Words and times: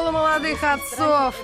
школа 0.00 0.12
молодых 0.12 0.62
отцов. 0.64 1.34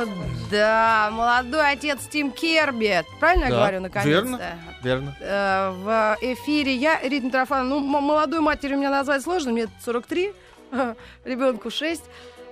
Да, 0.50 1.10
молодой 1.12 1.72
отец 1.72 2.06
Тим 2.10 2.30
Керби. 2.30 3.04
Правильно 3.20 3.44
я 3.44 3.50
Да, 3.50 3.56
говорю, 3.58 3.80
наконец-то? 3.80 4.10
верно. 4.22 4.40
Верно. 4.82 5.16
Э, 5.20 5.70
В 5.72 6.16
эфире 6.22 6.74
я, 6.74 7.00
Рита 7.02 7.26
Митрофановна. 7.26 7.70
Ну, 7.74 7.78
м- 7.80 8.04
молодой 8.04 8.40
матерью 8.40 8.78
меня 8.78 8.90
назвать 8.90 9.22
сложно, 9.22 9.52
мне 9.52 9.66
43, 9.84 10.32
ребенку 11.24 11.70
6. 11.70 12.02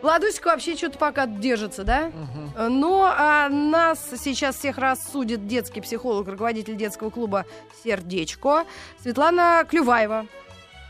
Владусик 0.03 0.45
вообще 0.45 0.77
что-то 0.77 0.99
пока 0.99 1.27
держится, 1.27 1.83
да? 1.85 2.11
Но 2.59 3.11
а, 3.17 3.49
нас 3.49 3.99
сейчас 4.23 4.57
всех 4.57 4.77
рассудит 4.77 5.47
детский 5.47 5.81
психолог, 5.81 6.29
руководитель 6.29 6.77
детского 6.77 7.09
клуба 7.09 7.47
«Сердечко» 7.83 8.65
Светлана 9.03 9.65
Клюваева. 9.67 10.27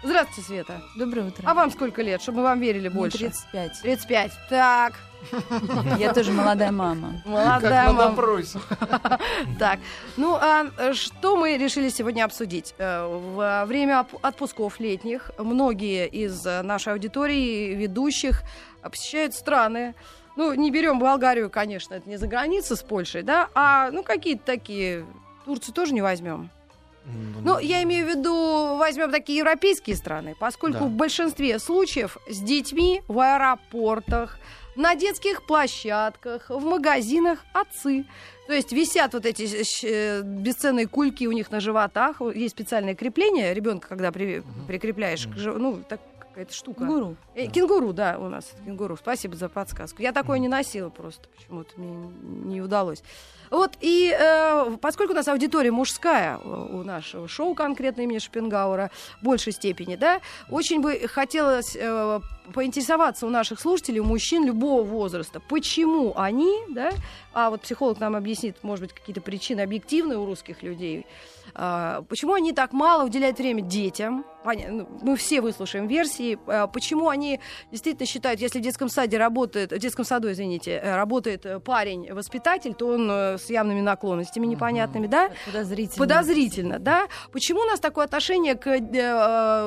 Здравствуйте, 0.04 0.42
Света. 0.42 0.82
Доброе 0.96 1.28
утро. 1.28 1.42
А 1.46 1.54
вам 1.54 1.70
сколько 1.70 2.02
лет, 2.02 2.20
чтобы 2.20 2.38
мы 2.38 2.44
вам 2.44 2.60
верили 2.60 2.88
Мне 2.88 2.96
больше? 2.98 3.18
35. 3.18 3.80
35. 3.82 4.32
Так, 4.50 4.92
Я 5.98 6.12
тоже 6.12 6.30
молодая 6.32 6.70
мама. 6.72 7.22
молодая 7.24 7.60
Как 7.60 7.70
на 7.70 7.92
мама. 7.92 8.08
допросе. 8.10 8.58
Так, 9.58 9.78
ну 10.18 10.34
а 10.38 10.66
что 10.92 11.36
мы 11.38 11.56
решили 11.56 11.88
сегодня 11.88 12.24
обсудить? 12.24 12.74
Э, 12.76 13.06
Во 13.34 13.64
время 13.64 14.00
оп- 14.00 14.18
отпусков 14.22 14.78
летних 14.78 15.30
многие 15.38 16.06
из 16.06 16.44
э, 16.44 16.60
нашей 16.62 16.92
аудитории 16.92 17.74
ведущих 17.74 18.42
посещают 18.82 19.32
страны. 19.34 19.94
Ну, 20.36 20.52
не 20.52 20.70
берем 20.70 20.98
Болгарию, 20.98 21.48
конечно, 21.48 21.94
это 21.94 22.08
не 22.10 22.18
за 22.18 22.26
границей 22.26 22.76
с 22.76 22.82
Польшей, 22.82 23.22
да, 23.22 23.48
а 23.54 23.90
ну 23.90 24.02
какие-то 24.02 24.44
такие. 24.44 25.06
Турцию 25.46 25.74
тоже 25.74 25.94
не 25.94 26.02
возьмем. 26.02 26.50
Ну, 27.42 27.58
я 27.58 27.82
имею 27.82 28.06
в 28.06 28.08
виду, 28.08 28.76
возьмем 28.76 29.10
такие 29.10 29.38
европейские 29.38 29.96
страны, 29.96 30.34
поскольку 30.38 30.78
Да. 30.80 30.84
в 30.86 30.90
большинстве 30.90 31.58
случаев 31.58 32.16
с 32.28 32.38
детьми 32.40 33.02
в 33.08 33.18
аэропортах, 33.20 34.38
на 34.76 34.94
детских 34.96 35.46
площадках, 35.46 36.50
в 36.50 36.64
магазинах 36.64 37.44
отцы. 37.52 38.06
То 38.48 38.52
есть 38.54 38.72
висят 38.72 39.14
вот 39.14 39.24
эти 39.24 39.62
щ- 39.62 39.86
э, 39.88 40.22
бесценные 40.22 40.88
кульки 40.88 41.26
у 41.26 41.32
них 41.32 41.50
на 41.52 41.60
животах, 41.60 42.20
Вот 42.20 42.34
есть 42.34 42.54
специальное 42.54 42.94
крепление 42.94 43.54
ребенка, 43.54 43.88
когда 43.88 44.10
при- 44.10 44.42
прикрепляешь, 44.66 45.28
ну, 45.36 45.80
так 45.88 46.00
какая-то 46.34 46.52
штука. 46.52 46.84
Гуру. 46.84 47.16
Э, 47.36 47.46
Кенгуру, 47.46 47.92
да, 47.92 48.18
у 48.18 48.28
нас 48.28 48.52
кенгуру. 48.64 48.96
Спасибо 48.96 49.36
за 49.36 49.48
подсказку. 49.48 50.02
Я 50.02 50.12
такое 50.12 50.40
не 50.40 50.48
носила 50.48 50.90
просто, 50.90 51.28
почему-то 51.28 51.70
мне 51.76 52.12
не 52.54 52.60
удалось. 52.60 53.04
Вот, 53.50 53.72
и 53.80 54.12
э, 54.12 54.76
поскольку 54.80 55.12
у 55.12 55.16
нас 55.16 55.28
аудитория 55.28 55.70
мужская 55.70 56.38
у 56.38 56.82
нашего 56.82 57.28
шоу 57.28 57.54
конкретно 57.54 58.02
имени 58.02 58.18
Шопенгауэра 58.18 58.90
в 59.20 59.24
большей 59.24 59.52
степени, 59.52 59.94
да, 59.94 60.20
очень 60.50 60.80
бы 60.80 61.06
хотелось 61.06 61.76
э, 61.78 62.20
поинтересоваться 62.52 63.26
у 63.26 63.30
наших 63.30 63.60
слушателей, 63.60 64.00
у 64.00 64.04
мужчин 64.04 64.44
любого 64.44 64.82
возраста, 64.82 65.40
почему 65.40 66.12
они, 66.16 66.54
да, 66.70 66.90
а 67.32 67.50
вот 67.50 67.62
психолог 67.62 68.00
нам 68.00 68.16
объяснит, 68.16 68.56
может 68.62 68.84
быть, 68.84 68.92
какие-то 68.92 69.20
причины 69.20 69.60
объективные 69.60 70.18
у 70.18 70.26
русских 70.26 70.62
людей, 70.62 71.06
а, 71.54 72.02
почему 72.08 72.34
они 72.34 72.52
так 72.52 72.72
мало 72.72 73.04
уделяют 73.04 73.38
время 73.38 73.62
детям? 73.62 74.24
Ну, 74.44 74.88
Мы 75.00 75.16
все 75.16 75.40
выслушаем 75.40 75.86
версии. 75.86 76.38
А, 76.46 76.66
Почему 76.66 77.08
они 77.08 77.40
действительно 77.70 78.06
считают, 78.06 78.40
если 78.40 78.58
в 78.58 78.62
детском 78.62 78.88
саде 78.88 79.18
работает, 79.18 79.72
в 79.72 79.78
детском 79.78 80.04
саду, 80.04 80.30
извините, 80.30 80.72
э, 80.72 80.96
работает 80.96 81.46
э, 81.46 81.60
парень-воспитатель, 81.60 82.74
то 82.74 82.88
он 82.88 83.08
э, 83.10 83.38
с 83.38 83.48
явными 83.48 83.80
наклонностями 83.80 84.46
непонятными, 84.46 85.06
да? 85.06 85.30
Подозрительно. 85.46 86.06
Подозрительно, 86.06 86.78
да? 86.78 87.06
Почему 87.32 87.60
у 87.60 87.64
нас 87.64 87.80
такое 87.80 88.04
отношение 88.04 88.54
к, 88.54 88.78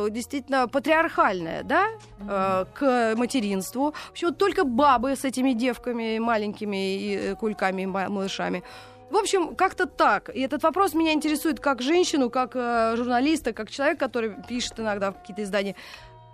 действительно 0.10 0.68
патриархальное, 0.68 1.64
да, 1.64 2.67
к 2.74 3.16
материнству? 3.16 3.94
Почему 4.12 4.32
только 4.32 4.64
бабы 4.64 5.16
с 5.16 5.26
этими 5.26 5.54
девками 5.54 6.20
маленькими 6.20 6.96
и 6.96 7.16
э, 7.16 7.36
кульками, 7.36 7.84
и 7.84 7.86
ма- 7.86 8.10
малышами? 8.10 8.64
В 9.10 9.16
общем, 9.16 9.56
как-то 9.56 9.86
так. 9.86 10.30
И 10.36 10.42
этот 10.42 10.64
вопрос 10.64 10.94
меня 10.94 11.14
интересует 11.14 11.60
как 11.62 11.82
женщину, 11.82 12.30
как 12.30 12.52
э, 12.56 12.96
журналиста, 12.98 13.54
как 13.54 13.70
человек, 13.70 14.00
который 14.00 14.36
пишет 14.48 14.80
иногда 14.80 15.12
в 15.12 15.20
какие-то 15.20 15.44
издания. 15.44 15.76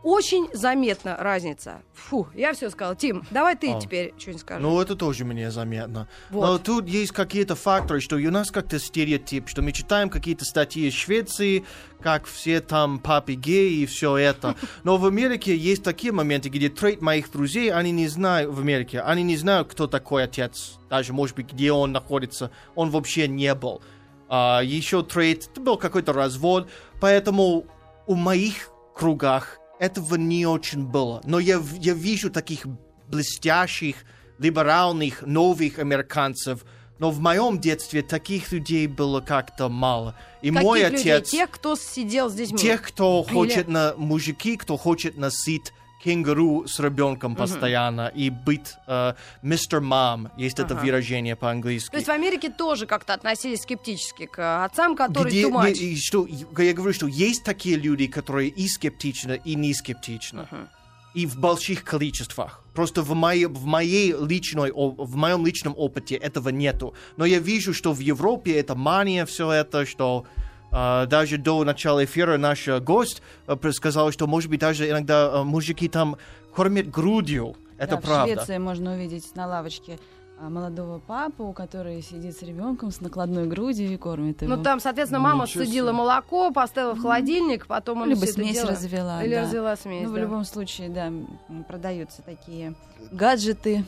Очень 0.03 0.49
заметна 0.51 1.15
разница. 1.17 1.81
Фу, 1.93 2.27
я 2.35 2.53
все 2.53 2.69
сказала. 2.69 2.93
Тим, 2.93 3.23
давай 3.31 3.55
ты 3.55 3.71
А. 3.71 3.79
теперь 3.79 4.13
что-нибудь 4.17 4.41
скажешь. 4.41 4.61
Ну, 4.61 4.81
это 4.81 4.97
тоже 4.97 5.23
мне 5.23 5.49
заметно. 5.49 6.09
Вот. 6.29 6.45
Но 6.45 6.57
тут 6.57 6.89
есть 6.89 7.13
какие-то 7.13 7.55
факторы, 7.55 8.01
что 8.01 8.17
у 8.17 8.31
нас 8.31 8.51
как-то 8.51 8.79
стереотип, 8.79 9.47
что 9.47 9.61
мы 9.61 9.71
читаем 9.71 10.09
какие-то 10.09 10.43
статьи 10.43 10.87
из 10.89 10.93
Швеции, 10.93 11.63
как 12.01 12.25
все 12.25 12.59
там 12.59 12.99
папы 12.99 13.35
геи 13.35 13.81
и 13.81 13.85
все 13.85 14.17
это. 14.17 14.55
Но 14.83 14.97
в 14.97 15.05
Америке 15.05 15.55
есть 15.55 15.83
такие 15.83 16.11
моменты, 16.11 16.49
где 16.49 16.67
треть 16.67 17.01
моих 17.01 17.31
друзей, 17.31 17.71
они 17.71 17.91
не 17.91 18.09
знают 18.09 18.51
в 18.53 18.59
Америке, 18.59 18.99
они 18.99 19.23
не 19.23 19.37
знают, 19.37 19.69
кто 19.69 19.87
такой 19.87 20.25
отец, 20.25 20.79
даже, 20.89 21.13
может 21.13 21.37
быть, 21.37 21.53
где 21.53 21.71
он 21.71 21.93
находится, 21.93 22.51
он 22.75 22.89
вообще 22.89 23.29
не 23.29 23.55
был. 23.55 23.81
А, 24.27 24.59
еще 24.61 25.01
треть, 25.01 25.47
это 25.49 25.61
был 25.61 25.77
какой-то 25.77 26.11
развод, 26.11 26.67
поэтому 26.99 27.65
у 28.05 28.15
моих 28.15 28.69
кругах 28.93 29.59
этого 29.83 30.15
не 30.15 30.45
очень 30.45 30.85
было. 30.85 31.21
Но 31.25 31.39
я, 31.39 31.61
я 31.79 31.93
вижу 31.93 32.29
таких 32.29 32.65
блестящих, 33.09 33.97
либеральных, 34.39 35.23
новых 35.23 35.77
американцев, 35.79 36.63
но 36.99 37.11
в 37.11 37.19
моем 37.19 37.59
детстве 37.59 38.01
таких 38.01 38.51
людей 38.53 38.87
было 38.87 39.19
как-то 39.19 39.67
мало. 39.67 40.15
И 40.41 40.49
Каких 40.49 40.63
мой 40.63 40.83
людей? 40.83 41.13
отец... 41.13 41.29
Тех, 41.31 41.49
кто 41.51 41.75
сидел 41.75 42.31
детьми. 42.31 42.57
Тех, 42.57 42.81
кто 42.81 43.25
Или- 43.27 43.33
хочет 43.33 43.67
на 43.67 43.93
мужики, 43.97 44.55
кто 44.55 44.77
хочет 44.77 45.17
носить 45.17 45.73
кенгуру 46.03 46.67
с 46.67 46.79
ребенком 46.79 47.35
постоянно 47.35 48.07
и 48.13 48.29
быть 48.29 48.75
э, 48.87 49.13
мистер 49.41 49.81
мам. 49.81 50.31
Есть 50.37 50.59
это 50.59 50.75
выражение 50.75 51.35
по-английски. 51.35 51.91
То 51.91 51.97
есть 51.97 52.07
в 52.07 52.11
Америке 52.11 52.49
тоже 52.49 52.85
как-то 52.85 53.13
относились 53.13 53.61
скептически 53.61 54.25
к 54.25 54.65
отцам, 54.65 54.95
которые 54.95 55.31
Где- 55.31 55.49
much. 55.49 55.73
не- 55.73 55.93
и 55.93 55.95
что, 55.97 56.27
я 56.57 56.73
говорю, 56.73 56.93
что 56.93 57.07
есть 57.07 57.43
такие 57.43 57.77
люди, 57.77 58.07
которые 58.07 58.49
и 58.49 58.67
скептичны, 58.67 59.39
и 59.45 59.55
не 59.55 59.73
скептичны. 59.73 60.47
И 61.13 61.27
в 61.27 61.37
больших 61.37 61.83
количествах. 61.83 62.61
Просто 62.73 63.03
в 63.03 63.13
моей, 63.13 63.45
в 63.45 63.65
моей 63.65 64.13
личной, 64.13 64.71
в 64.71 65.15
моем 65.15 65.45
личном 65.45 65.75
опыте 65.77 66.15
этого 66.15 66.49
нету. 66.49 66.95
Но 67.17 67.25
я 67.25 67.37
вижу, 67.37 67.71
что 67.71 67.93
в 67.93 67.99
Европе 67.99 68.53
это 68.59 68.73
мания, 68.73 69.25
все 69.27 69.51
это, 69.51 69.85
что 69.85 70.25
даже 70.73 71.37
до 71.37 71.63
начала 71.63 72.03
эфира 72.03 72.37
наш 72.37 72.67
э, 72.67 72.79
гость 72.79 73.21
э, 73.47 73.71
сказал, 73.71 74.11
что, 74.11 74.27
может 74.27 74.49
быть, 74.49 74.59
даже 74.59 74.89
иногда 74.89 75.29
э, 75.33 75.43
мужики 75.43 75.87
там 75.87 76.17
кормят 76.55 76.89
грудью. 76.89 77.55
Это 77.77 77.95
Да, 77.95 78.01
правда. 78.01 78.33
В 78.33 78.35
Швеции 78.37 78.57
можно 78.57 78.93
увидеть 78.93 79.35
на 79.35 79.47
лавочке 79.47 79.99
а, 80.39 80.49
молодого 80.49 80.99
папу, 80.99 81.53
который 81.53 82.01
сидит 82.01 82.37
с 82.37 82.41
ребенком 82.41 82.91
с 82.91 83.01
накладной 83.01 83.45
грудью 83.47 83.91
и 83.93 83.97
кормит 83.97 84.41
его. 84.41 84.55
Ну 84.55 84.63
там, 84.63 84.79
соответственно, 84.79 85.19
мама 85.19 85.43
Ничего 85.45 85.63
сцедила 85.63 85.89
себе. 85.89 85.97
молоко, 85.97 86.51
поставила 86.51 86.93
в 86.93 87.01
холодильник, 87.01 87.67
потом 87.67 88.01
он 88.01 88.09
Либо 88.09 88.25
смесь 88.25 88.53
дело- 88.53 88.71
развела. 88.71 89.23
Или 89.23 89.35
да. 89.35 89.41
развела 89.43 89.75
смесь. 89.75 90.03
Ну, 90.05 90.11
в 90.11 90.15
да. 90.15 90.21
любом 90.21 90.43
случае, 90.45 90.89
да, 90.89 91.11
продаются 91.67 92.21
такие 92.23 92.73
гаджеты. 93.11 93.83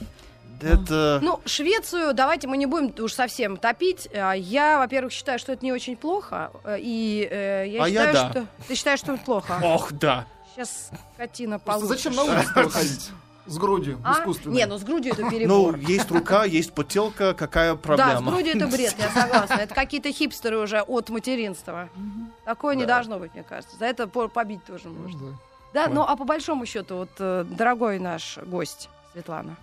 Это... 0.62 1.20
Ну, 1.22 1.40
Швецию 1.46 2.14
давайте 2.14 2.48
мы 2.48 2.58
не 2.58 2.66
будем 2.66 2.94
уж 3.04 3.14
совсем 3.14 3.58
топить. 3.58 4.08
А, 4.14 4.34
Я, 4.34 4.80
во-первых, 4.80 5.12
считаю, 5.14 5.40
что 5.40 5.52
это 5.54 5.64
не 5.66 5.72
очень 5.74 5.96
плохо. 5.98 6.52
э, 6.64 6.78
И 6.80 7.28
э, 7.30 7.66
я 7.68 7.84
А 7.84 7.88
я 7.90 8.06
считаю, 8.08 8.14
да. 8.14 8.30
что... 8.32 8.48
Ты 8.68 8.76
считаешь, 8.76 9.00
что 9.00 9.14
это 9.14 9.24
плохо? 9.24 9.60
Ох, 9.64 9.92
да. 9.94 10.26
Сейчас 10.56 10.90
скотина 11.16 11.60
Просто 11.60 11.86
получит. 11.88 12.04
зачем 12.04 12.16
на 12.16 12.24
улицу 12.24 12.50
выходить? 12.56 13.10
С 13.48 13.58
грудью, 13.60 14.00
А? 14.04 14.14
искусственной. 14.14 14.56
Не, 14.56 14.66
ну 14.66 14.78
с 14.80 14.84
грудью 14.84 15.14
это 15.14 15.22
Ну, 15.22 15.30
перебор. 15.30 15.76
есть 15.78 16.10
рука, 16.10 16.46
есть 16.46 16.74
бутылка, 16.74 17.36
какая 17.36 17.74
Да, 17.76 17.78
с 17.80 17.82
проблема? 17.84 18.32
грудью 18.32 18.56
это 18.58 18.66
бред, 18.68 18.96
я 18.98 19.10
согласна. 19.10 19.54
Это 19.56 19.76
какие-то 19.76 20.12
хипстеры 20.12 20.58
уже 20.58 20.82
от 20.82 21.10
материнства. 21.10 21.90
Такое 22.44 22.74
не 22.74 22.86
Да. 22.88 22.96
должно 22.96 23.20
быть, 23.20 23.36
мне 23.36 23.44
кажется. 23.44 23.78
За 23.78 23.86
это 23.86 24.08
по- 24.08 24.30
побить 24.30 24.66
тоже 24.66 24.88
Ну, 24.88 24.94
можно. 25.00 25.20
да. 25.74 25.88
Да, 25.88 25.94
ну 25.94 26.02
а 26.02 26.16
по 26.16 26.24
большому 26.24 26.66
счету, 26.66 26.96
вот, 26.96 27.10
э, 27.20 27.46
дорогой 27.48 28.00
наш 28.00 28.40
гость, 28.40 28.90
Светлана. 29.14 29.58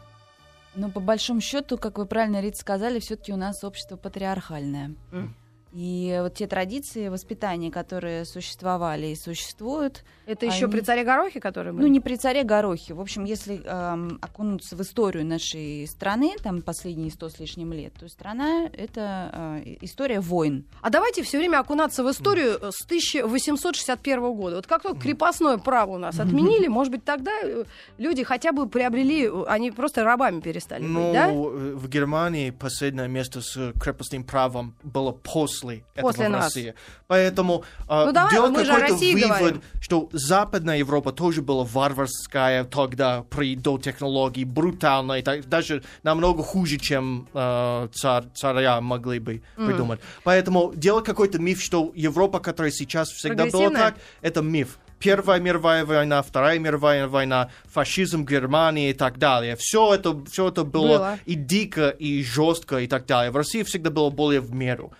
Но 0.75 0.91
по 0.91 1.00
большому 1.00 1.41
счету, 1.41 1.76
как 1.76 1.99
вы 1.99 2.06
правильно, 2.06 2.41
Рит, 2.41 2.56
сказали, 2.56 2.99
все-таки 2.99 3.32
у 3.32 3.37
нас 3.37 3.62
общество 3.62 3.97
патриархальное. 3.97 4.94
М. 5.12 5.35
И 5.73 6.19
вот 6.23 6.35
те 6.35 6.47
традиции 6.47 7.09
воспитания, 7.09 7.71
которые 7.71 8.25
существовали 8.27 9.07
и 9.07 9.17
существуют, 9.17 10.05
Это 10.27 10.47
еще 10.47 10.67
Они- 10.67 10.73
при 10.75 10.81
царе 10.83 11.03
Горохе, 11.03 11.41
который 11.41 11.73
был? 11.73 11.81
ну 11.81 11.87
не 11.89 11.99
при 11.99 12.15
царе 12.17 12.45
Горохе. 12.45 12.95
В 12.95 13.01
общем, 13.01 13.25
если 13.25 13.61
эм, 13.65 14.19
окунуться 14.23 14.77
в 14.77 14.83
историю 14.83 15.27
нашей 15.27 15.87
страны, 15.89 16.37
там 16.43 16.63
последние 16.63 17.11
сто 17.11 17.29
с 17.29 17.41
лишним 17.41 17.73
лет, 17.73 17.95
то 17.99 18.09
страна— 18.09 18.67
это 18.73 19.63
э, 19.65 19.77
история 19.81 20.21
войн. 20.21 20.65
А 20.81 20.91
давайте 20.91 21.23
все 21.23 21.39
время 21.39 21.59
окунаться 21.59 22.05
в 22.05 22.11
историю 22.11 22.59
э, 22.61 22.71
с 22.71 22.85
1861 22.85 24.21
года. 24.35 24.57
Вот 24.57 24.67
как 24.67 24.83
только 24.83 25.01
крепостное 25.01 25.59
право 25.59 25.93
у 25.93 25.99
нас 25.99 26.21
отменили, 26.21 26.67
может 26.69 26.93
быть, 26.93 27.05
тогда 27.05 27.33
э, 27.43 27.65
люди 27.99 28.23
хотя 28.23 28.53
бы 28.53 28.69
приобрели, 28.69 29.27
э, 29.27 29.45
они 29.49 29.71
просто 29.71 30.05
рабами 30.05 30.41
перестали 30.41 30.83
Ну, 30.85 31.05
быть, 31.07 31.13
да? 31.15 31.33
в 31.33 31.89
Германии 31.89 32.51
последнее 32.51 33.09
место 33.09 33.41
с 33.41 33.73
крепостным 33.81 34.25
правом 34.25 34.75
было 34.83 35.13
после 35.13 35.62
после 35.62 35.85
этого 35.94 36.09
После 36.11 36.26
в 36.29 36.31
нас. 36.31 36.44
России. 36.44 36.75
Поэтому 37.06 37.64
э, 37.88 38.05
Ну, 38.06 38.12
давай, 38.12 38.32
делать 38.32 38.55
какой-то 38.55 38.94
вывод, 38.94 39.29
говорим. 39.38 39.62
что 39.81 40.09
Западная 40.12 40.79
Европа 40.79 41.12
тоже 41.12 41.43
была 41.43 41.64
варварская 41.64 42.64
тогда 42.64 43.23
при 43.31 43.56
до 43.56 43.79
технологий, 43.79 44.44
брутальная, 44.44 45.23
так- 45.23 45.49
даже 45.49 45.82
намного 46.03 46.43
хуже, 46.43 46.79
чем 46.79 47.29
э, 47.32 47.88
царь, 47.94 48.25
царя 48.35 48.81
могли 48.81 49.19
бы 49.19 49.43
придумать. 49.56 50.00
Поэтому 50.25 50.73
делать 50.75 51.05
какой-то 51.05 51.38
миф, 51.38 51.62
что 51.62 51.93
Европа, 51.94 52.41
которая 52.41 52.73
сейчас 52.73 53.09
всегда 53.09 53.47
была 53.47 53.70
так, 53.70 53.94
это 54.20 54.43
миф. 54.43 54.79
Первая 55.02 55.40
мировая 55.40 55.84
война, 55.84 56.22
Вторая 56.22 56.58
мировая 56.58 57.08
война, 57.08 57.50
фашизм 57.66 58.25
Германии 58.25 58.90
и 58.90 58.94
так 58.94 59.19
далее. 59.19 59.56
Все 59.58 59.94
это, 59.94 60.22
все 60.31 60.49
это 60.49 60.64
было, 60.64 60.88
Было. 60.99 61.19
и 61.26 61.34
дико, 61.34 61.88
и 61.90 62.22
жестко, 62.22 62.78
и 62.78 62.87
так 62.87 63.06
далее. 63.06 63.31
В 63.31 63.37
России 63.37 63.62
всегда 63.62 63.90
было 63.90 64.10
более 64.10 64.40
в 64.40 64.52
меру. 64.54 64.93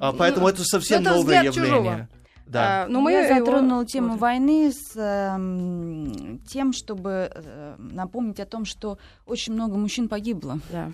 А, 0.00 0.12
поэтому 0.12 0.48
это 0.48 0.62
совсем 0.64 1.02
Ну, 1.02 1.10
это 1.10 1.18
новое 1.18 1.42
явление. 1.42 1.52
чужого. 1.70 2.08
Да. 2.46 2.84
А, 2.84 2.86
ну, 2.88 3.00
мы 3.02 3.12
Я 3.12 3.26
его- 3.26 3.44
затронула 3.44 3.84
тему 3.84 4.10
вот. 4.12 4.20
войны 4.20 4.72
с 4.72 4.96
эм, 4.96 6.40
тем, 6.48 6.72
чтобы 6.72 7.30
э, 7.34 7.74
напомнить 7.78 8.40
о 8.40 8.46
том, 8.46 8.64
что 8.64 8.98
очень 9.26 9.52
много 9.52 9.76
мужчин 9.76 10.08
погибло. 10.08 10.58
Да. 10.70 10.90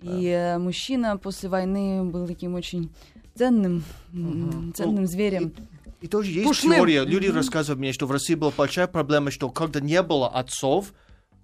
И 0.00 0.26
э, 0.26 0.58
мужчина 0.58 1.16
после 1.16 1.48
войны 1.48 2.02
был 2.04 2.26
таким 2.26 2.54
очень 2.54 2.90
ценным, 3.36 3.84
м, 4.12 4.72
ценным 4.74 5.06
зверем. 5.06 5.52
И 5.79 5.79
тоже 6.08 6.30
есть 6.30 6.46
Пушным. 6.46 6.74
теория, 6.76 7.04
люди 7.04 7.26
рассказывают 7.28 7.78
мне, 7.80 7.92
что 7.92 8.06
в 8.06 8.12
России 8.12 8.34
была 8.34 8.50
большая 8.56 8.86
проблема, 8.86 9.30
что 9.30 9.50
когда 9.50 9.80
не 9.80 10.02
было 10.02 10.28
отцов, 10.28 10.92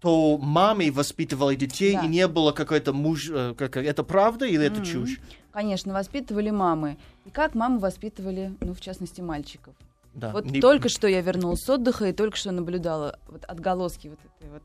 то 0.00 0.36
мамы 0.38 0.90
воспитывали 0.92 1.56
детей, 1.56 1.94
Да. 1.94 2.04
и 2.04 2.08
не 2.08 2.28
было 2.28 2.52
какой-то 2.52 2.92
муж... 2.92 3.28
э, 3.30 3.54
как- 3.56 3.76
это 3.78 4.02
правда 4.02 4.46
или 4.46 4.64
это 4.66 4.84
чушь? 4.84 5.18
Конечно, 5.52 5.92
воспитывали 5.94 6.50
мамы. 6.50 6.98
И 7.24 7.30
как 7.30 7.54
мамы 7.54 7.78
воспитывали, 7.78 8.54
ну, 8.60 8.74
в 8.74 8.80
частности, 8.80 9.20
мальчиков. 9.22 9.74
Да. 10.14 10.32
Вот 10.32 10.44
Не- 10.46 10.60
только 10.60 10.88
что 10.88 11.06
я 11.08 11.20
вернулась 11.22 11.60
с 11.60 11.68
отдыха 11.70 12.06
и 12.08 12.12
только 12.12 12.36
что 12.36 12.50
наблюдала 12.52 13.18
вот 13.28 13.44
отголоски 13.44 14.08
вот 14.08 14.18
этой 14.38 14.50
вот 14.50 14.62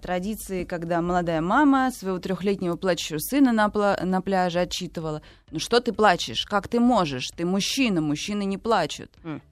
традиции, 0.00 0.64
когда 0.64 1.00
молодая 1.02 1.40
мама 1.40 1.90
своего 1.90 2.18
трехлетнего 2.18 2.76
плачущего 2.76 3.18
сына 3.18 3.52
на, 3.52 3.66
пла- 3.66 4.02
на 4.04 4.20
пляже 4.22 4.60
отчитывала. 4.60 5.22
Ну 5.50 5.58
что 5.58 5.80
ты 5.80 5.92
плачешь? 5.92 6.44
Как 6.46 6.66
ты 6.68 6.80
можешь? 6.80 7.28
Ты 7.36 7.44
мужчина, 7.44 8.00
мужчины 8.00 8.44
не 8.44 8.58
плачут. 8.58 9.10
М. 9.24 9.42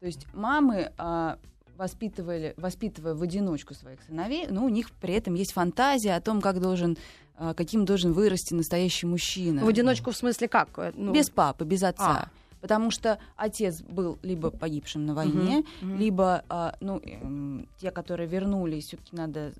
То 0.00 0.06
есть 0.06 0.26
мамы 0.34 0.92
а, 0.98 1.38
воспитывали, 1.76 2.54
воспитывая 2.56 3.14
в 3.14 3.22
одиночку 3.22 3.74
своих 3.74 4.02
сыновей, 4.02 4.46
но 4.48 4.64
у 4.64 4.68
них 4.68 4.90
при 4.90 5.14
этом 5.14 5.34
есть 5.34 5.52
фантазия 5.52 6.14
о 6.16 6.20
том, 6.20 6.40
как 6.40 6.60
должен, 6.60 6.96
а, 7.36 7.54
каким 7.54 7.84
должен 7.84 8.12
вырасти 8.12 8.54
настоящий 8.54 9.06
мужчина. 9.06 9.64
В 9.64 9.68
одиночку 9.68 10.10
в 10.10 10.16
смысле 10.16 10.48
как? 10.48 10.68
Э, 10.76 10.92
Ну, 10.94 11.12
Без 11.12 11.30
папы, 11.30 11.64
без 11.64 11.82
отца. 11.82 12.28
А. 12.28 12.28
Потому 12.62 12.92
что 12.92 13.18
отец 13.36 13.82
был 13.82 14.18
либо 14.22 14.50
погибшим 14.52 15.04
на 15.04 15.14
войне, 15.14 15.64
мгм. 15.80 15.96
либо, 15.98 16.44
а, 16.48 16.76
ну, 16.80 17.00
эм, 17.00 17.68
те, 17.78 17.90
которые 17.90 18.28
вернулись, 18.28 18.86
все-таки 18.86 19.16
надо 19.16 19.52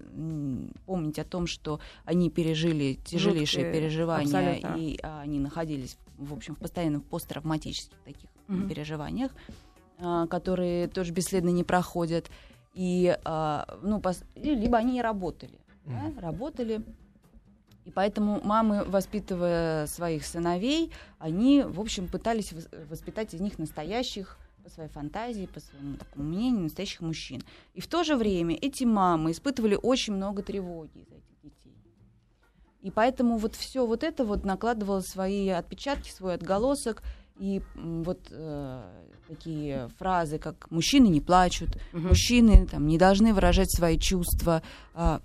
помнить 0.86 1.18
о 1.18 1.24
том, 1.24 1.48
что 1.48 1.80
они 2.04 2.30
пережили 2.30 2.94
тяжелейшие 3.04 3.64
Жуткие, 3.64 3.80
переживания, 3.80 4.54
абсолютно. 4.54 4.76
и 4.78 4.98
а, 5.02 5.20
они 5.22 5.40
находились, 5.40 5.98
в 6.16 6.32
общем, 6.32 6.54
в 6.54 6.58
постоянном 6.60 7.00
посттравматических 7.02 7.98
таких 8.04 8.30
Мгм. 8.46 8.68
переживаниях, 8.68 9.32
а, 9.98 10.28
которые 10.28 10.86
тоже 10.86 11.12
бесследно 11.12 11.48
не 11.50 11.64
проходят. 11.64 12.30
И, 12.74 13.18
а, 13.24 13.78
ну, 13.82 13.98
пос- 13.98 14.24
либо 14.36 14.78
они 14.78 14.92
не 14.92 15.02
работали, 15.02 15.58
да, 15.86 16.12
работали, 16.20 16.82
и 17.84 17.90
поэтому 17.90 18.40
мамы, 18.42 18.84
воспитывая 18.84 19.86
своих 19.86 20.24
сыновей, 20.24 20.92
они, 21.18 21.62
в 21.62 21.80
общем, 21.80 22.08
пытались 22.08 22.52
вос- 22.52 22.86
воспитать 22.88 23.34
из 23.34 23.40
них 23.40 23.58
настоящих, 23.58 24.38
по 24.62 24.70
своей 24.70 24.88
фантазии, 24.90 25.46
по 25.52 25.58
своему 25.58 25.96
такому 25.96 26.24
мнению, 26.24 26.62
настоящих 26.62 27.00
мужчин. 27.00 27.42
И 27.74 27.80
в 27.80 27.88
то 27.88 28.04
же 28.04 28.14
время 28.14 28.54
эти 28.54 28.84
мамы 28.84 29.32
испытывали 29.32 29.76
очень 29.80 30.14
много 30.14 30.42
тревоги 30.42 30.98
из 30.98 31.08
этих 31.08 31.40
детей. 31.42 31.76
И 32.80 32.92
поэтому 32.92 33.38
вот 33.38 33.56
все 33.56 33.84
вот 33.86 34.04
это 34.04 34.24
вот 34.24 34.44
накладывало 34.44 35.00
свои 35.00 35.48
отпечатки, 35.48 36.10
свой 36.10 36.34
отголосок. 36.34 37.02
И 37.38 37.60
вот 37.74 38.20
э, 38.30 38.82
такие 39.26 39.88
фразы, 39.98 40.38
как 40.38 40.70
«мужчины 40.70 41.08
не 41.08 41.20
плачут», 41.20 41.70
Мгм. 41.92 42.08
«мужчины 42.08 42.66
там, 42.66 42.86
не 42.86 42.98
должны 42.98 43.34
выражать 43.34 43.74
свои 43.74 43.98
чувства», 43.98 44.62
а, 44.94 45.22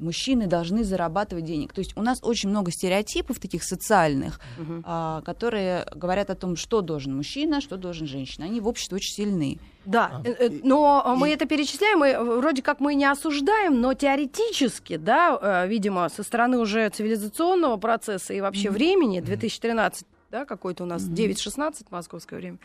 мужчины 0.00 0.46
должны 0.46 0.84
зарабатывать 0.84 1.44
денег. 1.44 1.72
То 1.72 1.80
есть 1.80 1.96
у 1.96 2.02
нас 2.02 2.18
очень 2.22 2.48
много 2.48 2.70
стереотипов 2.70 3.38
таких 3.38 3.62
социальных, 3.64 4.40
Мгм. 4.58 4.82
а, 4.86 5.22
которые 5.22 5.86
говорят 5.94 6.30
о 6.30 6.34
том, 6.34 6.56
что 6.56 6.80
должен 6.80 7.16
мужчина, 7.16 7.60
что 7.60 7.76
должен 7.76 8.06
женщина. 8.06 8.46
Они 8.46 8.60
в 8.60 8.68
обществе 8.68 8.96
очень 8.96 9.12
сильны. 9.14 9.58
Да, 9.84 10.10
А, 10.12 10.22
э, 10.28 10.32
э, 10.38 10.48
и- 10.48 10.60
но 10.64 11.14
мы 11.16 11.30
и- 11.30 11.32
это 11.32 11.46
перечисляем, 11.46 12.04
и 12.04 12.38
вроде 12.40 12.62
как 12.62 12.80
мы 12.80 12.94
не 12.94 13.04
осуждаем, 13.06 13.80
но 13.80 13.94
теоретически, 13.94 14.96
да, 14.96 15.38
э, 15.40 15.68
видимо, 15.68 16.08
со 16.08 16.22
стороны 16.22 16.58
уже 16.58 16.88
цивилизационного 16.90 17.76
процесса 17.78 18.34
и 18.34 18.40
вообще 18.40 18.70
времени, 18.70 19.20
2013 19.20 20.06
да, 20.30 20.44
какой-то 20.44 20.82
у 20.84 20.86
нас 20.86 21.02
9.16 21.04 21.86
московское 21.90 22.38
время. 22.38 22.58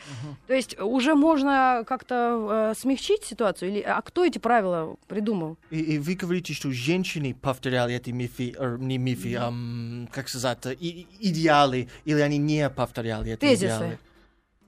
То 0.48 0.54
есть 0.54 0.77
уже 0.80 1.15
можно 1.15 1.83
как-то 1.88 2.71
э, 2.74 2.80
смягчить 2.80 3.24
ситуацию? 3.24 3.71
Или, 3.71 3.80
а 3.81 4.01
кто 4.01 4.25
эти 4.25 4.38
правила 4.38 4.98
придумал? 5.07 5.57
И, 5.69 5.80
и 5.80 6.00
вы 6.00 6.15
говорите, 6.15 6.54
что 6.54 6.71
женщины 6.71 7.33
повторяли 7.33 7.95
эти 7.95 8.10
мифы, 8.10 8.54
э, 8.57 8.77
не 8.80 8.98
мифы, 8.98 9.36
ам, 9.36 10.10
как 10.12 10.27
сказать, 10.27 10.60
и- 10.80 11.07
идеалы, 11.21 11.88
или 12.04 12.19
они 12.19 12.38
не 12.38 12.69
повторяли 12.69 13.31
эти 13.33 13.39
Тезисы. 13.39 13.65
идеалы? 13.65 14.00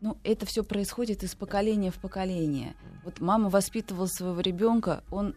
Ну, 0.02 0.18
это 0.24 0.46
все 0.46 0.64
происходит 0.64 1.24
из 1.24 1.36
поколения 1.36 1.92
в 1.92 1.96
поколение. 1.96 2.76
Вот 3.04 3.20
мама 3.20 3.50
воспитывала 3.50 4.06
своего 4.08 4.40
ребенка, 4.40 5.04
он 5.12 5.36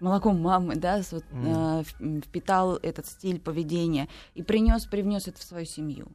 молоком 0.00 0.40
мамы, 0.40 0.74
да, 0.76 1.00
вот, 1.12 1.24
Мгм. 1.30 1.84
э, 2.00 2.20
впитал 2.22 2.76
этот 2.76 3.06
стиль 3.06 3.38
поведения 3.40 4.08
и 4.34 4.42
принес, 4.42 4.84
привнес 4.86 5.28
это 5.28 5.38
в 5.38 5.42
свою 5.42 5.64
семью. 5.66 6.08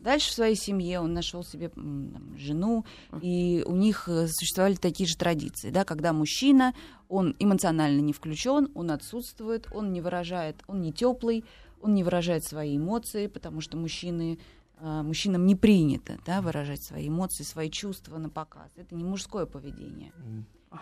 Дальше 0.00 0.30
в 0.30 0.34
своей 0.34 0.56
семье 0.56 1.00
он 1.00 1.12
нашел 1.12 1.44
себе 1.44 1.68
там, 1.68 2.36
жену, 2.36 2.84
и 3.20 3.62
у 3.66 3.74
них 3.74 4.08
э, 4.08 4.26
существовали 4.28 4.74
такие 4.74 5.08
же 5.08 5.16
традиции, 5.16 5.70
да, 5.70 5.84
когда 5.84 6.12
мужчина, 6.12 6.74
он 7.08 7.36
эмоционально 7.38 8.00
не 8.00 8.12
включен, 8.12 8.70
он 8.74 8.90
отсутствует, 8.90 9.68
он 9.72 9.92
не 9.92 10.00
выражает, 10.00 10.56
он 10.66 10.80
не 10.80 10.92
теплый, 10.92 11.44
он 11.80 11.94
не 11.94 12.02
выражает 12.02 12.44
свои 12.44 12.76
эмоции, 12.76 13.28
потому 13.28 13.60
что 13.60 13.76
мужчины, 13.76 14.38
э, 14.80 15.02
мужчинам 15.02 15.46
не 15.46 15.54
принято 15.54 16.18
да, 16.26 16.42
выражать 16.42 16.82
свои 16.82 17.08
эмоции, 17.08 17.44
свои 17.44 17.70
чувства 17.70 18.18
на 18.18 18.28
показ. 18.28 18.70
Это 18.76 18.94
не 18.94 19.04
мужское 19.04 19.46
поведение. 19.46 20.12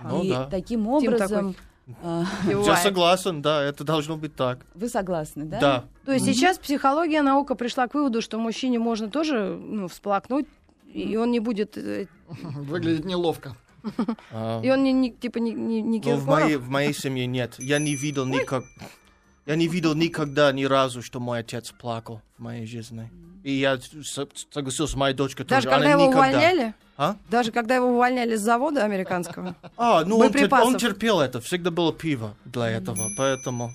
Ну 0.05 0.25
и 0.25 0.31
да. 0.31 0.49
таким 0.49 0.81
Тим 0.81 0.89
образом 0.89 1.55
Я 1.87 2.27
Бывает. 2.45 2.83
согласен, 2.83 3.43
да, 3.43 3.63
это 3.63 3.85
должно 3.85 4.17
быть 4.17 4.35
так. 4.35 4.59
вы 4.75 4.89
согласны, 4.89 5.45
да? 5.45 5.61
Да. 5.61 5.85
То 6.05 6.13
есть 6.13 6.25
сейчас 6.25 6.59
психология, 6.59 7.23
наука 7.23 7.55
пришла 7.55 7.87
к 7.87 7.95
выводу, 7.95 8.21
что 8.21 8.39
мужчине 8.39 8.81
можно 8.81 9.09
тоже 9.09 9.57
ну, 9.57 9.87
всплакнуть, 9.87 10.47
и 10.93 11.17
он 11.17 11.31
не 11.31 11.39
будет, 11.39 11.77
э, 11.79 12.07
Выглядит 12.43 13.05
неловко. 13.05 13.57
А, 14.33 14.61
и 14.63 14.71
он 14.71 14.83
не, 14.83 14.93
не- 14.93 15.13
типа 15.13 15.39
не, 15.39 15.53
не, 15.53 15.81
не 15.81 16.01
Но 16.05 16.17
в 16.17 16.27
моей, 16.27 16.57
в 16.57 16.69
моей 16.69 16.93
семье 16.93 17.27
нет. 17.27 17.55
Я 17.59 17.79
не 17.79 17.95
видел 17.95 18.27
никак... 18.27 18.65
Я 19.47 19.57
не 19.57 19.69
видел 19.69 19.95
никогда 19.95 20.51
ни 20.53 20.65
разу, 20.65 21.03
что 21.03 21.21
мой 21.21 21.39
отец 21.41 21.71
плакал 21.71 22.21
в 22.37 22.43
моей 22.43 22.67
жизни. 22.67 23.09
И 23.45 23.53
я 23.53 23.79
согласился 24.51 24.93
с 24.95 24.97
моей 24.97 25.15
дочкой 25.15 25.47
Даже 25.47 25.67
тоже. 25.69 25.77
когда 25.77 25.93
Она 25.95 26.03
его 26.03 26.11
никогда. 26.13 26.29
увольняли? 26.39 26.75
А? 26.97 27.17
Даже 27.31 27.53
когда 27.53 27.77
его 27.77 27.87
увольняли 27.89 28.35
с 28.35 28.41
завода 28.41 28.85
американского? 28.85 29.55
А, 29.77 30.05
ну 30.05 30.19
он, 30.19 30.33
тер- 30.33 30.63
он 30.63 30.77
терпел 30.79 31.21
это. 31.21 31.41
Всегда 31.41 31.71
было 31.71 31.93
пиво 31.93 32.35
для 32.45 32.69
этого. 32.71 33.09
Поэтому 33.17 33.73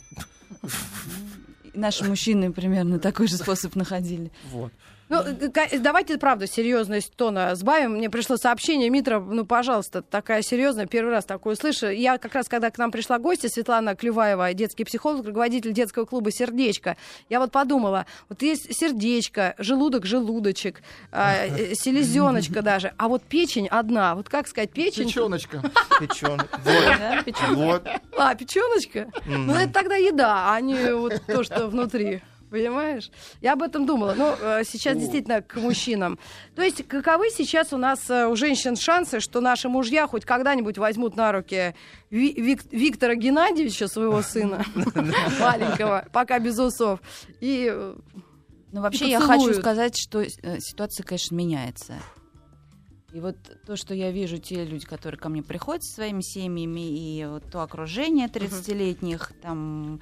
Наши 1.74 2.04
мужчины 2.04 2.52
примерно 2.52 3.00
такой 3.00 3.28
же 3.28 3.38
способ 3.38 3.76
находили. 3.76 4.30
вот. 4.52 4.74
Ну, 5.12 5.18
э, 5.24 5.50
ка- 5.50 5.68
давайте, 5.78 6.18
правда, 6.18 6.48
серьезность 6.48 7.14
тона 7.18 7.54
сбавим. 7.56 7.96
Мне 7.96 8.10
пришло 8.10 8.38
сообщение, 8.38 8.90
Митра, 8.90 9.20
ну, 9.20 9.46
пожалуйста, 9.46 10.02
такая 10.02 10.42
серьезная, 10.42 10.86
первый 10.86 11.12
раз 11.12 11.26
такое 11.26 11.56
слышу. 11.56 11.90
Я 11.90 12.18
как 12.18 12.34
раз, 12.34 12.48
когда 12.48 12.72
к 12.72 12.78
нам 12.78 12.92
пришла 12.92 13.20
гостья, 13.20 13.50
Светлана 13.50 13.94
Клюваева, 13.94 14.54
детский 14.54 14.86
психолог, 14.86 15.26
руководитель 15.26 15.74
детского 15.74 16.06
клуба 16.06 16.32
«Сердечко», 16.32 16.96
я 17.28 17.42
вот 17.42 17.52
подумала, 17.52 18.06
вот 18.30 18.42
есть 18.42 18.74
сердечко, 18.74 19.54
желудок, 19.58 20.06
желудочек, 20.06 20.82
а, 21.12 21.46
э, 21.46 21.74
селезеночка 21.76 22.62
даже, 22.62 22.94
а 22.96 23.10
вот 23.10 23.22
печень 23.24 23.68
одна. 23.68 24.16
Вот 24.16 24.30
как 24.30 24.48
сказать, 24.48 24.72
печень? 24.72 25.08
Печеночка. 25.08 25.62
Печёнка? 26.00 26.48
Вот. 27.50 27.86
А, 28.18 28.34
печеночка? 28.36 29.10
Ну, 29.26 29.56
это 29.56 29.74
тогда 29.74 29.96
еда, 29.98 30.54
а 30.54 30.62
не 30.62 30.96
вот 30.96 31.22
то, 31.28 31.44
что 31.44 31.68
внутри. 31.68 32.22
Понимаешь? 32.52 33.10
Я 33.40 33.54
об 33.54 33.64
этом 33.64 33.86
думала. 33.86 34.14
Но 34.14 34.36
э, 34.40 34.64
сейчас 34.66 34.98
действительно 34.98 35.42
к 35.42 35.56
мужчинам. 35.56 36.20
То 36.54 36.62
есть, 36.62 36.86
каковы 36.86 37.30
сейчас 37.30 37.72
у 37.72 37.78
нас 37.78 38.10
э, 38.10 38.28
у 38.28 38.36
женщин 38.36 38.76
шансы, 38.76 39.22
что 39.22 39.40
наши 39.40 39.70
мужья 39.70 40.06
хоть 40.06 40.26
когда-нибудь 40.26 40.78
возьмут 40.78 41.16
на 41.16 41.32
руки 41.32 41.74
Ви- 42.10 42.34
Вик- 42.34 42.68
Виктора 42.72 43.16
Геннадьевича, 43.16 43.88
своего 43.88 44.22
сына 44.22 44.66
маленького, 45.40 46.06
пока 46.12 46.40
без 46.40 46.60
усов, 46.60 47.00
и 47.40 47.70
э, 47.72 47.96
Ну, 48.74 48.82
вообще, 48.82 49.10
я 49.10 49.22
хочу 49.22 49.54
сказать, 49.54 49.98
что 49.98 50.22
ситуация, 50.60 51.06
конечно, 51.06 51.34
меняется. 51.34 51.94
И 53.14 53.20
вот 53.22 53.36
то, 53.66 53.76
что 53.78 53.94
я 53.94 54.12
вижу, 54.12 54.38
те 54.38 54.64
люди, 54.66 54.86
которые 54.86 55.20
ко 55.20 55.28
мне 55.30 55.42
приходят 55.44 55.84
со 55.84 55.96
своими 55.96 56.22
семьями, 56.22 56.80
и 56.80 57.26
вот 57.26 57.44
то 57.52 57.62
окружение 57.62 58.28
30-летних, 58.28 59.34
там 59.42 60.02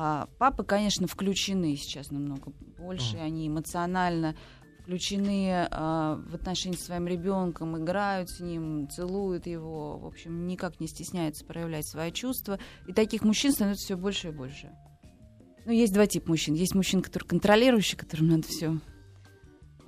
а, 0.00 0.28
папы, 0.38 0.62
конечно, 0.62 1.08
включены 1.08 1.74
сейчас 1.74 2.12
намного 2.12 2.52
больше, 2.78 3.16
они 3.16 3.48
эмоционально 3.48 4.36
включены 4.80 5.66
а, 5.72 6.22
в 6.24 6.36
отношении 6.36 6.76
с 6.76 6.84
своим 6.84 7.08
ребенком, 7.08 7.76
играют 7.76 8.30
с 8.30 8.38
ним, 8.38 8.88
целуют 8.88 9.48
его, 9.48 9.98
в 9.98 10.06
общем, 10.06 10.46
никак 10.46 10.78
не 10.78 10.86
стесняются 10.86 11.44
проявлять 11.44 11.84
свои 11.84 12.12
чувства. 12.12 12.60
И 12.86 12.92
таких 12.92 13.22
мужчин 13.22 13.50
становится 13.50 13.86
все 13.86 13.96
больше 13.96 14.28
и 14.28 14.30
больше. 14.30 14.70
Ну, 15.66 15.72
есть 15.72 15.92
два 15.92 16.06
типа 16.06 16.28
мужчин. 16.28 16.54
Есть 16.54 16.76
мужчин, 16.76 17.02
которые 17.02 17.28
контролирующие, 17.28 17.98
которым 17.98 18.28
надо 18.28 18.46
все 18.46 18.78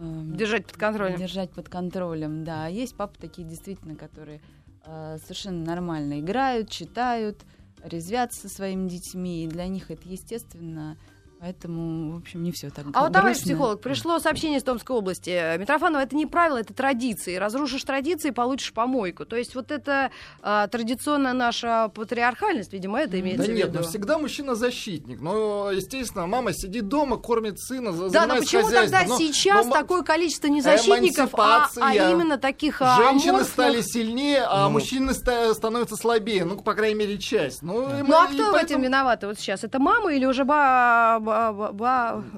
Держать 0.01 0.67
под 0.67 0.77
контролем. 0.77 1.19
держать 1.19 1.53
под 1.53 1.69
контролем, 1.69 2.43
да. 2.43 2.65
А 2.65 2.69
есть 2.69 2.97
папы 2.97 3.15
такие 3.21 3.47
действительно, 3.47 3.95
которые 3.95 4.41
э, 4.85 5.19
совершенно 5.23 5.65
нормально 5.65 6.19
играют, 6.19 6.69
читают, 6.69 7.45
резвятся 7.83 8.43
со 8.43 8.49
своими 8.49 8.89
детьми, 8.89 9.45
и 9.45 9.49
для 9.49 9.67
них 9.69 9.91
это 9.91 10.09
естественно. 10.09 10.97
Поэтому, 11.41 12.13
в 12.13 12.17
общем, 12.19 12.43
не 12.43 12.53
все 12.53 12.69
так 12.69 12.85
А 12.93 13.05
вот, 13.05 13.13
товарищ 13.15 13.39
психолог, 13.39 13.81
пришло 13.81 14.19
сообщение 14.19 14.59
из 14.59 14.63
Томской 14.63 14.95
области. 14.95 15.57
Митрофанова, 15.57 16.03
это 16.03 16.15
не 16.15 16.27
правило, 16.27 16.59
это 16.59 16.75
традиции. 16.75 17.37
Разрушишь 17.37 17.83
традиции, 17.85 18.29
получишь 18.29 18.75
помойку. 18.75 19.25
То 19.25 19.37
есть 19.37 19.55
вот 19.55 19.71
это 19.71 20.11
а, 20.43 20.69
традиционная 20.69 21.33
наша 21.33 21.89
патриархальность, 21.95 22.75
видимо, 22.75 23.01
это 23.01 23.19
имеется 23.19 23.47
Да 23.47 23.53
в 23.53 23.57
нет, 23.57 23.69
виду. 23.69 23.79
ну 23.79 23.85
всегда 23.89 24.19
мужчина 24.19 24.55
защитник. 24.55 25.19
Но, 25.23 25.71
естественно, 25.73 26.27
мама 26.27 26.53
сидит 26.53 26.89
дома, 26.89 27.17
кормит 27.17 27.59
сына, 27.59 27.93
за- 27.93 28.11
Да, 28.11 28.27
но 28.27 28.35
занимается 28.35 28.45
почему 28.45 28.63
хозяйством. 28.65 28.99
тогда 29.01 29.15
Но- 29.15 29.19
сейчас 29.19 29.67
но 29.67 29.73
такое 29.73 30.03
количество 30.03 30.47
не 30.49 30.61
защитников, 30.61 31.31
а, 31.39 31.71
а 31.81 31.95
именно 31.95 32.37
таких 32.37 32.83
а, 32.83 32.97
Женщины 32.99 33.31
аморфных? 33.31 33.53
стали 33.53 33.81
сильнее, 33.81 34.43
а 34.47 34.65
Ну. 34.67 34.73
мужчины 34.73 35.15
ста- 35.15 35.55
становятся 35.55 35.97
слабее. 35.97 36.45
Ну, 36.45 36.59
по 36.61 36.75
крайней 36.75 36.97
мере, 36.99 37.17
часть. 37.17 37.63
Ну, 37.63 37.85
и 37.99 38.03
Ну 38.03 38.15
а 38.15 38.27
и 38.27 38.35
кто 38.35 38.51
в 38.51 38.53
поэтому- 38.53 38.59
этом 38.59 38.83
виноваты 38.83 39.27
вот 39.27 39.39
сейчас? 39.41 39.65
Это 39.65 39.79
мама 39.79 40.13
или 40.13 40.27
уже 40.27 40.45
ба- 40.45 41.19
ба- 41.19 41.21
ба- 41.21 41.30
ба- 41.30 41.30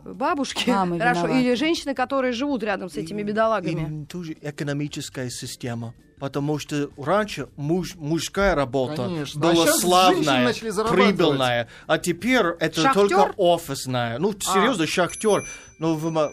бабушки? 0.05 0.71
Мамы 0.71 0.99
Хорошо. 1.01 1.23
виноваты. 1.23 1.41
Или 1.45 1.55
женщины, 1.55 1.95
которые 1.95 2.33
живут 2.33 2.63
рядом 2.63 2.89
с 2.89 2.97
этими 2.97 3.23
бедолагами? 3.23 4.03
И 4.03 4.07
тоже 4.07 4.37
экономическая 4.41 5.31
система. 5.31 5.95
Потому 6.19 6.61
что 6.61 6.89
раньше 6.97 7.49
муж, 7.57 7.97
мужская 7.97 8.55
работа 8.55 9.07
Конечно. 9.07 9.41
А 9.41 9.43
была 9.43 9.67
женщины 9.67 9.81
славная, 9.81 10.55
прибыльная, 10.89 11.69
а 11.89 11.99
теперь 11.99 12.47
это 12.61 12.81
Шахтёр? 12.81 13.09
только 13.09 13.35
офисная. 13.37 14.19
Ну, 14.21 14.33
серьезно, 14.39 14.87
шахтер. 14.87 15.45
Ну, 15.81 15.95
в 15.97 16.31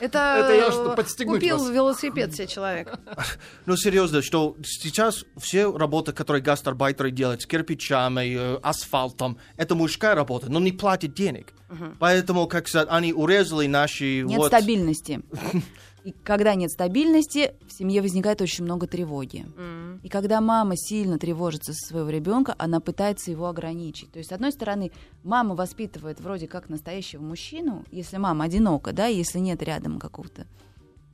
Это, 0.00 0.18
Это 0.44 0.54
я 0.54 0.72
что, 0.72 0.94
подстегнуть 0.94 1.40
купил 1.40 1.58
вас? 1.58 1.70
велосипед 1.70 2.34
себе 2.34 2.46
человек. 2.46 2.98
ну, 3.66 3.76
серьезно, 3.76 4.22
что 4.22 4.56
сейчас 4.64 5.24
все 5.36 5.76
работы, 5.76 6.12
которые 6.12 6.42
гастарбайтеры 6.42 7.10
делают 7.10 7.42
с 7.42 7.46
кирпичами, 7.46 8.36
э, 8.36 8.58
асфальтом, 8.62 9.38
это 9.56 9.74
мужская 9.74 10.14
работа, 10.14 10.50
но 10.50 10.60
не 10.60 10.72
платят 10.72 11.14
денег. 11.14 11.52
Поэтому, 11.98 12.46
как 12.46 12.68
сказать, 12.68 12.88
они 12.90 13.12
урезали 13.12 13.66
наши... 13.66 14.22
Нет 14.22 14.38
вот, 14.38 14.46
стабильности. 14.48 15.22
И 16.04 16.12
когда 16.12 16.54
нет 16.54 16.70
стабильности, 16.70 17.54
в 17.66 17.72
семье 17.72 18.02
возникает 18.02 18.42
очень 18.42 18.64
много 18.64 18.86
тревоги. 18.86 19.46
М. 19.56 20.00
И 20.02 20.10
когда 20.10 20.42
мама 20.42 20.74
сильно 20.76 21.18
тревожится 21.18 21.72
за 21.72 21.78
своего 21.78 22.10
ребенка, 22.10 22.54
она 22.58 22.80
пытается 22.80 23.30
его 23.30 23.46
ограничить. 23.46 24.12
То 24.12 24.18
есть, 24.18 24.28
с 24.28 24.32
одной 24.32 24.52
стороны, 24.52 24.92
мама 25.22 25.54
воспитывает 25.54 26.20
вроде 26.20 26.46
как 26.46 26.68
настоящего 26.68 27.22
мужчину, 27.22 27.84
если 27.90 28.18
мама 28.18 28.44
одинока, 28.44 28.92
да, 28.92 29.06
если 29.06 29.38
нет 29.38 29.62
рядом 29.62 29.98
какого-то 29.98 30.46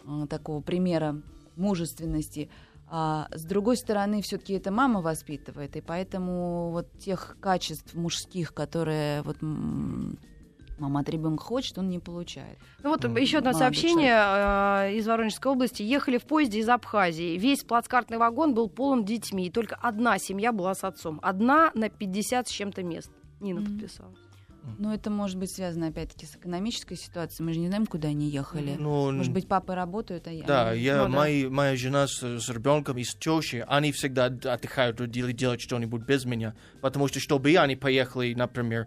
э, 0.05 0.27
такого 0.29 0.61
примера 0.61 1.23
мужественности. 1.55 2.51
А 2.89 3.29
с 3.33 3.45
другой 3.45 3.77
стороны, 3.77 4.21
все-таки 4.23 4.55
это 4.55 4.73
мама 4.73 5.01
воспитывает, 5.01 5.77
и 5.77 5.81
поэтому 5.81 6.71
вот 6.73 6.91
тех 6.99 7.37
качеств 7.39 7.95
мужских, 7.95 8.53
которые 8.53 9.23
вот 9.23 9.37
мама 10.81 11.01
от 11.01 11.09
ребенка 11.09 11.45
хочет, 11.45 11.79
он 11.79 11.89
не 11.89 11.99
получает. 11.99 12.59
Ну 12.83 12.91
вот 12.91 13.05
еще 13.19 13.39
одно 13.39 13.53
сообщение 13.53 14.15
э, 14.15 14.95
из 14.97 15.07
Воронежской 15.07 15.53
области. 15.53 15.83
Ехали 15.83 16.19
в 16.19 16.25
поезде 16.25 16.59
из 16.61 16.69
Абхазии. 16.69 17.37
Весь 17.39 17.63
плацкартный 17.63 18.19
вагон 18.19 18.55
был 18.55 18.69
полон 18.69 19.05
детьми. 19.05 19.47
И 19.47 19.51
только 19.51 19.77
одна 19.77 20.19
семья 20.19 20.53
была 20.53 20.75
с 20.75 20.83
отцом. 20.85 21.21
Одна 21.23 21.71
на 21.75 21.89
50 21.89 22.49
с 22.49 22.51
чем-то 22.51 22.83
мест. 22.83 23.11
Нина 23.41 23.61
Мгм. 23.61 23.79
подписала. 23.79 24.13
Но 24.79 24.93
это 24.93 25.09
может 25.09 25.39
быть 25.39 25.51
связано, 25.51 25.87
опять-таки, 25.87 26.27
с 26.27 26.37
экономической 26.37 26.95
ситуацией. 26.95 27.47
Мы 27.47 27.55
же 27.55 27.61
не 27.61 27.69
знаем, 27.69 27.87
куда 27.87 28.09
они 28.09 28.29
ехали. 28.29 28.77
Ну, 28.79 29.11
Может 29.11 29.33
быть, 29.33 29.49
папы 29.49 29.75
работают, 29.75 30.27
а 30.27 30.31
я... 30.33 30.45
Да, 30.45 30.73
я, 30.73 30.99
Ну 30.99 31.03
да. 31.05 31.09
мои, 31.17 31.49
моя 31.49 31.77
жена 31.77 32.07
с, 32.07 32.21
с 32.23 32.49
ребенком 32.51 32.99
и 32.99 33.03
с 33.05 33.15
тещей, 33.15 33.63
они 33.65 33.91
всегда 33.91 34.27
отдыхают 34.27 35.01
или 35.01 35.33
делают 35.33 35.63
что-нибудь 35.63 36.03
без 36.03 36.27
меня. 36.27 36.55
Потому 36.83 37.09
что, 37.09 37.21
чтобы 37.21 37.55
они 37.57 37.75
поехали, 37.75 38.35
например, 38.35 38.87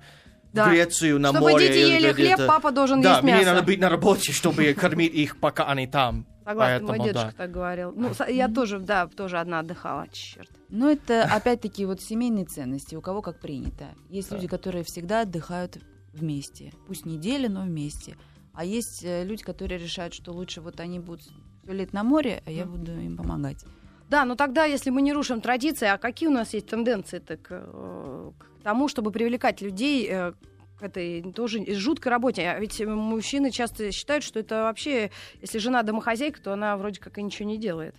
Да. 0.54 0.70
Грецию 0.70 1.20
на 1.20 1.30
Чтобы 1.30 1.50
море. 1.52 1.68
дети 1.68 1.78
или 1.80 1.94
ели 2.06 2.14
где-то. 2.14 2.36
хлеб, 2.36 2.48
папа 2.48 2.72
должен 2.72 3.02
Да, 3.02 3.12
есть 3.14 3.24
мне 3.24 3.34
мясо. 3.34 3.46
надо 3.46 3.64
быть 3.64 3.80
на 3.80 3.90
работе, 3.90 4.32
чтобы 4.32 4.74
кормить 4.74 5.14
их, 5.14 5.38
пока 5.38 5.66
они 5.66 5.88
там. 5.88 6.26
Согласна, 6.46 6.80
мой 6.80 6.88
Поэтому, 6.90 7.08
дедушка 7.08 7.28
да. 7.32 7.38
так 7.38 7.52
говорил. 7.52 7.94
Ну, 7.96 8.12
я 8.28 8.48
тоже, 8.50 8.80
да, 8.80 9.08
тоже 9.08 9.40
одна 9.40 9.60
отдыхала. 9.60 10.08
Черт. 10.12 10.50
Ну, 10.70 10.90
это, 10.90 11.24
опять-таки, 11.24 11.86
вот 11.86 12.02
семейные 12.02 12.46
ценности, 12.46 12.96
у 12.96 13.02
кого 13.02 13.22
как 13.22 13.40
принято. 13.40 13.86
Есть 14.10 14.32
люди, 14.32 14.48
которые 14.48 14.84
всегда 14.84 15.22
отдыхают 15.22 15.78
вместе. 16.14 16.74
Пусть 16.86 17.06
неделю, 17.06 17.50
но 17.50 17.62
вместе. 17.64 18.16
А 18.54 18.64
есть 18.66 19.04
э, 19.04 19.24
люди, 19.24 19.44
которые 19.44 19.80
решают, 19.80 20.14
что 20.14 20.32
лучше 20.32 20.62
вот 20.62 20.80
они 20.80 21.00
будут 21.00 21.22
все 21.64 21.74
лет 21.74 21.94
на 21.94 22.04
море, 22.04 22.44
а 22.46 22.52
я 22.52 22.66
буду 22.66 22.92
им 22.92 23.18
помогать. 23.18 23.66
Да, 24.10 24.26
но 24.26 24.36
тогда, 24.36 24.66
если 24.66 24.90
мы 24.90 25.02
не 25.02 25.14
рушим 25.14 25.42
традиции, 25.42 25.88
а 25.88 25.98
какие 25.98 26.30
у 26.30 26.32
нас 26.32 26.54
есть 26.54 26.68
тенденции-то 26.68 27.38
к, 27.38 27.48
э, 27.52 28.32
к 28.38 28.64
тому, 28.64 28.88
чтобы 28.88 29.12
привлекать 29.12 29.62
людей 29.62 30.08
э, 30.10 30.34
к 30.80 30.84
этой 30.84 31.22
тоже 31.34 31.66
жуткой 31.74 32.12
работе? 32.12 32.48
А 32.50 32.60
ведь 32.60 32.80
мужчины 32.86 33.50
часто 33.52 33.92
считают, 33.92 34.24
что 34.24 34.40
это 34.40 34.64
вообще, 34.64 35.10
если 35.42 35.58
жена 35.58 35.82
домохозяйка, 35.84 36.42
то 36.42 36.54
она 36.54 36.78
вроде 36.78 37.00
как 37.00 37.18
и 37.18 37.24
ничего 37.24 37.48
не 37.48 37.58
делает. 37.58 37.96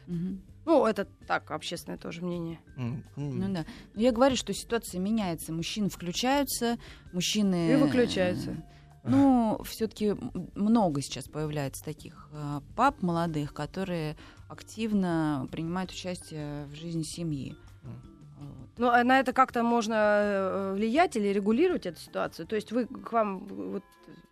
Ну, 0.66 0.86
это 0.86 1.06
так, 1.26 1.50
общественное 1.50 1.98
тоже 1.98 2.22
мнение. 2.22 2.58
М. 2.78 3.04
Ну 3.16 3.52
да. 3.52 3.66
Но 3.94 4.00
я 4.00 4.12
говорю, 4.12 4.34
что 4.36 4.54
ситуация 4.54 4.98
меняется. 4.98 5.52
Мужчины 5.52 5.90
включаются, 5.90 6.78
мужчины... 7.12 7.72
И 7.72 7.76
выключаются. 7.76 8.52
э, 8.52 8.54
Ну, 9.10 9.60
все-таки 9.64 10.14
много 10.54 11.02
сейчас 11.02 11.26
появляется 11.28 11.84
таких 11.84 12.30
пап 12.76 13.02
молодых, 13.02 13.52
которые 13.52 14.16
активно 14.54 15.46
принимают 15.50 15.90
участие 15.90 16.64
в 16.66 16.74
жизни 16.74 17.02
семьи. 17.02 17.54
Ну, 18.76 18.88
а 18.88 19.04
на 19.04 19.20
это 19.20 19.32
как-то 19.32 19.62
можно 19.62 19.94
э, 19.94 20.72
влиять 20.74 21.16
или 21.16 21.28
регулировать 21.28 21.86
эту 21.86 22.00
ситуацию? 22.00 22.46
То 22.46 22.56
есть 22.56 22.72
вы 22.72 22.86
к 22.86 23.12
вам 23.12 23.46
вот, 23.46 23.84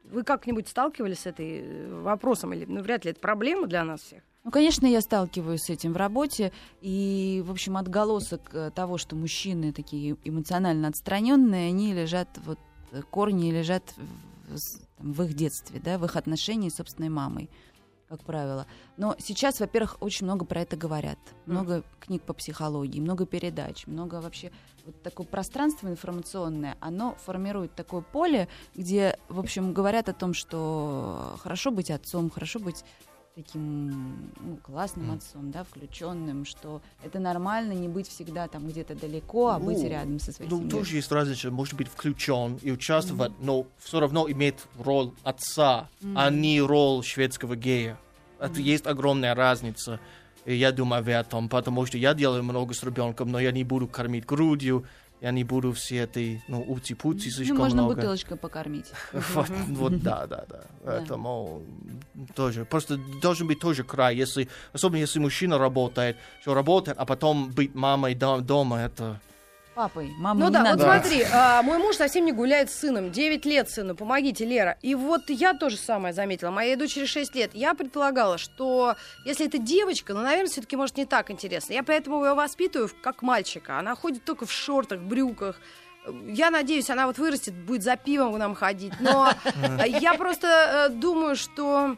вы 0.05 0.25
как-нибудь 0.25 0.69
сталкивались 0.69 1.21
с 1.21 1.27
этой 1.27 1.61
э, 1.61 2.01
вопросом 2.03 2.53
или 2.53 2.65
ну, 2.65 2.83
вряд 2.83 3.05
ли 3.05 3.13
это 3.13 3.21
проблема 3.21 3.67
для 3.67 3.85
нас 3.85 4.01
всех? 4.01 4.23
Ну, 4.45 4.51
конечно, 4.51 4.87
я 4.87 5.01
сталкиваюсь 5.01 5.63
с 5.63 5.71
этим 5.71 5.93
в 5.93 5.97
работе, 5.97 6.53
и, 6.81 7.45
в 7.47 7.53
общем, 7.53 7.77
отголосок 7.77 8.51
э, 8.53 8.73
того, 8.75 8.99
что 8.99 9.15
мужчины 9.15 9.73
такие 9.73 10.17
эмоционально 10.25 10.89
отстраненные, 10.89 11.69
они 11.69 11.95
лежат, 11.95 12.29
вот, 12.45 12.59
корни 13.11 13.53
лежат 13.53 13.85
в, 14.49 14.59
в 14.99 15.23
их 15.23 15.35
детстве, 15.35 15.81
да, 15.85 15.99
в 15.99 16.05
их 16.05 16.17
отношении 16.17 16.69
с 16.69 16.75
собственной 16.75 17.09
мамой, 17.09 17.49
как 18.13 18.25
правило. 18.25 18.67
Но 18.99 19.17
сейчас, 19.19 19.59
во-первых, 19.59 19.97
очень 20.01 20.27
много 20.27 20.45
про 20.45 20.61
это 20.61 20.77
говорят. 20.77 21.19
Много 21.47 21.83
книг 21.99 22.23
по 22.23 22.35
психологии, 22.35 23.01
много 23.01 23.25
передач, 23.25 23.87
много 23.87 24.17
вообще 24.21 24.53
вот 24.85 25.03
такое 25.03 25.27
пространство 25.27 25.89
информационное, 25.89 26.77
оно 26.81 27.17
формирует 27.25 27.75
такое 27.75 28.03
поле, 28.03 28.49
где, 28.75 29.19
в 29.29 29.39
общем, 29.41 29.73
говорят 29.73 30.11
о 30.11 30.13
том, 30.13 30.35
что 30.35 31.37
хорошо 31.43 31.71
быть 31.71 31.91
отцом, 31.91 32.29
хорошо 32.29 32.59
быть 32.59 32.85
таким 33.35 34.31
ну, 34.41 34.57
классным 34.63 35.07
Мгм. 35.07 35.17
отцом, 35.17 35.51
да, 35.51 35.65
включенным, 35.65 36.45
что 36.45 36.83
это 37.03 37.19
нормально 37.19 37.73
не 37.73 37.89
быть 37.89 38.09
всегда 38.09 38.47
там 38.49 38.67
где-то 38.69 38.95
далеко, 38.95 39.49
а 39.49 39.59
быть 39.59 39.79
Ну, 39.79 39.89
рядом 39.89 40.19
со 40.19 40.33
своей 40.33 40.51
Ну, 40.51 40.59
семьей. 40.59 40.71
тоже 40.71 40.97
есть 40.97 41.11
разница, 41.11 41.51
может 41.51 41.75
быть 41.75 41.89
включен 41.89 42.59
и 42.63 42.71
участвовать, 42.71 43.33
но 43.41 43.67
все 43.79 44.01
равно 44.01 44.31
иметь 44.31 44.57
роль 44.79 45.13
отца, 45.23 45.89
а 46.15 46.31
не 46.31 46.61
роль 46.61 47.03
шведского 47.05 47.57
гея. 47.57 47.99
Это 48.39 48.61
есть 48.61 48.87
огромная 48.87 49.35
разница. 49.35 50.01
И 50.45 50.55
я 50.57 50.73
думаю 50.73 51.05
в 51.05 51.09
этом, 51.09 51.49
потому 51.49 51.87
что 51.87 51.97
я 51.97 52.15
делаю 52.15 52.43
много 52.43 52.75
с 52.75 52.83
ребенком, 52.83 53.31
но 53.31 53.39
я 53.39 53.53
не 53.53 53.63
буду 53.63 53.87
кормить 53.87 54.27
грудью, 54.27 54.85
я 55.23 55.31
не 55.31 55.45
буду 55.45 55.71
все 55.73 56.03
эти, 56.05 56.43
ну, 56.49 56.63
ути-пути 56.63 57.29
Ну, 57.29 57.35
слишком 57.37 57.59
можно 57.59 57.83
много. 57.83 57.95
бутылочкой 57.95 58.37
покормить. 58.37 58.87
Вот, 59.35 59.49
вот, 59.69 60.03
да, 60.03 60.27
да, 60.27 60.45
да. 60.49 60.61
Поэтому 60.85 61.63
тоже. 62.35 62.65
Просто 62.65 62.99
должен 63.23 63.47
быть 63.47 63.61
тоже 63.61 63.85
край. 63.85 64.17
Если, 64.17 64.49
особенно 64.73 65.01
если 65.01 65.21
мужчина 65.21 65.59
работает, 65.59 66.17
что 66.41 66.55
работает, 66.55 66.99
а 66.99 67.05
потом 67.07 67.51
быть 67.51 67.75
мамой 67.75 68.15
дом- 68.15 68.43
дома, 68.43 68.81
это 68.81 69.21
папой. 69.75 70.13
Мама 70.19 70.41
Ну 70.41 70.47
не 70.47 70.53
да, 70.53 70.59
вот 70.61 70.69
надо. 70.69 70.85
смотри, 70.85 71.25
а, 71.33 71.63
мой 71.63 71.79
муж 71.79 71.97
совсем 71.97 72.25
не 72.25 72.33
гуляет 72.33 72.71
с 72.71 72.75
сыном. 72.75 73.11
9 73.11 73.45
лет 73.47 73.71
сыну, 73.71 73.95
помогите, 73.95 74.45
Лера. 74.45 74.79
И 74.83 74.95
вот 74.95 75.29
я 75.29 75.55
тоже 75.55 75.77
самое 75.77 76.15
заметила. 76.15 76.51
Моей 76.51 76.77
дочери 76.77 77.07
6 77.07 77.35
лет. 77.35 77.51
Я 77.55 77.75
предполагала, 77.75 78.39
что 78.39 78.97
если 79.25 79.47
это 79.47 79.59
девочка, 79.59 80.15
ну, 80.15 80.23
наверное, 80.23 80.51
все-таки 80.51 80.77
может 80.77 80.97
не 80.97 81.05
так 81.05 81.31
интересно. 81.31 81.73
Я 81.73 81.83
поэтому 81.83 82.25
ее 82.25 82.35
воспитываю 82.35 82.91
как 83.03 83.23
мальчика. 83.23 83.79
Она 83.79 83.95
ходит 83.95 84.25
только 84.25 84.47
в 84.47 84.53
шортах, 84.53 85.01
брюках. 85.01 85.61
Я 86.27 86.51
надеюсь, 86.51 86.91
она 86.91 87.07
вот 87.07 87.19
вырастет, 87.19 87.55
будет 87.55 87.83
за 87.83 87.97
пивом 87.97 88.35
к 88.35 88.39
нам 88.39 88.55
ходить. 88.55 88.95
Но 89.01 89.31
я 89.87 90.15
просто 90.15 90.89
э, 90.91 90.93
думаю, 90.93 91.37
что 91.37 91.97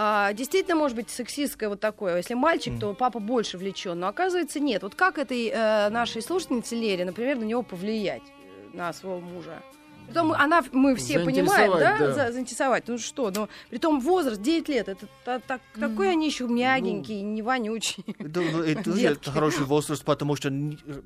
а, 0.00 0.32
действительно 0.32 0.76
может 0.76 0.96
быть 0.96 1.10
сексистское 1.10 1.68
вот 1.68 1.80
такое. 1.80 2.18
Если 2.18 2.34
мальчик, 2.34 2.78
то 2.78 2.94
папа 2.94 3.18
больше 3.18 3.58
влечен. 3.58 3.98
Но 3.98 4.06
оказывается, 4.06 4.60
нет. 4.60 4.84
Вот 4.84 4.94
как 4.94 5.18
этой 5.18 5.48
э, 5.52 5.88
нашей 5.88 6.22
слушательнице 6.22 6.76
Лере, 6.76 7.04
например, 7.04 7.36
на 7.38 7.42
него 7.42 7.64
повлиять, 7.64 8.22
э, 8.22 8.76
на 8.76 8.92
своего 8.92 9.18
мужа? 9.18 9.60
Притом 10.06 10.32
она, 10.32 10.62
мы 10.70 10.94
все 10.94 11.18
понимаем, 11.18 11.72
да, 11.72 11.98
да. 11.98 12.12
За- 12.12 12.32
заинтересовать. 12.32 12.84
Ну 12.86 12.96
что, 12.96 13.32
ну, 13.34 13.48
притом 13.70 13.98
возраст 14.00 14.40
9 14.40 14.68
лет, 14.68 14.88
это 14.88 15.06
та- 15.24 15.40
так, 15.40 15.60
такой 15.78 16.12
они 16.12 16.26
еще 16.28 16.46
мягенькие, 16.46 17.20
не 17.22 17.42
вонючие. 17.42 18.04
Это, 18.20 18.40
ну, 18.40 18.62
это 18.62 18.90
Детки. 18.94 19.28
хороший 19.30 19.64
возраст, 19.64 20.04
потому 20.04 20.36
что, 20.36 20.50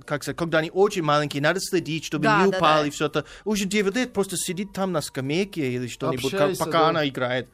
как 0.04 0.22
сказать, 0.22 0.36
когда 0.36 0.58
они 0.58 0.70
очень 0.70 1.02
маленькие, 1.02 1.42
надо 1.42 1.60
следить, 1.60 2.04
чтобы 2.04 2.24
Да, 2.24 2.44
не 2.44 2.50
да, 2.52 2.58
упал 2.58 2.82
да. 2.82 2.86
и 2.86 2.90
все 2.90 3.06
это. 3.06 3.24
Уже 3.46 3.64
9 3.64 3.96
лет 3.96 4.12
просто 4.12 4.36
сидит 4.36 4.72
там 4.74 4.92
на 4.92 5.00
скамейке 5.00 5.72
или 5.72 5.88
что-нибудь, 5.88 6.58
пока 6.58 6.70
да. 6.80 6.88
она 6.90 7.08
играет. 7.08 7.48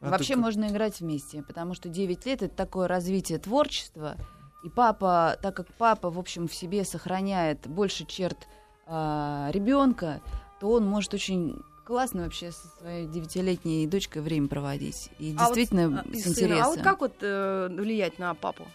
А 0.00 0.10
Вообще 0.10 0.34
тут- 0.34 0.42
можно 0.42 0.66
играть 0.66 1.00
вместе, 1.00 1.42
потому 1.42 1.74
что 1.74 1.88
9 1.88 2.26
лет 2.26 2.42
это 2.42 2.54
такое 2.54 2.88
развитие 2.88 3.38
творчества. 3.38 4.16
И 4.64 4.68
папа, 4.68 5.36
так 5.42 5.56
как 5.56 5.66
папа, 5.74 6.10
в 6.10 6.18
общем, 6.18 6.48
в 6.48 6.54
себе 6.54 6.84
сохраняет 6.84 7.66
больше 7.66 8.04
черт 8.06 8.46
ребенка, 8.86 10.20
то 10.60 10.70
он 10.72 10.86
может 10.86 11.12
очень 11.14 11.56
классно 11.84 12.24
вообще 12.24 12.52
со 12.52 12.68
своей 12.78 13.06
девятилетней 13.06 13.86
дочкой 13.86 14.22
время 14.22 14.48
проводить. 14.48 15.10
И 15.18 15.34
А 15.38 15.48
вот, 15.48 15.54
действительно 15.56 16.00
а, 16.06 16.08
и 16.10 16.18
с 16.18 16.22
сына. 16.24 16.32
интересом. 16.32 16.62
А 16.64 16.68
вот 16.70 16.80
как 16.80 17.00
вот 17.00 17.14
э, 17.20 17.68
влиять 17.70 18.18
на 18.18 18.34
папу? 18.34 18.66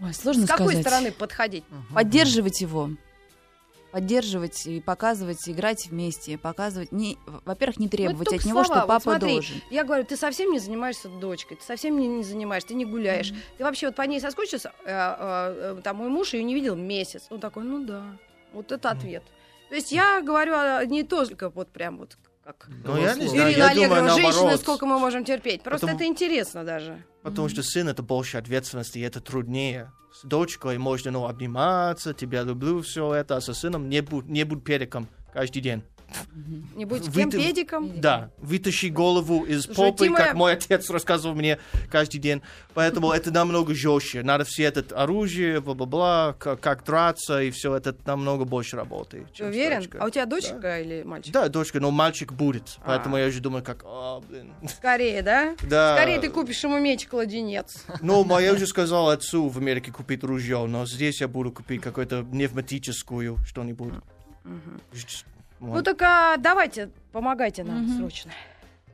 Ой, 0.00 0.12
сложно 0.14 0.46
С 0.46 0.48
какой 0.50 0.66
сказать. 0.68 0.82
стороны 0.86 1.12
подходить? 1.12 1.64
Поддерживать 1.94 2.60
его. 2.60 2.90
Поддерживать 3.96 4.66
и 4.66 4.78
показывать, 4.82 5.48
играть 5.48 5.86
вместе, 5.86 6.36
показывать. 6.36 6.92
Не, 6.92 7.16
во-первых, 7.46 7.78
не 7.78 7.88
требовать 7.88 8.28
только 8.28 8.40
от 8.40 8.44
него, 8.44 8.62
слова. 8.62 8.80
что 8.82 8.86
Вот 8.86 8.88
папа 8.88 9.00
смотри, 9.00 9.32
должен. 9.32 9.62
Я 9.70 9.84
говорю, 9.84 10.04
ты 10.04 10.18
совсем 10.18 10.52
не 10.52 10.58
занимаешься 10.58 11.08
дочкой, 11.08 11.56
ты 11.56 11.64
совсем 11.64 11.98
не, 11.98 12.06
не 12.06 12.22
занимаешься, 12.22 12.68
ты 12.68 12.74
не 12.74 12.84
гуляешь. 12.84 13.32
Ты 13.56 13.64
вообще 13.64 13.86
вот 13.86 13.96
по 13.96 14.02
ней 14.02 14.20
соскучился, 14.20 14.72
э, 14.84 14.90
э, 14.90 15.76
э, 15.78 15.80
там 15.82 15.96
мой 15.96 16.10
муж 16.10 16.34
ее 16.34 16.44
не 16.44 16.52
видел 16.52 16.76
месяц. 16.76 17.24
Он 17.30 17.40
такой, 17.40 17.64
ну 17.64 17.86
да, 17.86 18.18
вот 18.52 18.70
это 18.70 18.90
ответ. 18.90 19.22
То 19.70 19.76
есть 19.76 19.92
я 19.92 20.20
говорю 20.20 20.86
не 20.90 21.02
только 21.02 21.48
вот 21.48 21.68
прям 21.68 21.96
вот 21.96 22.18
как 22.52 22.68
Ну, 22.84 22.96
я 22.96 23.14
не 23.14 23.26
знаю, 23.26 23.52
Ирина 23.52 23.64
я 23.64 23.74
думаю, 23.74 23.92
Аллегрова, 23.92 24.14
женщины, 24.14 24.32
наоборот. 24.34 24.60
сколько 24.60 24.86
мы 24.86 24.98
можем 24.98 25.24
терпеть. 25.24 25.62
Просто 25.62 25.86
Потому- 25.86 25.98
это 25.98 26.06
интересно 26.06 26.64
даже. 26.64 27.04
Потому 27.22 27.48
что 27.48 27.62
сын 27.62 27.88
это 27.88 28.02
больше 28.02 28.38
ответственности, 28.38 28.98
и 28.98 29.02
это 29.02 29.20
труднее. 29.20 29.92
С 30.12 30.24
дочкой 30.24 30.78
можно 30.78 31.10
ну, 31.10 31.26
обниматься, 31.26 32.14
тебя 32.14 32.42
люблю, 32.42 32.80
все 32.82 33.12
это, 33.14 33.36
а 33.36 33.40
со 33.40 33.52
сыном 33.52 33.88
не 33.88 34.00
будь, 34.00 34.26
не 34.26 34.44
будь 34.44 34.64
педиком 34.64 35.08
каждый 35.32 35.60
день. 35.60 35.82
Не 36.74 36.84
будь 36.84 37.02
Вы- 37.08 37.20
кем 37.22 37.30
ты- 37.30 37.38
педиком. 37.38 38.00
Да, 38.00 38.30
вытащи 38.38 38.86
голову 38.86 39.44
из 39.44 39.64
Слушай, 39.64 39.76
попы, 39.92 40.06
Тима- 40.06 40.16
как 40.16 40.34
мой 40.34 40.52
отец 40.52 40.88
рассказывал 40.90 41.34
мне 41.34 41.58
каждый 41.90 42.18
день. 42.18 42.42
Поэтому 42.74 43.10
это 43.10 43.30
намного 43.30 43.74
жестче. 43.74 44.22
Надо 44.22 44.44
все 44.44 44.64
это 44.64 44.84
оружие, 44.96 45.60
бла-бла-бла, 45.60 46.34
как, 46.38 46.60
как 46.60 46.84
драться, 46.84 47.42
и 47.42 47.50
все 47.50 47.74
это 47.74 47.96
намного 48.06 48.44
больше 48.44 48.76
работает. 48.76 49.32
Ты 49.34 49.44
уверен? 49.46 49.80
дочкой. 49.80 50.00
А 50.00 50.04
у 50.06 50.10
тебя 50.10 50.26
дочка 50.26 50.80
или 50.80 51.02
мальчик? 51.02 51.32
Да, 51.32 51.48
дочка, 51.48 51.80
но 51.80 51.90
мальчик 51.90 52.32
будет. 52.32 52.78
Поэтому 52.84 53.16
А. 53.16 53.20
я 53.20 53.26
уже 53.26 53.40
думаю, 53.40 53.64
как, 53.64 53.82
а, 53.84 54.20
блин. 54.20 54.52
Скорее, 54.68 55.22
да? 55.22 55.56
Да. 55.62 55.96
Скорее 55.96 56.20
ты 56.20 56.28
купишь 56.30 56.62
ему 56.62 56.78
меч-кладенец. 56.78 57.84
Ну, 58.00 58.38
я 58.38 58.52
уже 58.52 58.66
сказал 58.66 59.08
отцу 59.10 59.48
в 59.48 59.58
Америке 59.58 59.90
купить 59.92 60.22
ружье, 60.22 60.66
но 60.66 60.86
здесь 60.86 61.20
я 61.20 61.28
буду 61.28 61.50
купить 61.52 61.80
какую-то 61.80 62.22
пневматическую 62.22 63.38
что-нибудь. 63.44 63.94
Ну 65.60 65.82
так 65.82 66.00
а, 66.02 66.36
давайте, 66.36 66.90
помогайте 67.12 67.64
нам 67.64 67.82
Мгм. 67.84 67.98
срочно. 67.98 68.30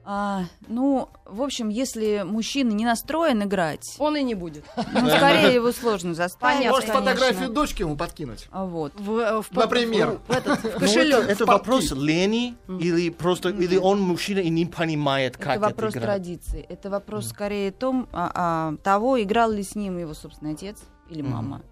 А, 0.04 0.46
ну, 0.66 1.08
в 1.26 1.42
общем, 1.42 1.68
если 1.68 2.22
мужчина 2.26 2.72
не 2.72 2.84
настроен 2.84 3.44
играть, 3.44 3.94
Он 4.00 4.16
и 4.16 4.22
не 4.24 4.34
будет. 4.34 4.64
ну, 4.76 5.08
скорее 5.08 5.54
его 5.54 5.70
сложно 5.70 6.12
заставить. 6.14 6.56
Понятно, 6.56 6.70
Может, 6.72 6.90
конечно. 6.90 7.12
фотографию 7.14 7.50
дочки 7.50 7.82
ему 7.82 7.96
подкинуть? 7.96 8.48
А 8.50 8.64
Вот. 8.64 8.92
В, 8.98 9.16
э, 9.18 9.42
в, 9.42 9.52
Например. 9.52 10.18
в, 10.26 10.30
этот, 10.32 10.58
в 10.58 10.64
Ну, 10.64 10.70
это, 10.70 10.80
кошелек. 10.80 11.28
это 11.28 11.44
в 11.44 11.48
вопрос 11.48 11.92
лени 11.92 12.56
или 12.66 13.10
просто 13.10 13.50
или 13.50 13.76
он 13.76 14.00
мужчина 14.00 14.40
и 14.40 14.50
не 14.50 14.66
понимает, 14.66 15.36
как 15.36 15.58
это 15.58 15.60
вопрос 15.66 15.92
играть. 15.92 16.04
традиции. 16.04 16.66
Это 16.68 16.90
вопрос 16.90 17.28
скорее 17.28 17.70
том, 17.70 18.08
а, 18.12 18.32
а, 18.34 18.76
того, 18.82 19.22
играл 19.22 19.52
ли 19.52 19.62
с 19.62 19.76
ним 19.76 19.98
его 19.98 20.14
собственный 20.14 20.54
отец 20.54 20.78
или 21.10 21.22
мама. 21.22 21.62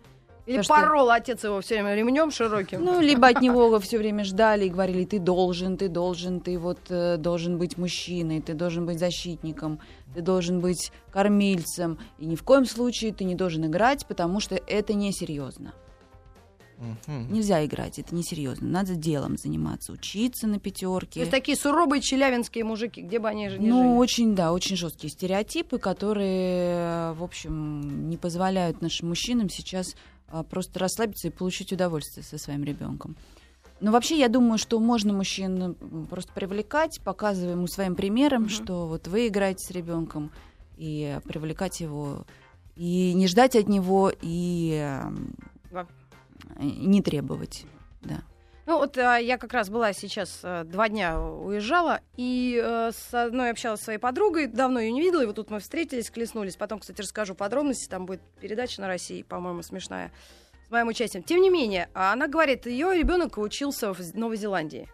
Или 0.51 0.57
то, 0.59 0.63
что- 0.65 0.75
порол 0.75 1.11
отец 1.11 1.45
его 1.45 1.61
все 1.61 1.75
время 1.77 1.95
ремнем 1.95 2.31
широким. 2.31 2.85
Ну, 2.85 3.01
либо 3.01 3.29
от 3.29 3.41
него 3.41 3.79
все 3.81 3.99
время 3.99 4.25
ждали 4.25 4.67
и 4.67 4.69
говорили, 4.69 5.05
ты 5.05 5.19
должен, 5.19 5.77
ты 5.77 5.89
должен, 5.89 6.41
ты 6.41 6.59
вот 6.59 6.79
э, 6.91 7.17
должен 7.17 7.57
быть 7.59 7.79
мужчиной, 7.79 8.41
ты 8.41 8.55
должен 8.55 8.85
быть 8.87 8.99
защитником, 8.99 9.79
ты 10.15 10.23
должен 10.23 10.61
быть 10.61 10.91
кормильцем, 11.13 11.99
и 12.19 12.27
ни 12.27 12.35
в 12.35 12.43
коем 12.43 12.67
случае 12.67 13.13
ты 13.13 13.25
не 13.25 13.35
должен 13.35 13.65
играть, 13.67 14.07
потому 14.07 14.41
что 14.41 14.57
это 14.57 14.93
несерьезно. 14.95 15.73
Нельзя 17.07 17.63
играть, 17.67 17.99
это 17.99 18.15
несерьезно. 18.15 18.67
Надо 18.67 18.95
делом 18.95 19.37
заниматься, 19.37 19.93
учиться 19.93 20.47
на 20.47 20.55
То 20.55 20.61
пятерке. 20.61 21.21
есть 21.21 21.31
такие 21.31 21.55
суровые 21.55 22.01
челябинские 22.01 22.65
мужики, 22.65 23.03
где 23.03 23.19
бы 23.19 23.29
они 23.29 23.51
же 23.51 23.59
ни 23.59 23.69
Ну, 23.69 23.83
жили. 23.83 23.99
очень, 23.99 24.35
да, 24.35 24.51
очень 24.55 24.77
жесткие 24.77 25.11
стереотипы, 25.11 25.77
которые, 25.79 27.13
в 27.13 27.23
общем, 27.23 28.09
не 28.09 28.17
позволяют 28.17 28.81
нашим 28.81 29.09
мужчинам 29.11 29.51
сейчас 29.51 29.95
просто 30.51 30.79
расслабиться 30.79 31.29
и 31.29 31.31
получить 31.31 31.73
удовольствие 31.73 32.25
со 32.25 32.39
своим 32.39 32.65
ребенком. 32.65 33.17
Но 33.81 33.93
вообще, 33.93 34.19
я 34.19 34.29
думаю, 34.29 34.59
что 34.59 34.79
можно 34.79 35.13
мужчин 35.13 35.75
просто 36.11 36.33
привлекать, 36.33 37.01
показывая 37.03 37.53
ему 37.53 37.67
своим 37.67 37.95
примером, 37.95 38.43
Мгм. 38.43 38.51
что 38.51 38.87
вот 38.87 39.09
вы 39.09 39.29
играете 39.29 39.65
с 39.65 39.71
ребенком, 39.71 40.31
и 40.77 41.19
привлекать 41.25 41.81
его, 41.81 42.27
и 42.77 43.13
не 43.15 43.27
ждать 43.27 43.57
от 43.57 43.69
него, 43.69 44.13
и 44.21 44.99
Да. 45.71 45.87
не 46.59 47.03
требовать. 47.03 47.65
Да. 48.03 48.23
Ну 48.71 48.79
вот 48.79 48.97
а, 48.99 49.17
я 49.17 49.37
как 49.37 49.53
раз 49.53 49.69
была 49.69 49.93
сейчас 49.93 50.43
а, 50.45 50.63
два 50.63 50.89
дня 50.89 51.21
уезжала 51.21 52.03
и 52.17 52.57
э, 52.65 52.93
с 52.95 53.13
одной 53.13 53.51
общалась 53.51 53.81
со 53.81 53.87
своей 53.87 53.99
подругой, 53.99 54.47
давно 54.47 54.79
ее 54.79 54.93
не 54.93 55.01
видела, 55.01 55.23
и 55.23 55.27
вот 55.27 55.35
тут 55.35 55.51
мы 55.51 55.59
встретились, 55.59 56.09
клеснулись. 56.09 56.55
Потом, 56.55 56.79
кстати, 56.79 57.01
расскажу 57.01 57.35
подробности, 57.35 57.89
там 57.89 58.07
будет 58.07 58.21
передача 58.41 58.81
на 58.81 58.87
России, 58.87 59.23
по-моему, 59.23 59.63
смешная, 59.63 60.13
с 60.69 60.71
моим 60.71 60.87
участием. 60.87 61.25
Тем 61.25 61.41
не 61.41 61.51
менее, 61.51 61.89
она 61.95 62.29
говорит, 62.29 62.67
ее 62.67 62.97
ребенок 62.97 63.39
учился 63.39 63.93
в 63.93 63.99
Новой 64.17 64.37
Зеландии. 64.37 64.89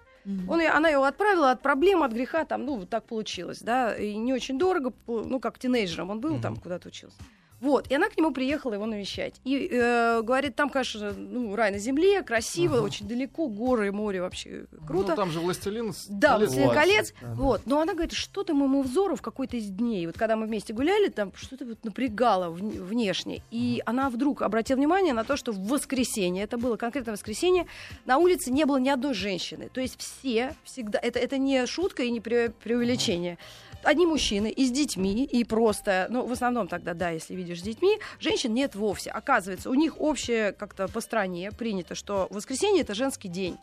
Он, 0.48 0.58
её- 0.58 0.72
она 0.72 0.88
его 0.88 1.04
отправила 1.04 1.50
от 1.50 1.60
проблем, 1.60 2.02
от 2.02 2.12
греха, 2.12 2.46
там, 2.46 2.64
ну, 2.64 2.78
вот 2.78 2.88
так 2.88 3.04
получилось, 3.04 3.60
да, 3.60 3.94
и 3.94 4.16
не 4.16 4.32
очень 4.32 4.58
дорого, 4.58 4.94
ну, 5.06 5.38
как 5.38 5.58
тинейджером 5.58 6.08
он 6.08 6.20
был, 6.22 6.32
Мгм. 6.32 6.40
там 6.40 6.56
куда-то 6.56 6.88
учился. 6.88 7.18
Вот, 7.60 7.90
и 7.90 7.94
она 7.94 8.08
к 8.10 8.16
нему 8.18 8.32
приехала 8.32 8.74
его 8.74 8.84
навещать. 8.86 9.34
И 9.44 9.68
э, 9.72 10.20
говорит, 10.22 10.54
там, 10.56 10.68
конечно, 10.68 11.12
ну, 11.12 11.56
рай 11.56 11.70
на 11.72 11.78
земле, 11.78 12.22
красиво, 12.22 12.76
Ага. 12.76 12.84
очень 12.84 13.08
далеко, 13.08 13.48
горы, 13.48 13.90
море 13.92 14.20
вообще 14.20 14.66
круто. 14.86 15.10
Ну, 15.10 15.16
там 15.16 15.30
же 15.30 15.40
«Властелин 15.40 15.92
Да, 16.08 16.34
колец». 16.34 16.48
«Властелин 16.50 16.70
колец». 16.74 17.14
Ага. 17.22 17.34
Вот. 17.34 17.62
Но 17.66 17.80
она 17.80 17.94
говорит, 17.94 18.12
что-то 18.12 18.52
моему 18.52 18.82
взору 18.82 19.16
в 19.16 19.22
какой-то 19.22 19.56
из 19.56 19.68
дней, 19.70 20.06
вот 20.06 20.18
когда 20.18 20.36
мы 20.36 20.46
вместе 20.46 20.74
гуляли, 20.74 21.08
там 21.08 21.32
что-то 21.34 21.64
вот 21.64 21.82
напрягало 21.84 22.54
вн- 22.54 22.82
внешне. 22.82 23.42
И 23.50 23.82
она 23.86 24.10
вдруг 24.10 24.42
обратила 24.42 24.76
внимание 24.76 25.14
на 25.14 25.24
то, 25.24 25.36
что 25.36 25.52
в 25.52 25.66
воскресенье, 25.68 26.44
это 26.44 26.58
было 26.58 26.76
конкретно 26.76 27.12
воскресенье, 27.12 27.66
на 28.04 28.18
улице 28.18 28.50
не 28.50 28.66
было 28.66 28.76
ни 28.76 28.90
одной 28.90 29.14
женщины. 29.14 29.70
То 29.72 29.80
есть 29.80 29.98
все 29.98 30.54
всегда, 30.64 30.98
это, 31.02 31.18
это 31.18 31.38
не 31.38 31.64
шутка 31.66 32.02
и 32.02 32.10
не 32.10 32.20
пре- 32.20 32.52
преувеличение. 32.62 33.38
Одни 33.86 34.04
мужчины 34.04 34.50
и 34.50 34.66
с 34.66 34.70
детьми, 34.72 35.24
и 35.24 35.44
просто, 35.44 36.08
ну, 36.10 36.26
в 36.26 36.32
основном 36.32 36.66
тогда, 36.66 36.92
да, 36.92 37.10
если 37.10 37.34
видишь 37.34 37.60
с 37.60 37.62
детьми, 37.62 37.98
женщин 38.18 38.52
нет 38.52 38.74
вовсе. 38.74 39.10
Оказывается, 39.10 39.70
у 39.70 39.74
них 39.74 40.00
общее 40.00 40.52
как-то 40.52 40.88
по 40.88 41.00
стране 41.00 41.52
принято, 41.52 41.94
что 41.94 42.26
воскресенье 42.30 42.82
это 42.82 42.94
женский 42.94 43.28
день. 43.28 43.54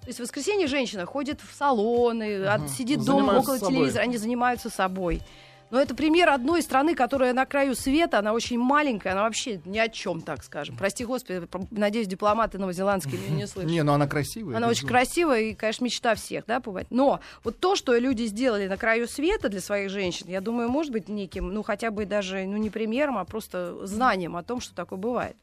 То 0.00 0.08
есть 0.08 0.18
в 0.18 0.22
воскресенье 0.22 0.66
женщина 0.66 1.06
ходит 1.06 1.40
в 1.40 1.54
салоны, 1.54 2.44
от- 2.44 2.70
сидит 2.70 3.04
дома 3.04 3.18
Занимаются 3.20 3.40
около 3.52 3.58
собой. 3.58 3.74
телевизора, 3.76 4.02
они 4.02 4.16
занимаются 4.16 4.70
собой. 4.70 5.20
Но 5.70 5.80
это 5.80 5.94
пример 5.94 6.30
одной 6.30 6.62
страны, 6.62 6.94
которая 6.94 7.34
на 7.34 7.44
краю 7.44 7.74
света, 7.74 8.18
она 8.20 8.32
очень 8.32 8.58
маленькая, 8.58 9.12
она 9.12 9.22
вообще 9.22 9.60
ни 9.66 9.78
о 9.78 9.88
чем, 9.88 10.22
так 10.22 10.42
скажем. 10.42 10.76
Прости 10.76 11.04
господи, 11.04 11.46
надеюсь, 11.70 12.06
дипломаты 12.06 12.58
новозеландские 12.58 13.20
меня 13.20 13.36
не 13.36 13.46
слышат. 13.46 13.70
Не, 13.70 13.82
ну 13.82 13.92
она 13.92 14.06
красивая. 14.06 14.56
Она 14.56 14.68
очень 14.68 14.86
красивая 14.86 15.40
и, 15.40 15.54
конечно, 15.54 15.84
мечта 15.84 16.14
всех, 16.14 16.46
да, 16.46 16.60
побывать. 16.60 16.86
Но 16.90 17.20
вот 17.44 17.58
то, 17.58 17.76
что 17.76 17.96
люди 17.96 18.24
сделали 18.24 18.66
на 18.66 18.76
краю 18.78 19.06
света 19.06 19.48
для 19.48 19.60
своих 19.60 19.90
женщин, 19.90 20.26
я 20.28 20.40
думаю, 20.40 20.70
может 20.70 20.92
быть 20.92 21.08
неким, 21.08 21.52
ну, 21.52 21.62
хотя 21.62 21.90
бы 21.90 22.06
даже, 22.06 22.44
ну, 22.46 22.56
не 22.56 22.70
примером, 22.70 23.18
а 23.18 23.24
просто 23.24 23.86
знанием 23.86 24.36
о 24.36 24.42
том, 24.42 24.60
что 24.60 24.74
такое 24.74 24.98
бывает. 24.98 25.36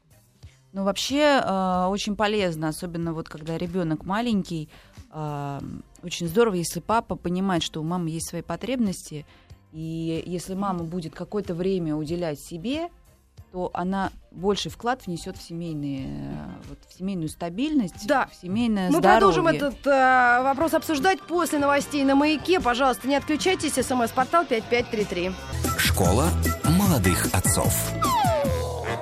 Ну, 0.72 0.84
вообще, 0.84 1.40
э, 1.42 1.86
очень 1.86 2.16
полезно, 2.16 2.68
особенно 2.68 3.14
вот 3.14 3.28
когда 3.28 3.56
ребенок 3.56 4.04
маленький, 4.04 4.68
э, 5.12 5.60
очень 6.02 6.28
здорово, 6.28 6.56
если 6.56 6.80
папа 6.80 7.16
понимает, 7.16 7.62
что 7.62 7.80
у 7.80 7.84
мамы 7.84 8.10
есть 8.10 8.28
свои 8.28 8.42
потребности, 8.42 9.24
и 9.72 10.22
если 10.26 10.54
мама 10.54 10.84
будет 10.84 11.14
какое-то 11.14 11.54
время 11.54 11.94
уделять 11.94 12.40
себе, 12.40 12.88
то 13.52 13.70
она 13.74 14.10
больший 14.32 14.70
вклад 14.70 15.06
внесет 15.06 15.36
в, 15.36 15.42
семейные, 15.42 16.06
э, 16.08 16.46
вот, 16.68 16.78
в 16.88 16.98
семейную 16.98 17.28
стабильность, 17.28 18.06
Да. 18.06 18.26
в 18.26 18.34
семейное 18.34 18.90
Мы 18.90 18.98
здоровье. 18.98 19.18
продолжим 19.18 19.46
этот 19.46 19.86
э, 19.86 20.42
вопрос 20.42 20.74
обсуждать 20.74 21.22
после 21.22 21.58
новостей 21.58 22.04
на 22.04 22.14
маяке. 22.14 22.60
Пожалуйста, 22.60 23.06
не 23.08 23.14
отключайтесь. 23.16 23.74
СМС-портал 23.74 24.44
5533. 24.44 25.30
Школа 25.78 26.28
молодых 26.78 27.32
отцов. 27.34 27.72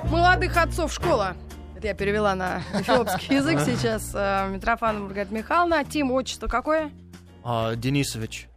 Молодых 0.09 0.55
отцов 0.57 0.93
школа. 0.93 1.35
Это 1.75 1.87
я 1.87 1.93
перевела 1.93 2.35
на 2.35 2.61
эфиопский 2.79 3.35
язык 3.35 3.59
сейчас. 3.65 4.11
Э, 4.13 4.47
Митрофанова 4.49 5.03
Маргарита 5.05 5.33
Михайловна. 5.33 5.83
Тим, 5.83 6.11
отчество 6.11 6.47
какое? 6.47 6.91
А, 7.43 7.75
Денисович. 7.75 8.47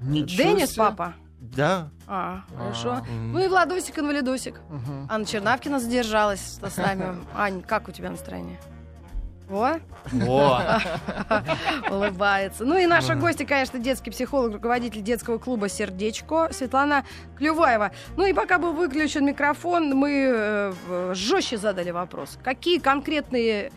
Ничего 0.00 0.42
Денис, 0.42 0.70
себе. 0.72 0.78
папа? 0.78 1.14
Да. 1.40 1.90
А, 2.06 2.42
хорошо. 2.56 3.04
Ну 3.08 3.38
и 3.44 3.48
Владосик, 3.48 3.98
инвалидосик. 3.98 4.60
Мгм. 4.68 5.06
Анна 5.08 5.24
Чернавкина 5.24 5.78
задержалась 5.78 6.58
с 6.60 6.76
нами. 6.76 7.16
Ань, 7.34 7.62
как 7.62 7.88
у 7.88 7.92
тебя 7.92 8.10
настроение? 8.10 8.58
О, 9.50 9.78
О, 10.26 10.60
улыбается. 11.90 12.66
Ну 12.66 12.76
и 12.76 12.84
наша 12.86 13.14
гостья, 13.14 13.46
конечно, 13.46 13.78
детский 13.78 14.10
психолог, 14.10 14.52
руководитель 14.52 15.00
детского 15.00 15.38
клуба 15.38 15.70
«Сердечко» 15.70 16.50
Светлана 16.52 17.04
Клюваева. 17.38 17.92
Ну 18.16 18.26
и 18.26 18.34
пока 18.34 18.58
был 18.58 18.74
выключен 18.74 19.24
микрофон, 19.24 19.96
мы 19.96 20.30
э, 20.34 21.12
жестче 21.14 21.56
задали 21.56 21.90
вопрос. 21.92 22.38
Какие 22.44 22.78
конкретные 22.78 23.72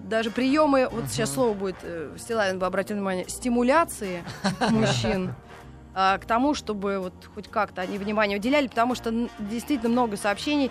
даже 0.00 0.32
приемы, 0.32 0.88
вот 0.90 1.04
сейчас 1.08 1.32
слово 1.32 1.54
будет, 1.54 1.76
э, 1.82 2.16
Стилавин 2.18 2.58
бы 2.58 2.66
обратил 2.66 2.96
внимание, 2.96 3.28
стимуляции 3.28 4.24
мужчин 4.70 5.34
а, 5.94 6.18
к 6.18 6.24
тому, 6.24 6.54
чтобы 6.54 6.98
вот 6.98 7.12
хоть 7.34 7.48
как-то 7.48 7.82
они 7.82 7.98
внимание 7.98 8.38
уделяли, 8.38 8.68
потому 8.68 8.94
что 8.94 9.28
действительно 9.38 9.90
много 9.90 10.16
сообщений. 10.16 10.70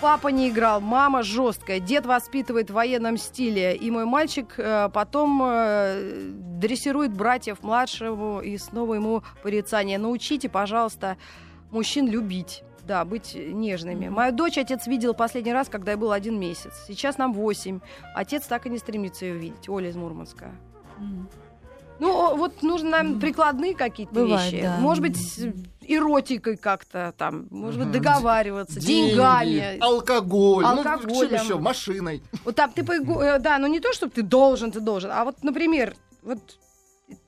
Папа 0.00 0.28
не 0.28 0.48
играл, 0.50 0.80
мама 0.80 1.22
жесткая, 1.22 1.80
дед 1.80 2.06
воспитывает 2.06 2.70
в 2.70 2.74
военном 2.74 3.16
стиле, 3.16 3.74
и 3.74 3.90
мой 3.90 4.04
мальчик 4.04 4.54
э, 4.56 4.88
потом 4.92 5.42
э, 5.42 6.30
дрессирует 6.32 7.12
братьев 7.12 7.62
младшему 7.62 8.40
и 8.40 8.56
снова 8.56 8.94
ему 8.94 9.24
порицание. 9.42 9.98
Научите, 9.98 10.48
пожалуйста, 10.48 11.16
мужчин 11.70 12.08
любить. 12.08 12.62
Да, 12.84 13.04
быть 13.04 13.34
нежными. 13.34 14.06
Мгм. 14.06 14.14
Мою 14.14 14.32
дочь 14.32 14.58
отец 14.58 14.86
видел 14.86 15.14
последний 15.14 15.52
раз, 15.52 15.68
когда 15.68 15.92
я 15.92 15.96
был 15.96 16.12
один 16.12 16.40
месяц. 16.40 16.72
Сейчас 16.88 17.18
нам 17.18 17.32
восемь. 17.32 17.80
Отец 18.14 18.46
так 18.46 18.66
и 18.66 18.70
не 18.70 18.78
стремится 18.78 19.26
ее 19.26 19.34
видеть. 19.34 19.68
Оля 19.68 19.90
из 19.90 19.96
Мурманска. 19.96 20.50
Ну, 22.00 22.36
вот 22.36 22.62
наверное, 22.62 23.02
Мгм. 23.04 23.20
прикладные 23.20 23.74
какие-то 23.74 24.12
Бывает, 24.14 24.52
вещи. 24.52 24.62
да. 24.64 24.78
Может 24.78 25.02
быть, 25.02 25.18
эротикой 25.82 26.56
как-то 26.56 27.14
там, 27.16 27.46
может 27.50 27.80
быть, 27.82 27.90
договариваться, 27.92 28.80
Деньги, 28.80 29.10
деньгами. 29.10 29.78
алкоголь, 29.80 30.64
ну 30.64 30.78
Алкоголем. 30.78 31.28
чем 31.30 31.40
еще, 31.44 31.58
машиной. 31.58 32.22
Вот 32.44 32.54
так 32.56 32.72
ты, 32.74 32.82
э, 32.82 33.38
да, 33.38 33.58
ну 33.58 33.66
не 33.66 33.80
то, 33.80 33.92
чтобы 33.92 34.12
ты 34.12 34.22
должен, 34.22 34.72
ты 34.72 34.80
должен, 34.80 35.10
а 35.12 35.24
вот, 35.24 35.42
например, 35.42 35.94
вот 36.22 36.38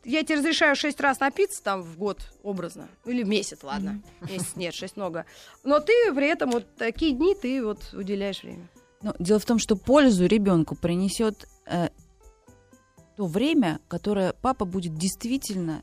я 0.05 0.23
тебе 0.23 0.37
разрешаю 0.39 0.77
шесть 0.77 1.01
раз 1.01 1.19
напиться 1.21 1.63
там 1.63 1.83
в 1.83 1.99
год 1.99 2.19
образно, 2.43 2.89
или 3.05 3.23
в 3.25 3.29
месяц, 3.29 3.59
ладно, 3.63 4.01
месяц 4.31 4.53
нет, 4.55 4.75
шесть 4.75 4.97
много, 4.97 5.27
но 5.65 5.81
ты 5.81 5.93
при 6.15 6.29
этом 6.29 6.51
вот 6.53 6.65
такие 6.77 7.13
дни 7.13 7.35
ты 7.35 7.65
вот 7.65 7.93
уделяешь 7.93 8.43
время. 8.43 8.69
Ну, 9.03 9.13
дело 9.19 9.41
в 9.41 9.45
том, 9.45 9.59
что 9.59 9.75
пользу 9.75 10.27
ребенку 10.27 10.77
принесет 10.77 11.49
э, 11.67 11.89
то 13.17 13.27
время, 13.27 13.81
которое 13.89 14.33
папа 14.33 14.65
будет 14.65 14.95
действительно 14.97 15.83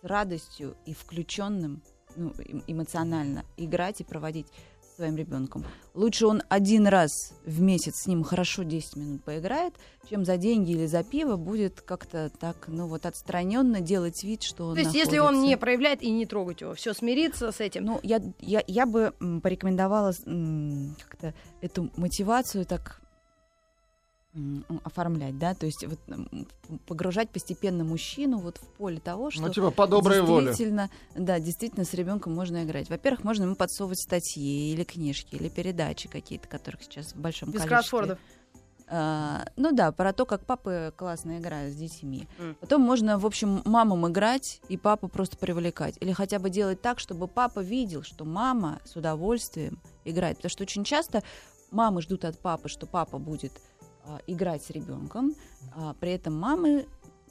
с 0.00 0.04
радостью 0.06 0.76
и 0.86 0.94
включенным 0.94 1.82
ну, 2.16 2.30
эм- 2.38 2.62
эмоционально 2.66 3.44
играть 3.56 4.00
и 4.00 4.04
проводить 4.04 4.46
со 4.80 4.96
своим 5.02 5.16
ребенком. 5.16 5.64
Лучше 5.94 6.26
он 6.26 6.42
один 6.48 6.86
раз 6.88 7.10
в 7.44 7.60
месяц 7.60 8.02
с 8.02 8.06
ним 8.06 8.24
хорошо 8.24 8.64
10 8.64 8.96
минут 8.96 9.24
поиграет, 9.24 9.74
чем 10.08 10.24
за 10.24 10.36
деньги 10.36 10.72
или 10.72 10.86
за 10.86 11.04
пиво 11.04 11.36
будет 11.36 11.80
как-то 11.80 12.30
так, 12.40 12.66
ну 12.68 12.88
вот 12.88 13.06
отстраненно 13.06 13.80
делать 13.80 14.24
вид, 14.24 14.42
что 14.42 14.66
он 14.68 14.74
То 14.74 14.80
есть, 14.80 14.94
если 14.94 15.18
он 15.18 15.26
находится- 15.34 15.46
не 15.48 15.56
проявляет 15.56 16.02
и 16.02 16.10
не 16.10 16.26
трогать 16.26 16.60
его, 16.62 16.74
все 16.74 16.94
смириться 16.94 17.52
с 17.52 17.60
этим. 17.60 17.84
ну, 17.84 18.00
я, 18.02 18.20
я, 18.40 18.62
я 18.66 18.86
бы 18.86 19.12
порекомендовала 19.42 20.12
как-то 20.98 21.34
эту 21.60 21.90
мотивацию 21.96 22.64
так 22.64 23.00
оформлять, 24.84 25.38
да, 25.38 25.54
то 25.54 25.66
есть 25.66 25.84
вот 25.86 25.98
погружать 26.86 27.30
постепенно 27.30 27.82
мужчину 27.82 28.38
вот 28.38 28.58
в 28.58 28.66
поле 28.76 29.00
того, 29.00 29.30
что 29.30 29.42
Ну, 29.42 29.52
типа, 29.52 29.70
по 29.70 29.86
доброй 29.86 30.20
воле. 30.22 30.46
действительно, 30.46 30.90
да, 31.14 31.40
действительно 31.40 31.84
с 31.84 31.94
ребенком 31.94 32.34
можно 32.34 32.62
играть. 32.64 32.88
Во-первых, 32.90 33.24
можно 33.24 33.44
ему 33.44 33.56
подсовывать 33.56 33.98
статьи 34.00 34.72
или 34.72 34.84
книжки, 34.84 35.34
или 35.34 35.48
передачи 35.48 36.08
какие-то, 36.08 36.46
которых 36.46 36.82
сейчас 36.82 37.14
в 37.14 37.16
большом 37.16 37.50
без 37.50 37.62
количестве. 37.62 37.76
кроссвордов. 37.76 38.18
А, 38.90 39.44
ну 39.56 39.72
да, 39.72 39.92
про 39.92 40.12
то, 40.12 40.24
как 40.24 40.44
папы 40.46 40.92
классно 40.96 41.38
играют 41.38 41.74
с 41.74 41.76
детьми. 41.76 42.26
М. 42.38 42.54
Потом 42.60 42.80
можно, 42.82 43.18
в 43.18 43.26
общем, 43.26 43.60
мамам 43.64 44.08
играть 44.08 44.60
и 44.68 44.76
папу 44.78 45.08
просто 45.08 45.36
привлекать. 45.36 45.96
Или 46.00 46.12
хотя 46.12 46.38
бы 46.38 46.48
делать 46.48 46.80
так, 46.80 46.98
чтобы 46.98 47.28
папа 47.28 47.60
видел, 47.60 48.02
что 48.02 48.24
мама 48.24 48.80
с 48.84 48.96
удовольствием 48.96 49.78
играет. 50.04 50.36
Потому 50.38 50.50
что 50.50 50.62
очень 50.62 50.84
часто 50.84 51.22
мамы 51.70 52.00
ждут 52.00 52.24
от 52.24 52.38
папы, 52.38 52.68
что 52.68 52.86
папа 52.86 53.18
будет 53.18 53.52
а, 54.08 54.20
играть 54.26 54.62
с 54.64 54.70
ребенком, 54.70 55.34
а 55.76 55.94
при 56.00 56.12
этом 56.12 56.34
мамы 56.38 56.86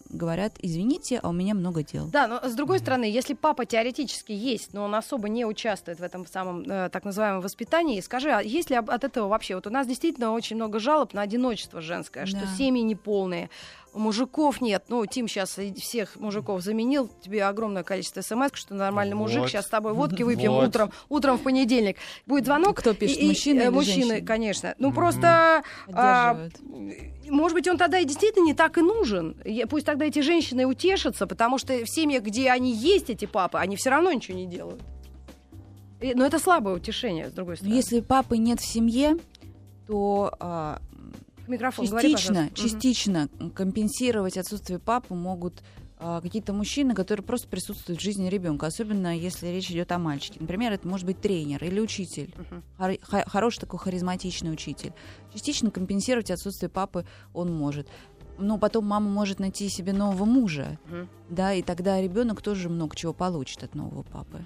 говорят, 0.10 0.54
извините, 0.62 1.20
а 1.22 1.30
у 1.30 1.34
меня 1.34 1.54
много 1.54 1.84
дел. 1.84 2.08
Да, 2.08 2.28
но 2.28 2.40
с 2.48 2.54
другой 2.54 2.80
стороны, 2.80 3.04
если 3.06 3.34
папа 3.34 3.66
теоретически 3.66 4.32
есть, 4.32 4.74
но 4.74 4.84
он 4.86 4.96
особо 4.96 5.28
не 5.28 5.46
участвует 5.46 6.00
в 6.00 6.04
этом 6.04 6.26
самом 6.26 6.62
э, 6.62 6.90
так 6.90 7.04
называемом 7.04 7.42
воспитании, 7.42 8.00
скажи, 8.00 8.30
а 8.30 8.42
есть 8.42 8.70
ли 8.70 8.78
от 8.78 9.04
этого 9.04 9.28
вообще? 9.28 9.56
Вот 9.56 9.68
у 9.68 9.70
нас 9.70 9.86
действительно 9.88 10.32
очень 10.32 10.56
много 10.56 10.80
жалоб 10.80 11.14
на 11.14 11.22
одиночество 11.22 11.82
женское, 11.82 12.26
что 12.26 12.42
Да. 12.42 12.48
семьи 12.48 12.84
неполные, 12.84 13.50
мужиков 13.98 14.62
нет. 14.62 14.86
Ну, 14.90 15.06
Тим 15.06 15.28
сейчас 15.28 15.58
всех 15.80 16.16
мужиков 16.18 16.62
заменил, 16.62 17.10
тебе 17.22 17.44
огромное 17.46 17.84
количество 17.84 18.22
смс, 18.22 18.52
что 18.54 18.76
нормальный 18.76 19.16
мужик, 19.16 19.42
Вот. 19.42 19.50
сейчас 19.50 19.66
с 19.66 19.70
тобой 19.70 19.94
водки 19.94 20.24
выпьем 20.24 20.54
Вот. 20.54 20.68
утром, 20.70 20.92
утром 21.10 21.38
в 21.38 21.42
понедельник. 21.44 21.98
Будет 22.26 22.46
звонок. 22.46 22.78
Кто 22.78 22.94
пишет, 22.94 23.18
и- 23.18 23.22
и- 23.26 23.28
мужчина 23.28 23.60
э, 23.60 23.64
или 23.64 23.70
Мужчины, 23.70 24.06
женщина? 24.08 24.26
конечно. 24.28 24.76
Ну, 24.80 24.92
просто... 24.94 25.64
а, 25.94 26.48
может 27.30 27.56
быть, 27.56 27.68
он 27.68 27.78
тогда 27.78 28.00
и 28.00 28.06
действительно 28.06 28.46
не 28.46 28.54
так 28.54 28.78
и 28.78 28.82
нужен. 28.82 29.36
Я- 29.44 29.68
Пусть 29.68 29.86
тогда 29.86 30.06
эти 30.06 30.20
женщины 30.20 30.66
утешатся, 30.66 31.28
потому 31.28 31.58
что 31.58 31.74
в 31.84 31.90
семьях, 31.90 32.24
где 32.24 32.50
они 32.52 32.74
есть, 32.74 33.10
эти 33.10 33.26
папы, 33.26 33.58
они 33.58 33.76
все 33.76 33.90
равно 33.90 34.12
ничего 34.12 34.38
не 34.38 34.46
делают. 34.46 34.82
И- 36.00 36.14
но 36.14 36.26
это 36.26 36.40
слабое 36.40 36.76
утешение, 36.76 37.30
с 37.30 37.34
другой 37.34 37.54
Но 37.54 37.58
стороны. 37.58 37.76
если 37.76 38.00
папы 38.02 38.38
нет 38.38 38.60
в 38.60 38.66
семье, 38.66 39.18
то 39.88 40.34
а, 40.40 40.80
Микрофон, 41.48 41.86
говори, 41.88 42.12
частично. 42.12 42.42
Мгм. 42.44 42.54
частично 42.56 43.30
компенсировать 43.56 44.38
отсутствие 44.38 44.80
папы 44.80 45.14
могут 45.14 45.64
а, 46.00 46.22
какие-то 46.22 46.54
мужчины, 46.54 46.94
которые 46.94 47.26
просто 47.26 47.48
присутствуют 47.48 48.00
в 48.00 48.04
жизни 48.04 48.30
ребенка, 48.30 48.68
особенно 48.68 49.18
если 49.18 49.48
речь 49.48 49.72
идет 49.72 49.92
о 49.92 49.98
мальчике. 49.98 50.38
Например, 50.40 50.72
это 50.72 50.88
может 50.88 51.08
быть 51.08 51.20
тренер 51.20 51.64
или 51.64 51.80
учитель, 51.80 52.32
Мгм. 52.38 52.64
Хор- 52.78 52.98
хо- 53.02 53.24
хороший 53.28 53.62
такой 53.62 53.80
харизматичный 53.80 54.52
учитель. 54.54 54.94
Частично 55.34 55.72
компенсировать 55.72 56.30
отсутствие 56.30 56.70
папы 56.70 57.06
он 57.34 57.52
может. 57.52 57.88
Но 58.38 58.60
потом 58.60 58.86
мама 58.86 59.10
может 59.10 59.40
найти 59.40 59.68
себе 59.70 59.92
нового 59.94 60.26
мужа, 60.26 60.78
Мгм. 60.86 61.10
да, 61.30 61.54
и 61.56 61.64
тогда 61.64 62.00
ребенок 62.00 62.44
тоже 62.44 62.70
много 62.70 62.96
чего 62.96 63.12
получит 63.14 63.64
от 63.64 63.74
нового 63.74 64.04
папы. 64.04 64.46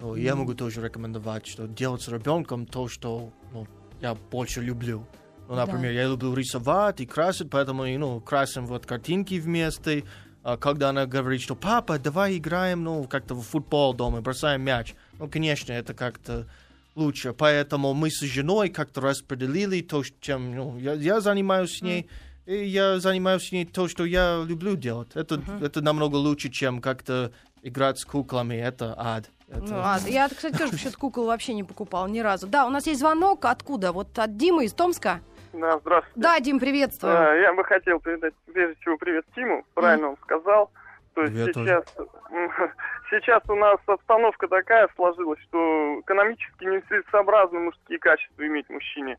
Ну, 0.00 0.14
я 0.14 0.36
могу 0.36 0.54
тоже 0.54 0.80
рекомендовать, 0.82 1.48
что 1.48 1.66
делать 1.66 2.02
с 2.02 2.08
ребенком 2.08 2.64
то, 2.66 2.86
что 2.86 3.32
ну, 3.52 3.66
я 4.00 4.14
больше 4.30 4.60
люблю. 4.60 5.04
Ну, 5.50 5.56
Да. 5.56 5.66
например, 5.66 5.90
я 5.90 6.06
люблю 6.06 6.32
рисовать 6.32 7.00
и 7.00 7.06
красить, 7.06 7.50
поэтому 7.50 7.84
ну, 7.84 8.20
красим 8.20 8.66
вот 8.66 8.86
картинки 8.86 9.34
вместе. 9.40 10.04
А 10.44 10.56
когда 10.56 10.90
она 10.90 11.06
говорит, 11.06 11.40
что 11.42 11.56
папа, 11.56 11.98
давай 11.98 12.36
играем, 12.36 12.84
ну, 12.84 13.02
как-то 13.08 13.34
в 13.34 13.42
футбол 13.42 13.92
дома, 13.92 14.20
бросаем 14.20 14.62
мяч. 14.62 14.94
Ну, 15.18 15.28
конечно, 15.28 15.72
это 15.72 15.92
как-то 15.92 16.46
лучше. 16.94 17.32
Поэтому 17.32 17.94
мы 17.94 18.10
с 18.12 18.20
женой 18.20 18.68
как-то 18.68 19.00
распределили 19.00 19.80
то, 19.80 20.04
чем 20.20 20.54
ну, 20.54 20.78
я, 20.78 20.92
я 20.92 21.20
занимаюсь 21.20 21.78
с 21.78 21.82
ней, 21.82 22.08
и 22.46 22.64
я 22.68 23.00
занимаюсь 23.00 23.48
с 23.48 23.50
ней 23.50 23.64
то, 23.64 23.88
что 23.88 24.04
я 24.04 24.44
люблю 24.46 24.76
делать. 24.76 25.08
Это, 25.14 25.42
это 25.60 25.80
намного 25.80 26.14
лучше, 26.14 26.48
чем 26.50 26.80
как-то 26.80 27.32
играть 27.62 27.98
с 27.98 28.04
куклами. 28.04 28.54
Это 28.54 28.94
ад. 28.96 29.28
Это- 29.48 29.64
Ну, 29.64 29.76
а, 29.78 29.98
я, 30.06 30.28
кстати, 30.28 30.56
тоже 30.56 30.78
счет 30.78 30.94
кукол 30.94 31.26
вообще 31.26 31.54
не 31.54 31.64
покупал 31.64 32.06
ни 32.06 32.20
разу. 32.20 32.46
Да, 32.46 32.66
у 32.66 32.70
нас 32.70 32.86
есть 32.86 33.00
звонок. 33.00 33.44
Откуда? 33.46 33.90
Вот 33.90 34.16
от 34.16 34.36
Димы 34.36 34.64
из 34.66 34.72
Томска? 34.72 35.20
Да, 35.52 35.78
здравствуйте. 35.78 36.20
Да, 36.20 36.40
Дим, 36.40 36.60
приветствую. 36.60 37.12
А, 37.16 37.34
я 37.34 37.52
бы 37.52 37.64
хотел 37.64 38.00
передать, 38.00 38.34
прежде 38.52 38.80
всего, 38.80 38.96
привет 38.96 39.24
Тиму. 39.34 39.64
Правильно 39.74 40.10
он 40.10 40.16
сказал. 40.22 40.70
То 41.14 41.22
есть 41.22 41.34
Привет 41.34 41.54
сейчас, 41.54 41.84
сейчас 43.10 43.42
у 43.48 43.56
нас 43.56 43.78
обстановка 43.86 44.46
такая 44.46 44.88
сложилась, 44.94 45.40
что 45.48 46.00
экономически 46.00 46.64
нецелесообразно 46.64 47.58
мужские 47.58 47.98
качества 47.98 48.46
иметь 48.46 48.70
мужчине. 48.70 49.18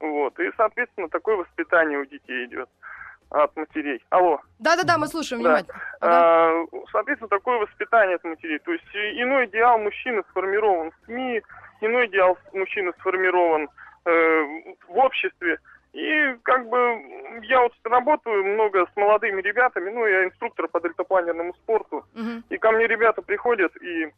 Вот. 0.00 0.38
И, 0.40 0.50
соответственно, 0.56 1.08
такое 1.08 1.36
воспитание 1.36 1.98
у 1.98 2.04
детей 2.06 2.46
идет 2.46 2.68
от 3.30 3.54
матерей. 3.56 4.02
Алло. 4.10 4.40
Да-да-да, 4.58 4.98
мы 4.98 5.06
слушаем 5.06 5.42
Да. 5.42 5.48
внимательно. 5.50 5.80
Ага. 6.00 6.10
А, 6.10 6.66
Соответственно, 6.90 7.28
такое 7.28 7.58
воспитание 7.58 8.16
от 8.16 8.24
матерей. 8.24 8.58
То 8.58 8.72
есть 8.72 8.86
иной 8.94 9.46
идеал 9.46 9.78
мужчины 9.78 10.22
сформирован 10.30 10.90
в 10.90 11.04
СМИ, 11.06 11.42
иной 11.82 12.06
идеал 12.06 12.36
мужчины 12.52 12.92
сформирован 12.98 13.64
э, 13.64 13.68
в 14.88 14.98
обществе. 14.98 15.58
И 15.92 16.36
как 16.42 16.68
бы 16.68 16.78
я 17.42 17.60
вот 17.62 17.72
работаю 17.84 18.44
много 18.44 18.86
с 18.86 18.96
молодыми 18.96 19.40
ребятами, 19.40 19.90
ну, 19.90 20.06
я 20.06 20.24
инструктор 20.24 20.68
по 20.68 20.80
дельтапланерному 20.80 21.54
спорту, 21.54 22.04
Мгм. 22.14 22.44
и 22.50 22.58
ко 22.58 22.70
мне 22.72 22.86
ребята 22.86 23.22
приходят, 23.22 23.74
и 23.82 24.08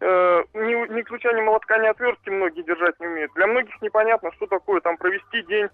э, 0.00 0.44
ни, 0.54 0.94
ни 0.94 1.02
ключа, 1.02 1.32
ни 1.32 1.40
молотка, 1.42 1.78
ни 1.78 1.86
отвертки 1.88 2.30
многие 2.30 2.62
держать 2.62 2.98
не 3.00 3.06
умеют. 3.06 3.32
Для 3.34 3.46
многих 3.48 3.82
непонятно, 3.82 4.30
что 4.32 4.46
такое 4.46 4.80
там 4.80 4.96
провести 4.96 5.42
день 5.42 5.68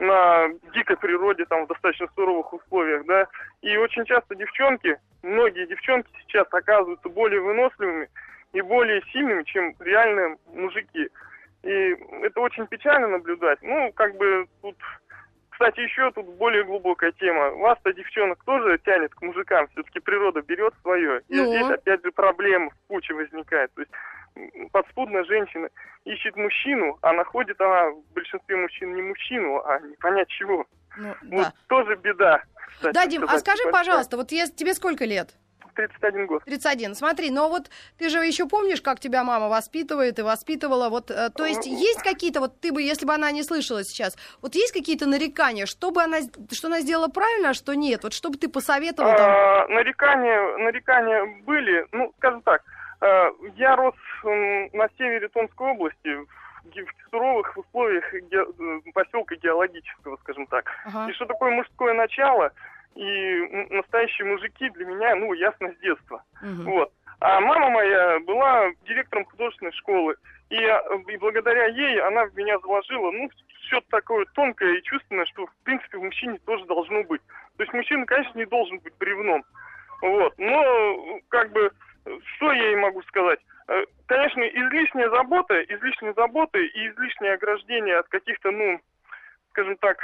на 0.00 0.48
дикой 0.74 0.96
природе, 0.96 1.44
там, 1.46 1.64
в 1.64 1.68
достаточно 1.68 2.08
суровых 2.14 2.52
условиях, 2.52 3.06
да. 3.06 3.26
И 3.62 3.76
очень 3.76 4.04
часто 4.04 4.34
девчонки, 4.34 4.98
многие 5.22 5.66
девчонки 5.66 6.10
сейчас 6.22 6.46
оказываются 6.50 7.08
более 7.08 7.40
выносливыми 7.40 8.08
и 8.52 8.60
более 8.60 9.02
сильными, 9.12 9.44
чем 9.44 9.74
реальные 9.78 10.36
мужики. 10.54 11.08
И 11.62 11.68
это 12.22 12.40
очень 12.40 12.66
печально 12.66 13.08
наблюдать. 13.08 13.58
Ну, 13.62 13.92
как 13.92 14.16
бы 14.16 14.46
тут... 14.62 14.76
Кстати, 15.50 15.80
еще 15.80 16.10
тут 16.12 16.24
более 16.38 16.64
глубокая 16.64 17.12
тема. 17.12 17.50
Вас-то, 17.50 17.92
девчонок, 17.92 18.42
тоже 18.44 18.78
тянет 18.78 19.14
к 19.14 19.20
мужикам. 19.20 19.68
Все-таки 19.68 20.00
природа 20.00 20.40
берет 20.40 20.72
свое. 20.80 21.20
И 21.28 21.36
Ну? 21.36 21.46
здесь, 21.48 21.70
опять 21.70 22.02
же, 22.02 22.10
проблема 22.12 22.70
куча 22.88 23.12
возникает. 23.14 23.70
То 23.74 23.82
есть 23.82 23.92
подспудно 24.72 25.22
женщина 25.24 25.68
ищет 26.06 26.34
мужчину, 26.36 26.98
а 27.02 27.12
находит 27.12 27.60
она 27.60 27.90
в 27.90 28.02
большинстве 28.14 28.56
мужчин 28.56 28.94
не 28.94 29.02
мужчину, 29.02 29.60
а 29.66 29.80
не 29.80 29.96
понять 29.96 30.28
чего. 30.28 30.64
Ну, 30.96 31.14
Вот 31.24 31.42
да. 31.42 31.52
тоже 31.68 31.96
беда. 31.96 32.42
кстати 32.68 32.94
Да, 32.94 33.06
Дим, 33.06 33.24
а 33.24 33.38
скажи, 33.38 33.62
большая. 33.64 33.72
пожалуйста, 33.72 34.16
вот 34.16 34.32
я- 34.32 34.46
тебе 34.46 34.72
сколько 34.72 35.04
лет? 35.04 35.34
31 35.88 36.26
год. 36.26 36.44
31. 36.44 36.94
Смотри, 36.94 37.30
но 37.30 37.48
вот 37.48 37.70
ты 37.98 38.08
же 38.08 38.18
еще 38.18 38.46
помнишь, 38.46 38.80
как 38.82 39.00
тебя 39.00 39.24
мама 39.24 39.48
воспитывает 39.48 40.18
и 40.18 40.22
воспитывала. 40.22 40.88
Вот, 40.88 41.10
э, 41.10 41.30
то 41.30 41.44
есть 41.46 41.66
есть 41.66 42.02
какие-то, 42.02 42.40
вот 42.40 42.60
ты 42.60 42.72
бы, 42.72 42.82
если 42.82 43.06
бы 43.06 43.14
она 43.14 43.30
не 43.32 43.42
слышала 43.42 43.84
сейчас, 43.84 44.16
вот 44.42 44.54
есть 44.54 44.72
какие-то 44.72 45.06
нарекания, 45.06 45.66
что 45.66 45.90
бы 45.90 46.02
она, 46.02 46.18
что 46.52 46.68
она 46.68 46.80
сделала 46.80 47.08
правильно, 47.08 47.50
а 47.50 47.54
что 47.54 47.74
нет? 47.74 48.02
Вот 48.04 48.12
что 48.12 48.30
бы 48.30 48.36
ты 48.38 48.48
посоветовал 48.48 49.10
там? 49.16 49.30
А, 49.30 49.66
нарекания, 49.68 50.58
нарекания 50.58 51.42
были, 51.44 51.86
ну, 51.92 52.12
скажем 52.18 52.42
так, 52.42 52.62
э, 53.00 53.24
я 53.56 53.76
рос 53.76 53.94
на 54.24 54.88
севере 54.98 55.28
Томской 55.28 55.70
области, 55.72 56.16
в 56.64 57.10
суровых 57.10 57.56
условиях 57.56 58.04
ге- 58.12 58.44
э, 58.46 58.92
поселка 58.92 59.34
геологического, 59.36 60.16
скажем 60.22 60.46
так. 60.46 60.66
Ага. 60.84 61.10
И 61.10 61.14
что 61.14 61.26
такое 61.26 61.50
мужское 61.50 61.94
начало 61.94 62.52
и 63.00 63.66
настоящие 63.70 64.26
мужики 64.26 64.68
для 64.70 64.84
меня, 64.84 65.16
ну, 65.16 65.32
ясно 65.32 65.72
с 65.72 65.76
детства. 65.78 66.22
Мгм. 66.42 66.64
Вот. 66.64 66.92
А 67.20 67.40
мама 67.40 67.70
моя 67.70 68.18
была 68.20 68.70
директором 68.84 69.24
художественной 69.24 69.72
школы. 69.72 70.16
И, 70.50 70.56
я- 70.56 70.82
и 71.08 71.16
благодаря 71.16 71.66
ей 71.66 72.00
она 72.02 72.26
в 72.26 72.34
меня 72.36 72.58
заложила, 72.58 73.10
ну, 73.10 73.30
все 73.62 73.80
такое 73.90 74.26
тонкое 74.34 74.74
и 74.74 74.82
чувственное, 74.82 75.24
что, 75.26 75.46
в 75.46 75.54
принципе, 75.64 75.98
в 75.98 76.02
мужчине 76.02 76.38
тоже 76.44 76.64
должно 76.66 77.02
быть. 77.04 77.22
То 77.56 77.62
есть 77.62 77.72
мужчина, 77.72 78.04
конечно, 78.04 78.36
не 78.38 78.46
должен 78.46 78.78
быть 78.80 78.94
бревном. 78.98 79.44
Вот. 80.02 80.34
Но, 80.38 81.20
как 81.28 81.52
бы, 81.52 81.70
что 82.36 82.52
я 82.52 82.68
ей 82.68 82.76
могу 82.76 83.02
сказать? 83.02 83.38
Э, 83.68 83.84
Конечно, 84.06 84.42
излишняя 84.42 85.08
забота, 85.10 85.62
излишняя 85.62 86.12
забота 86.14 86.58
и 86.58 86.88
излишнее 86.88 87.34
ограждение 87.34 87.96
от 87.98 88.08
каких-то, 88.08 88.50
ну, 88.50 88.80
скажем 89.50 89.76
так, 89.76 89.98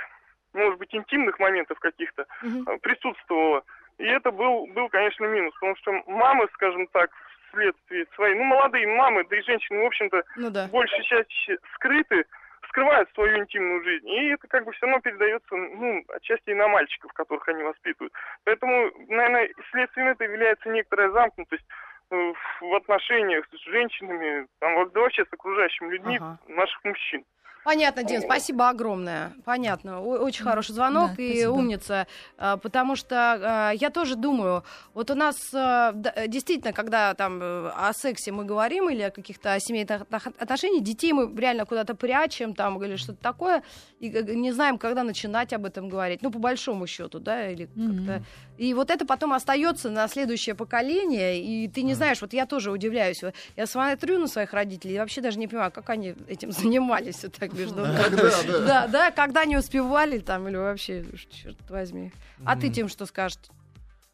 может 0.56 0.78
быть, 0.78 0.94
интимных 0.94 1.38
моментов 1.38 1.78
каких-то 1.78 2.26
э, 2.42 2.78
присутствовало. 2.82 3.62
И 3.98 4.04
это 4.04 4.30
был, 4.30 4.66
был, 4.68 4.88
конечно, 4.88 5.24
минус, 5.26 5.54
потому 5.54 5.76
что 5.76 5.92
мамы, 6.06 6.48
скажем 6.54 6.86
так, 6.88 7.10
вследствие 7.48 8.06
своей, 8.14 8.34
ну, 8.34 8.44
молодые 8.44 8.86
мамы, 8.88 9.24
да 9.30 9.36
и 9.36 9.42
женщины, 9.42 9.82
в 9.82 9.86
общем-то, 9.86 10.22
Ну 10.36 10.50
да. 10.50 10.68
большей 10.68 11.02
части 11.04 11.58
скрыты, 11.74 12.24
скрывают 12.68 13.08
свою 13.14 13.38
интимную 13.38 13.82
жизнь. 13.84 14.08
И 14.08 14.28
это 14.30 14.46
как 14.48 14.64
бы 14.64 14.72
все 14.72 14.86
равно 14.86 15.00
передается, 15.00 15.54
ну, 15.56 16.04
отчасти 16.08 16.50
и 16.50 16.54
на 16.54 16.68
мальчиков, 16.68 17.12
которых 17.12 17.48
они 17.48 17.62
воспитывают. 17.62 18.12
Поэтому, 18.44 18.90
наверное, 19.08 19.48
следствием 19.70 20.08
этого 20.08 20.28
является 20.30 20.68
некоторая 20.68 21.10
замкнутость 21.10 21.64
э, 22.10 22.32
в 22.60 22.74
отношениях 22.74 23.46
с 23.50 23.60
женщинами, 23.70 24.46
там, 24.58 24.74
вообще 24.92 25.24
с 25.24 25.32
окружающими 25.32 25.90
людьми 25.92 26.16
Ага. 26.16 26.38
наших 26.48 26.84
мужчин. 26.84 27.24
Понятно, 27.66 28.04
Дим, 28.04 28.20
спасибо 28.20 28.68
огромное. 28.68 29.32
Понятно. 29.44 30.00
Очень 30.00 30.44
хороший 30.44 30.72
звонок 30.72 31.16
Да, 31.16 31.22
и 31.22 31.30
спасибо. 31.32 31.50
умница. 31.50 32.06
А, 32.38 32.56
Потому 32.58 32.94
что 32.94 33.16
а, 33.16 33.70
я 33.72 33.90
тоже 33.90 34.14
думаю, 34.14 34.62
вот 34.94 35.10
у 35.10 35.16
нас 35.16 35.34
а, 35.52 35.92
действительно, 36.28 36.72
когда 36.72 37.12
там 37.14 37.40
э, 37.42 37.70
о 37.76 37.92
сексе 37.92 38.30
мы 38.30 38.44
говорим 38.44 38.88
или 38.88 39.02
о 39.02 39.10
каких-то 39.10 39.58
семейных 39.58 40.02
отно- 40.02 40.32
отношениях, 40.38 40.84
детей 40.84 41.12
мы 41.12 41.28
реально 41.36 41.66
куда-то 41.66 41.96
прячем 41.96 42.54
там 42.54 42.80
или 42.84 42.94
что-то 42.94 43.20
такое, 43.20 43.64
и 43.98 44.10
не 44.10 44.52
знаем, 44.52 44.78
когда 44.78 45.02
начинать 45.02 45.52
об 45.52 45.64
этом 45.64 45.88
говорить. 45.88 46.22
Ну, 46.22 46.30
по 46.30 46.38
большому 46.38 46.86
счету, 46.86 47.18
да, 47.18 47.50
или 47.50 47.68
Мгм. 47.74 48.06
как-то. 48.06 48.22
И 48.58 48.74
вот 48.74 48.90
это 48.92 49.04
потом 49.04 49.32
остается 49.32 49.90
на 49.90 50.06
следующее 50.06 50.54
поколение, 50.54 51.42
и 51.42 51.66
ты 51.66 51.82
не 51.82 51.94
знаешь, 51.94 52.20
вот 52.22 52.32
я 52.32 52.46
тоже 52.46 52.70
удивляюсь. 52.70 53.22
Я 53.56 53.66
смотрю 53.66 54.20
на 54.20 54.28
своих 54.28 54.52
родителей 54.52 54.94
и 54.94 54.98
вообще 54.98 55.20
даже 55.20 55.38
не 55.40 55.48
понимаю, 55.48 55.72
как 55.72 55.90
они 55.90 56.14
этим 56.28 56.52
занимались 56.52 57.24
вот 57.24 57.32
так 57.34 57.55
между 57.56 57.76
да. 57.76 58.66
да, 58.66 58.86
да, 58.86 59.10
когда 59.10 59.44
не 59.44 59.56
успевали 59.56 60.18
там 60.18 60.48
или 60.48 60.56
вообще, 60.56 61.04
черт 61.30 61.56
возьми. 61.68 62.12
А 62.44 62.56
ты, 62.56 62.68
Тим, 62.70 62.88
что 62.88 63.06
скажешь? 63.06 63.38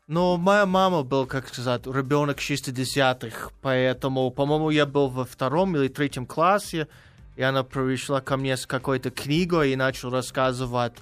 Но 0.09 0.37
моя 0.37 0.66
мама 0.66 1.05
был, 1.05 1.26
как 1.26 1.48
сказать, 1.48 1.87
ребенок 1.87 2.38
60-х, 2.38 3.50
поэтому, 3.62 4.31
по-моему, 4.31 4.70
я 4.70 4.85
был 4.85 5.09
во 5.09 5.24
втором 5.24 5.76
или 5.76 5.88
третьем 5.88 6.26
классе, 6.26 6.88
и 7.37 7.42
она 7.42 7.62
пришла 7.62 8.20
ко 8.20 8.37
мне 8.37 8.57
с 8.57 8.66
какой-то 8.66 9.11
книгой 9.11 9.72
и 9.72 9.76
начал 9.76 10.11
рассказывать 10.11 10.94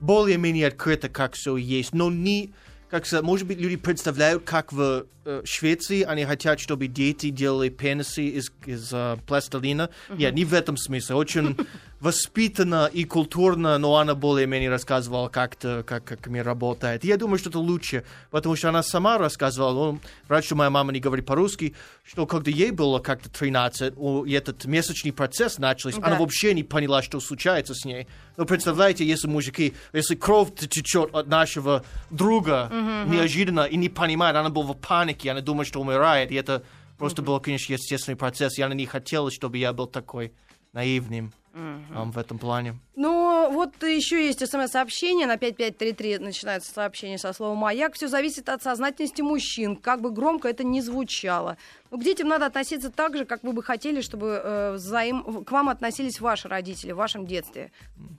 более-менее 0.00 0.68
открыто, 0.68 1.08
как 1.08 1.34
все 1.34 1.56
есть, 1.56 1.92
но 1.92 2.10
не, 2.10 2.52
как 2.88 3.06
сказать, 3.06 3.24
может 3.24 3.46
быть, 3.46 3.58
люди 3.58 3.76
представляют, 3.76 4.44
как 4.44 4.72
в 4.72 5.06
э, 5.24 5.42
Швеции 5.44 6.02
они 6.02 6.24
хотят, 6.24 6.58
чтобы 6.58 6.86
дети 6.86 7.30
делали 7.30 7.68
пенисы 7.68 8.24
из, 8.24 8.50
из 8.64 8.90
э, 8.92 9.16
пластилина. 9.26 9.90
Нет, 10.08 10.34
не 10.34 10.44
в 10.44 10.54
этом 10.54 10.76
смысле. 10.76 11.16
Очень 11.16 11.56
воспитанно 12.00 12.86
и 12.92 13.04
культурно, 13.04 13.76
но 13.78 13.96
она 13.96 14.14
более-менее 14.14 14.70
рассказывала 14.70 15.28
как-то, 15.28 15.82
как, 15.86 16.04
как 16.04 16.26
мир 16.28 16.44
работает. 16.44 17.04
Я 17.04 17.16
думаю, 17.16 17.38
что 17.38 17.50
это 17.50 17.58
лучше, 17.58 18.04
потому 18.30 18.54
что 18.56 18.68
она 18.68 18.82
сама 18.82 19.18
рассказывала, 19.18 19.92
ну, 20.28 20.40
что 20.40 20.54
моя 20.54 20.70
мама 20.70 20.92
не 20.92 21.00
говорит 21.00 21.26
по-русски, 21.26 21.74
что 22.04 22.26
когда 22.26 22.50
ей 22.50 22.70
было 22.70 23.00
как-то 23.00 23.28
13, 23.30 23.94
у- 23.96 24.24
и 24.24 24.32
этот 24.32 24.64
месячный 24.64 25.12
процесс 25.12 25.58
начался, 25.58 26.00
Да. 26.00 26.06
она 26.08 26.16
вообще 26.18 26.54
не 26.54 26.62
поняла, 26.62 27.02
что 27.02 27.18
случается 27.20 27.74
с 27.74 27.84
ней. 27.84 28.06
Ну, 28.36 28.44
представляете, 28.46 29.04
если 29.04 29.26
мужики, 29.26 29.74
если 29.92 30.14
кровь 30.14 30.54
течет 30.54 31.14
от 31.14 31.26
нашего 31.26 31.84
друга 32.10 32.70
неожиданно 33.06 33.62
и 33.62 33.76
не 33.76 33.88
понимает, 33.88 34.36
она 34.36 34.50
была 34.50 34.72
в 34.72 34.76
панике, 34.76 35.30
она 35.32 35.40
думает, 35.40 35.66
что 35.68 35.80
умирает, 35.80 36.30
и 36.30 36.36
это 36.36 36.62
просто 36.96 37.22
был, 37.22 37.40
конечно, 37.40 37.72
естественный 37.72 38.16
процесс, 38.16 38.56
и 38.58 38.62
она 38.62 38.74
не 38.74 38.86
хотела, 38.86 39.30
чтобы 39.30 39.58
я 39.58 39.72
был 39.72 39.86
такой 39.86 40.32
наивным 40.72 41.32
ам, 41.54 42.10
в 42.12 42.18
этом 42.18 42.38
плане. 42.38 42.76
Ну, 42.96 43.50
вот 43.52 43.82
еще 43.82 44.26
есть 44.26 44.46
смс-сообщение, 44.46 45.26
на 45.26 45.36
5533 45.36 46.18
начинается 46.18 46.72
сообщение 46.72 47.18
со 47.18 47.32
словом 47.32 47.58
«маяк». 47.58 47.94
Все 47.94 48.08
зависит 48.08 48.48
от 48.48 48.62
сознательности 48.62 49.22
мужчин, 49.22 49.76
как 49.76 50.00
бы 50.00 50.10
громко 50.10 50.48
это 50.48 50.64
ни 50.64 50.80
звучало. 50.80 51.56
Ну, 51.90 51.98
к 51.98 52.04
детям 52.04 52.28
надо 52.28 52.46
относиться 52.46 52.90
так 52.90 53.16
же, 53.16 53.24
как 53.24 53.42
вы 53.42 53.52
бы 53.52 53.62
хотели, 53.62 54.00
чтобы 54.00 54.40
э, 54.42 54.72
взаим... 54.74 55.44
к 55.44 55.50
вам 55.50 55.68
относились 55.68 56.20
ваши 56.20 56.48
родители 56.48 56.92
в 56.92 56.96
вашем 56.96 57.26
детстве. 57.26 57.72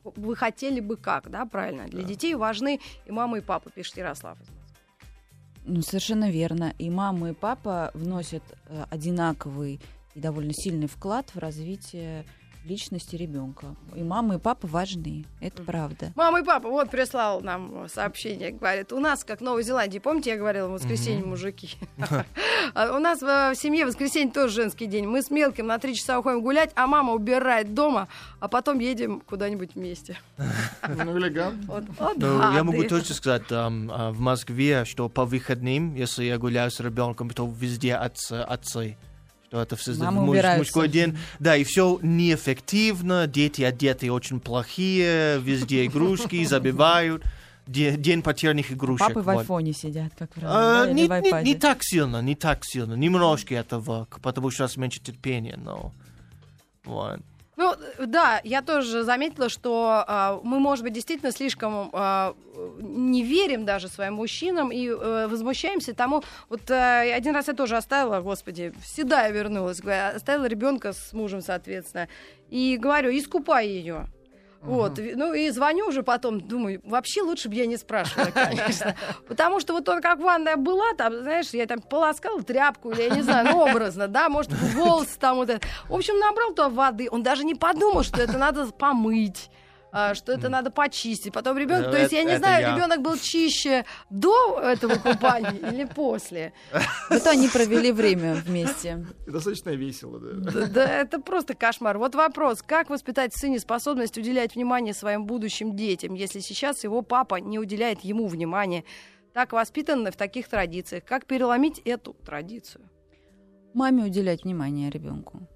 Вы 0.04 0.36
хотели 0.36 0.80
бы 0.80 0.98
как, 0.98 1.30
да, 1.30 1.46
правильно? 1.46 1.86
Для 1.86 2.04
детей 2.04 2.36
важны 2.36 2.80
и 3.06 3.12
мама, 3.12 3.38
и 3.38 3.42
папа, 3.42 3.70
пишет 3.70 3.98
Ярослав. 3.98 4.38
Ну, 5.66 5.82
совершенно 5.82 6.32
верно. 6.32 6.74
И 6.80 6.90
мама, 6.90 7.30
и 7.30 7.34
папа 7.34 7.92
вносят 7.94 8.44
э, 8.68 8.86
одинаковый 8.90 9.80
и 10.16 10.20
довольно 10.20 10.54
сильный 10.54 10.88
вклад 10.88 11.30
в 11.36 11.38
развитие 11.38 12.26
личности 12.70 13.16
ребенка. 13.16 13.76
И 13.96 14.04
мама, 14.04 14.36
и 14.36 14.38
папа 14.38 14.68
важны. 14.68 15.26
Это 15.42 15.64
правда. 15.64 16.14
Мама 16.16 16.40
и 16.40 16.44
папа, 16.44 16.70
вот 16.70 16.90
прислал 16.90 17.42
нам 17.42 17.90
сообщение, 17.90 18.52
говорит, 18.52 18.94
у 18.94 19.00
нас, 19.00 19.24
как 19.24 19.40
в 19.40 19.44
Новой 19.44 19.64
Зеландии, 19.64 20.00
помните, 20.00 20.30
я 20.32 20.38
говорила, 20.38 20.68
в 20.68 20.72
воскресенье 20.72 21.26
мужики. 21.26 21.72
А 22.76 22.96
У 22.96 23.00
нас 23.00 23.22
в 23.22 23.56
семье 23.56 23.86
воскресенье 23.86 24.32
тоже 24.32 24.54
женский 24.54 24.86
день. 24.86 25.08
Мы 25.08 25.22
с 25.22 25.32
мелким 25.32 25.66
на 25.66 25.80
три 25.80 25.96
часа 25.96 26.20
уходим 26.20 26.42
гулять, 26.42 26.72
а 26.76 26.88
мама 26.88 27.14
убирает 27.14 27.74
дома, 27.74 28.08
а 28.40 28.48
потом 28.48 28.80
едем 28.80 29.22
куда-нибудь 29.22 29.76
вместе. 29.76 30.18
Ну, 30.88 31.18
элегантно. 31.18 31.86
Ну, 31.98 32.14
да, 32.18 32.54
я 32.56 32.64
могу 32.64 32.84
точно 32.84 33.16
сказать, 33.16 33.44
а, 33.52 33.70
в 34.12 34.20
Москве, 34.20 34.86
что 34.86 35.08
по 35.10 35.26
выходным, 35.26 35.96
если 35.96 36.26
я 36.26 36.38
гуляю 36.38 36.72
с 36.72 36.80
ребенком, 36.80 37.30
то 37.30 37.48
везде 37.48 37.96
отцы, 37.96 38.34
отцы. 38.34 38.98
Что 39.50 39.62
это 39.62 39.76
все 39.76 39.94
Мамы 39.96 40.22
муж- 40.22 40.30
убираются. 40.30 40.60
мужской 40.60 40.88
день. 40.88 41.18
Да, 41.40 41.56
и 41.56 41.64
все 41.64 42.00
неэффективно, 42.04 43.26
дети 43.28 43.64
одеты 43.64 44.12
очень 44.12 44.40
плохие, 44.40 45.40
везде 45.40 45.86
игрушки, 45.88 46.44
забивают. 46.46 47.24
Де- 47.66 47.98
День 47.98 48.24
потерянных 48.24 48.72
игрушек. 48.72 49.08
Папы 49.08 49.22
в 49.22 49.30
айфоне 49.30 49.74
сидят, 49.74 50.12
как 50.18 50.32
А, 50.38 50.40
правило, 50.40 50.86
да, 50.86 50.92
не, 50.92 51.08
не- 51.08 51.44
не 51.44 51.56
так 51.56 51.80
сильно, 51.84 52.20
не 52.22 52.36
так 52.36 52.60
сильно. 52.64 52.94
Немножко 52.96 53.54
этого, 53.56 54.08
потому 54.24 54.50
что 54.50 54.64
у 54.64 54.66
нас 54.66 54.76
меньше 54.78 55.00
терпения, 55.02 55.56
но... 55.58 55.92
Вот. 56.84 57.20
Ну, 57.60 57.76
да, 58.00 58.40
я 58.46 58.62
тоже 58.62 59.04
заметила, 59.04 59.50
что 59.50 60.06
а, 60.08 60.40
мы, 60.44 60.60
может 60.60 60.86
быть, 60.86 60.94
действительно 60.94 61.34
слишком 61.34 61.90
а, 61.92 62.34
не 62.80 63.22
верим 63.22 63.66
даже 63.66 63.90
своим 63.90 64.14
мужчинам 64.14 64.72
и 64.72 64.88
э, 64.88 65.28
возмущаемся 65.28 65.94
тому. 65.94 66.24
Вот 66.48 66.72
э, 66.72 67.14
один 67.14 67.36
раз 67.36 67.50
я 67.50 67.54
тоже 67.54 67.76
оставила, 67.76 68.22
господи, 68.22 68.72
всегда 68.82 69.26
я 69.26 69.32
вернулась, 69.32 69.82
оставила 69.82 70.46
ребенка 70.46 70.94
с 70.94 71.12
мужем, 71.12 71.42
соответственно, 71.42 72.08
и 72.50 72.78
говорю, 72.78 73.10
искупай 73.10 73.68
ее. 73.68 74.08
Вот, 74.62 75.00
ви- 75.00 75.16
ну 75.16 75.34
и 75.34 75.50
звоню 75.52 75.88
уже 75.88 76.04
потом, 76.04 76.42
думаю, 76.42 76.82
вообще 76.84 77.22
лучше 77.22 77.48
бы 77.50 77.56
я 77.56 77.66
не 77.66 77.78
спрашивала, 77.78 78.30
конечно. 78.32 78.96
Потому 79.28 79.60
что 79.62 79.74
вот 79.74 79.88
он 79.90 80.02
как 80.02 80.20
ванная 80.20 80.58
была, 80.58 80.94
там, 80.98 81.14
знаешь, 81.16 81.50
я 81.54 81.66
там 81.66 81.80
полоскала 81.82 82.44
тряпку, 82.44 82.92
или 82.92 83.04
я 83.04 83.10
не 83.10 83.22
знаю, 83.22 83.48
ну 83.52 83.62
образно, 83.62 84.08
да, 84.08 84.28
может, 84.30 84.52
волосы 84.74 85.18
там 85.20 85.38
вот 85.38 85.50
это. 85.50 85.66
В 85.88 85.94
общем, 85.96 86.20
набрал 86.20 86.50
туда 86.50 86.70
воды, 86.70 87.08
он 87.10 87.24
даже 87.24 87.46
не 87.46 87.56
подумал, 87.56 88.04
что 88.04 88.22
это 88.22 88.38
надо 88.38 88.66
помыть. 88.68 89.50
А, 89.92 90.14
что 90.14 90.32
это 90.32 90.50
надо 90.50 90.70
почистить. 90.72 91.34
Потом 91.34 91.58
ребенок, 91.58 91.88
Ну, 91.88 91.92
то 91.92 91.98
есть 92.00 92.12
я 92.12 92.20
это- 92.20 92.28
не 92.30 92.34
это 92.36 92.44
знаю, 92.46 92.76
ребенок 92.76 93.02
был 93.02 93.18
чище 93.18 93.86
до 94.10 94.60
этого 94.62 94.96
купания 94.96 95.52
или 95.72 95.86
после. 95.86 96.54
Зато 97.10 97.32
они 97.32 97.48
провели 97.48 97.92
время 97.92 98.36
вместе. 98.36 99.06
Достаточно 99.28 99.72
весело, 99.72 100.20
да. 100.20 100.52
Да, 100.52 100.66
да, 100.68 101.02
это 101.02 101.20
просто 101.20 101.56
кошмар. 101.56 101.98
Вот 101.98 102.14
вопрос, 102.16 102.62
как 102.62 102.90
воспитать 102.90 103.34
в 103.34 103.40
сыне 103.40 103.60
способность 103.60 104.18
уделять 104.18 104.56
внимание 104.56 104.94
своим 104.94 105.26
будущим 105.26 105.76
детям, 105.76 106.14
если 106.14 106.40
сейчас 106.40 106.84
его 106.84 107.02
папа 107.02 107.36
не 107.36 107.58
уделяет 107.60 108.02
ему 108.02 108.28
внимания? 108.28 108.84
Так 109.34 109.54
воспитаны 109.54 110.12
в 110.12 110.16
таких 110.16 110.48
традициях. 110.48 111.04
Как 111.06 111.26
переломить 111.26 111.80
эту 111.86 112.14
традицию? 112.14 112.90
Маме 113.74 114.04
уделять 114.06 114.44
внимание 114.44 114.90
ребенку. 114.90 115.48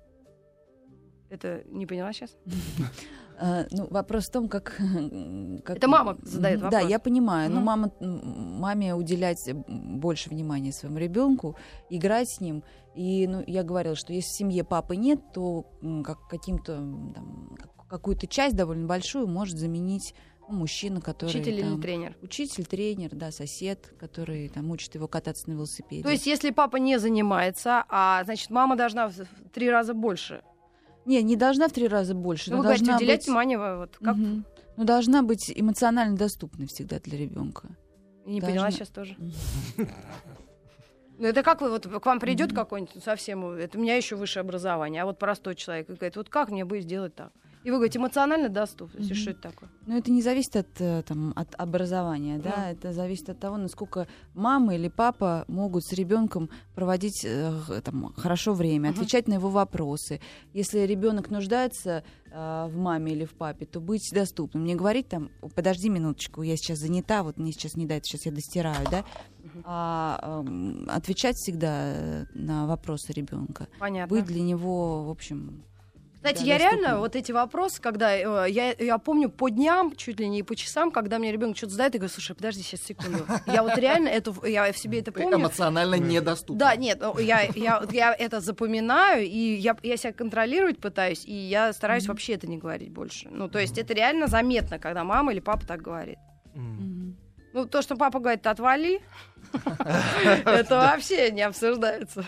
Это 1.30 1.64
не 1.68 1.86
поняла 1.88 2.14
сейчас? 2.14 2.36
А, 3.40 3.66
ну, 3.72 3.88
вопрос 3.90 4.28
в 4.28 4.32
том, 4.32 4.48
как... 4.48 4.76
как- 5.66 5.78
Это 5.78 5.88
мама 5.88 6.18
задает 6.24 6.62
вопрос. 6.62 6.82
Да, 6.82 6.88
я 6.88 7.00
понимаю. 7.00 7.50
Но 7.50 7.58
Мгм. 7.58 7.66
мама, 7.66 7.92
маме 8.00 8.96
уделять 8.96 9.50
больше 9.68 10.30
внимания 10.30 10.72
своему 10.72 10.98
ребенку, 10.98 11.56
играть 11.90 12.30
с 12.30 12.42
ним. 12.42 12.64
И 12.96 13.28
ну, 13.28 13.44
я 13.48 13.64
говорила, 13.64 13.96
что 13.96 14.14
если 14.14 14.30
в 14.30 14.34
семье 14.38 14.64
папы 14.64 14.96
нет, 14.96 15.20
то 15.34 15.66
как, 16.04 16.28
каким-то 16.28 16.76
там, 17.16 17.56
как- 17.60 17.88
какую-то 17.88 18.28
часть 18.28 18.56
довольно 18.56 18.88
большую 18.88 19.28
может 19.28 19.58
заменить 19.58 20.14
ну, 20.50 20.56
мужчина, 20.56 21.00
который... 21.00 21.30
Учитель 21.30 21.54
или 21.54 21.62
там, 21.62 21.82
тренер? 21.82 22.18
Учитель, 22.22 22.66
тренер, 22.66 23.12
да, 23.14 23.32
сосед, 23.32 23.94
который 24.00 24.50
там 24.50 24.70
учит 24.72 24.94
его 24.96 25.08
кататься 25.08 25.50
на 25.50 25.54
велосипеде. 25.54 26.04
То 26.04 26.10
есть, 26.10 26.26
если 26.28 26.50
папа 26.52 26.78
не 26.78 27.00
занимается, 27.00 27.86
а 27.90 28.24
значит, 28.26 28.50
мама 28.50 28.76
должна 28.76 29.08
в 29.08 29.14
три 29.54 29.70
раза 29.70 29.94
больше. 29.94 30.42
Не, 31.06 31.22
не 31.24 31.36
должна 31.36 31.68
в 31.68 31.72
три 31.74 31.88
раза 31.88 32.14
больше, 32.16 32.52
Ну, 32.52 32.58
вы 32.58 32.64
говорите, 32.64 32.86
должна 32.86 32.98
уделять 32.98 33.20
быть... 33.20 33.28
внимание, 33.28 33.58
вот 33.58 33.98
как 34.02 34.16
Мгм. 34.16 34.46
Но 34.76 34.84
должна 34.86 35.22
быть 35.22 35.52
эмоционально 35.54 36.18
доступной 36.18 36.66
всегда 36.68 37.00
для 37.00 37.18
ребенка. 37.18 37.68
Не 38.26 38.40
Должна- 38.40 38.48
поняла 38.56 38.72
сейчас 38.72 38.90
тоже. 38.90 39.16
Ну, 41.20 41.28
это 41.28 41.44
как 41.44 41.62
вы, 41.62 41.70
вот 41.70 41.86
к 41.86 42.06
вам 42.06 42.20
придет 42.20 42.54
какой-нибудь 42.54 42.96
ну, 42.96 43.02
совсем, 43.02 43.46
это 43.52 43.78
у 43.78 43.82
меня 43.82 43.96
еще 43.96 44.16
высшее 44.16 44.42
образование, 44.42 45.04
а 45.04 45.06
вот 45.06 45.20
простой 45.20 45.54
человек 45.56 45.90
и 45.90 45.94
говорит, 45.94 46.16
вот 46.16 46.30
как 46.30 46.50
мне 46.50 46.66
будет 46.66 46.84
сделать 46.84 47.14
так? 47.16 47.32
И 47.64 47.70
вы 47.72 47.78
говорите, 47.78 47.98
эмоционально 48.00 48.50
доступность, 48.50 49.10
и 49.10 49.14
Мгм. 49.14 49.22
что 49.22 49.32
это 49.32 49.42
такое? 49.42 49.70
Но 49.86 49.98
это 49.98 50.12
не 50.12 50.22
зависит 50.22 50.56
от, 50.56 50.68
э, 50.80 51.02
там, 51.08 51.32
от 51.36 51.56
образования, 51.58 52.38
да, 52.38 52.66
Ну. 52.66 52.72
это 52.74 52.94
зависит 52.94 53.30
от 53.30 53.40
того, 53.40 53.58
насколько 53.58 54.08
мама 54.34 54.76
или 54.76 54.90
папа 54.90 55.46
могут 55.48 55.86
с 55.86 55.94
ребенком 55.94 56.50
проводить 56.76 57.24
э, 57.26 57.82
там, 57.84 58.14
хорошо 58.18 58.54
время, 58.54 58.90
Мгм. 58.92 59.00
отвечать 59.00 59.28
на 59.28 59.36
его 59.36 59.50
вопросы. 59.50 60.20
Если 60.54 60.80
ребенок 60.80 61.30
нуждается 61.30 62.04
э, 62.36 62.68
в 62.70 62.78
маме 62.78 63.12
или 63.14 63.26
в 63.26 63.34
папе, 63.34 63.66
то 63.66 63.80
быть 63.80 64.10
доступным. 64.12 64.66
Не 64.66 64.76
говорить 64.76 65.08
там, 65.08 65.30
подожди 65.56 65.88
минуточку, 65.90 66.42
я 66.42 66.58
сейчас 66.58 66.80
занята, 66.80 67.22
вот 67.24 67.38
мне 67.38 67.52
сейчас 67.52 67.76
не 67.76 67.86
дает, 67.86 68.06
сейчас 68.06 68.26
я 68.26 68.32
достираю, 68.32 68.88
да, 68.90 69.06
а 69.66 70.42
эм, 70.46 70.88
отвечать 70.90 71.36
всегда 71.38 71.94
э, 71.94 72.26
на 72.34 72.66
вопросы 72.68 73.14
ребенка. 73.14 73.68
Понятно. 73.80 74.16
Быть 74.16 74.26
для 74.26 74.42
него, 74.42 75.04
в 75.06 75.10
общем, 75.12 75.64
Кстати, 76.24 76.40
да, 76.40 76.46
я 76.46 76.58
реально 76.58 76.82
доступным. 76.82 77.00
вот 77.00 77.16
эти 77.18 77.32
вопросы, 77.34 77.82
когда 77.82 78.16
э, 78.16 78.50
я, 78.50 78.72
я 78.72 78.98
помню 78.98 79.30
по 79.30 79.50
дням, 79.50 79.94
чуть 79.94 80.22
ли 80.22 80.30
не 80.30 80.42
по 80.42 80.56
часам, 80.56 80.90
когда 80.90 81.20
мне 81.20 81.34
ребенок 81.34 81.58
что-то 81.58 81.74
задает, 81.74 81.96
я 81.96 82.00
говорю, 82.00 82.14
слушай, 82.14 82.34
подожди 82.34 82.64
сейчас 82.64 82.82
секунду. 82.82 83.26
Я 83.46 83.62
вот 83.62 83.78
реально 83.78 84.08
эту, 84.08 84.34
я 84.46 84.72
в 84.72 84.78
себе 84.78 85.02
это 85.02 85.12
помню. 85.12 85.38
эмоционально 85.38 85.96
недоступна. 85.96 86.60
Да, 86.60 86.76
нет, 86.78 87.00
ну, 87.02 87.20
я, 87.20 87.42
я, 87.42 87.84
я 87.92 88.16
это 88.18 88.40
запоминаю, 88.40 89.26
и 89.26 89.56
я, 89.56 89.76
я 89.84 89.98
себя 89.98 90.14
контролировать 90.14 90.80
пытаюсь, 90.80 91.26
и 91.26 91.34
я 91.34 91.74
стараюсь 91.74 92.08
вообще 92.08 92.34
это 92.34 92.48
не 92.48 92.58
говорить 92.58 92.92
больше. 92.92 93.28
Ну, 93.30 93.50
то 93.50 93.60
есть 93.60 93.78
это 93.78 93.94
реально 93.94 94.28
заметно, 94.28 94.80
когда 94.80 95.04
мама 95.04 95.34
или 95.34 95.42
папа 95.42 95.68
так 95.68 95.82
говорит. 95.82 96.20
мгм. 96.54 97.18
Ну, 97.54 97.66
то, 97.68 97.82
что 97.82 97.96
папа 97.96 98.20
говорит, 98.20 98.46
отвали, 98.48 99.02
это 99.54 100.76
вообще 100.76 101.32
не 101.32 101.42
обсуждается. 101.44 102.26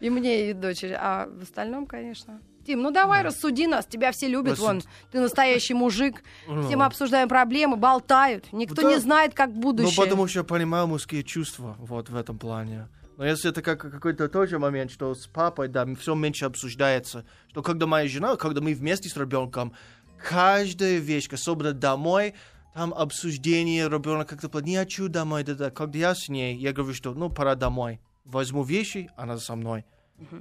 И 0.00 0.10
мне, 0.10 0.50
и 0.50 0.52
дочери. 0.52 0.96
А 0.98 1.28
в 1.28 1.42
остальном, 1.42 1.86
конечно. 1.86 2.40
Тим, 2.66 2.80
ну 2.80 2.90
давай 2.92 3.22
рассуди 3.22 3.66
нас, 3.66 3.86
тебя 3.86 4.12
все 4.12 4.28
любят, 4.28 4.58
вон, 4.58 4.82
ты 5.10 5.18
настоящий 5.20 5.74
мужик, 5.74 6.22
Ну, 6.46 6.62
все 6.62 6.76
мы 6.76 6.84
обсуждаем 6.84 7.28
проблемы, 7.28 7.76
болтают, 7.76 8.52
никто 8.52 8.88
не 8.88 8.98
знает, 8.98 9.34
как 9.34 9.50
Ну, 9.50 9.60
будущее. 9.60 9.96
потому 10.00 10.28
что 10.28 10.38
я 10.40 10.44
понимаю 10.44 10.86
мужские 10.86 11.24
чувства 11.24 11.74
вот 11.80 12.08
в 12.08 12.16
этом 12.16 12.38
плане. 12.38 12.86
Но 13.16 13.26
если 13.26 13.50
это 13.50 13.62
как 13.62 13.80
какой-то 13.80 14.28
тоже 14.28 14.60
момент, 14.60 14.92
что 14.92 15.12
с 15.14 15.26
папой, 15.26 15.66
да, 15.68 15.86
все 15.96 16.14
меньше 16.14 16.44
обсуждается, 16.44 17.24
что 17.50 17.62
когда 17.62 17.86
моя 17.86 18.08
жена, 18.08 18.36
когда 18.36 18.60
мы 18.60 18.74
вместе 18.74 19.08
с 19.08 19.16
ребенком, 19.16 19.74
каждая 20.16 20.98
вещь, 20.98 21.28
особенно 21.32 21.72
домой, 21.72 22.34
там 22.74 22.94
обсуждение, 22.94 23.88
ребенок 23.88 24.28
как-то 24.28 24.48
платит, 24.48 24.68
не 24.68 24.76
хочу 24.76 25.08
домой, 25.08 25.44
да, 25.44 25.54
да. 25.54 25.70
Когда 25.70 25.98
я 25.98 26.14
с 26.14 26.28
ней, 26.28 26.56
я 26.56 26.72
говорю, 26.72 26.94
что, 26.94 27.12
ну, 27.14 27.30
пора 27.30 27.54
домой. 27.54 28.00
Возьму 28.24 28.62
вещи, 28.62 29.10
она 29.16 29.38
со 29.38 29.56
мной. 29.56 29.84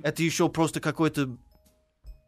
Это 0.03 0.23
еще 0.23 0.47
просто 0.49 0.79
какое-то 0.79 1.37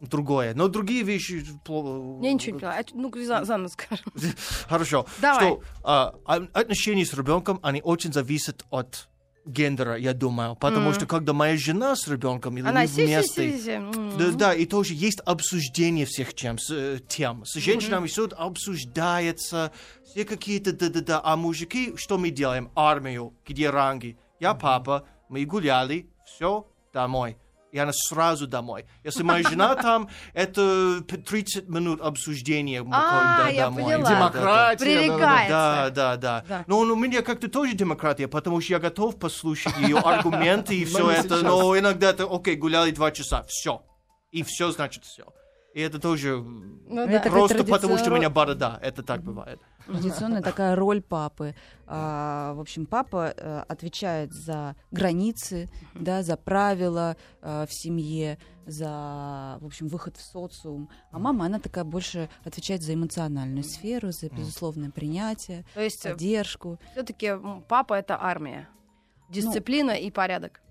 другое. 0.01 0.53
Но 0.53 0.67
другие 0.67 1.03
вещи... 1.03 1.33
Я 1.33 2.33
ничего 2.33 2.55
не 2.55 2.59
поняла. 2.59 2.79
Ну, 2.93 3.11
за, 3.25 3.45
за 3.45 3.57
нас 3.57 3.73
скажем. 3.73 4.05
Хорошо. 4.67 5.05
Давай. 5.21 5.45
Что 5.45 5.63
а, 5.83 6.15
а, 6.25 6.35
отношения 6.53 7.05
с 7.05 7.13
ребенком, 7.13 7.59
они 7.61 7.81
очень 7.81 8.11
зависят 8.11 8.65
от 8.69 9.07
гендера, 9.45 9.97
я 9.97 10.13
думаю. 10.13 10.55
Потому 10.55 10.87
Мгм. 10.89 10.95
что 10.95 11.05
когда 11.05 11.33
моя 11.33 11.57
жена 11.57 11.95
с 11.95 12.07
ребенком 12.07 12.57
или 12.57 12.65
Она 12.67 12.81
вместе... 12.85 13.07
си-си-си-си. 13.07 13.71
М. 13.71 14.17
Да, 14.17 14.31
да, 14.31 14.53
и 14.53 14.65
тоже 14.65 14.93
есть 14.93 15.19
обсуждение 15.25 16.05
всех 16.05 16.33
тем. 16.33 16.57
С, 16.57 16.71
э, 16.71 16.99
тем. 17.07 17.43
с 17.45 17.53
женщинами 17.55 18.07
все 18.07 18.27
обсуждается, 18.27 19.71
все 20.05 20.25
какие-то 20.25 20.73
да-да-да. 20.73 21.21
А 21.23 21.35
мужики, 21.35 21.93
что 21.97 22.17
мы 22.17 22.29
делаем? 22.29 22.71
Армию, 22.75 23.33
где 23.45 23.69
ранги. 23.69 24.17
Я 24.39 24.53
папа, 24.53 25.05
мы 25.29 25.45
гуляли, 25.45 26.07
все, 26.25 26.67
домой. 26.93 27.37
И 27.73 27.79
она 27.79 27.91
сразу 27.91 28.45
домой. 28.45 28.85
Если 29.03 29.23
моя 29.23 29.41
жена 29.43 29.73
там, 29.81 30.07
это 30.35 31.03
п- 31.07 31.17
30 31.17 31.67
минут 31.67 32.01
обсуждения. 32.01 32.85
А, 32.91 33.49
я 33.49 33.65
домой. 33.65 33.83
поняла. 33.83 34.09
Демократия. 34.09 34.85
Пререкается. 34.85 35.49
Да, 35.49 35.89
да, 35.89 36.17
да. 36.47 36.63
Но 36.67 36.79
у 36.79 36.95
меня 36.95 37.23
как-то 37.23 37.47
тоже 37.49 37.73
демократия, 37.73 38.27
потому 38.27 38.61
что 38.61 38.73
я 38.73 38.79
готов 38.79 39.17
послушать 39.17 39.75
ее 39.79 39.97
аргументы 40.05 40.75
и 40.75 40.85
все 40.85 41.09
это. 41.09 41.41
Но 41.41 41.77
иногда 41.77 42.11
это, 42.11 42.27
окей, 42.29 42.55
гуляли 42.55 42.91
два 42.91 43.11
часа, 43.11 43.43
все. 43.47 43.81
И 44.31 44.43
все 44.43 44.71
значит 44.71 45.03
все. 45.03 45.25
И 45.73 45.81
это 45.81 45.99
тоже 45.99 46.37
Ну 46.37 47.07
да. 47.07 47.19
просто 47.21 47.63
потому, 47.63 47.97
что 47.97 48.05
у 48.05 48.13
традицион- 48.13 48.15
меня 48.19 48.29
борода. 48.29 48.79
Это 48.81 49.01
так 49.01 49.23
бывает. 49.23 49.59
традиционная 49.87 50.41
такая 50.41 50.75
роль 50.75 51.01
папы. 51.01 51.55
А, 51.87 52.53
в 52.53 52.59
общем, 52.59 52.85
папа 52.85 53.33
э, 53.35 53.63
отвечает 53.67 54.31
за 54.33 54.75
границы, 54.91 55.69
да, 55.95 56.21
за 56.21 56.37
правила 56.37 57.17
э, 57.41 57.65
в 57.67 57.73
семье, 57.73 58.37
за, 58.67 59.57
в 59.61 59.65
общем, 59.65 59.87
выход 59.87 60.15
в 60.15 60.21
социум. 60.21 60.89
А 61.11 61.17
мама, 61.19 61.45
она 61.47 61.59
такая 61.59 61.83
больше 61.83 62.29
отвечает 62.45 62.81
за 62.83 62.93
эмоциональную 62.93 63.63
сферу, 63.63 64.11
за 64.11 64.29
безусловное 64.29 64.91
принятие, 64.91 65.65
То 65.73 65.81
есть 65.81 66.03
поддержку. 66.03 66.79
все-таки 66.91 67.33
папа 67.67 67.95
это 67.95 68.17
армия. 68.21 68.69
Дисциплина 69.29 69.91
и 69.91 70.11
порядок. 70.11 70.61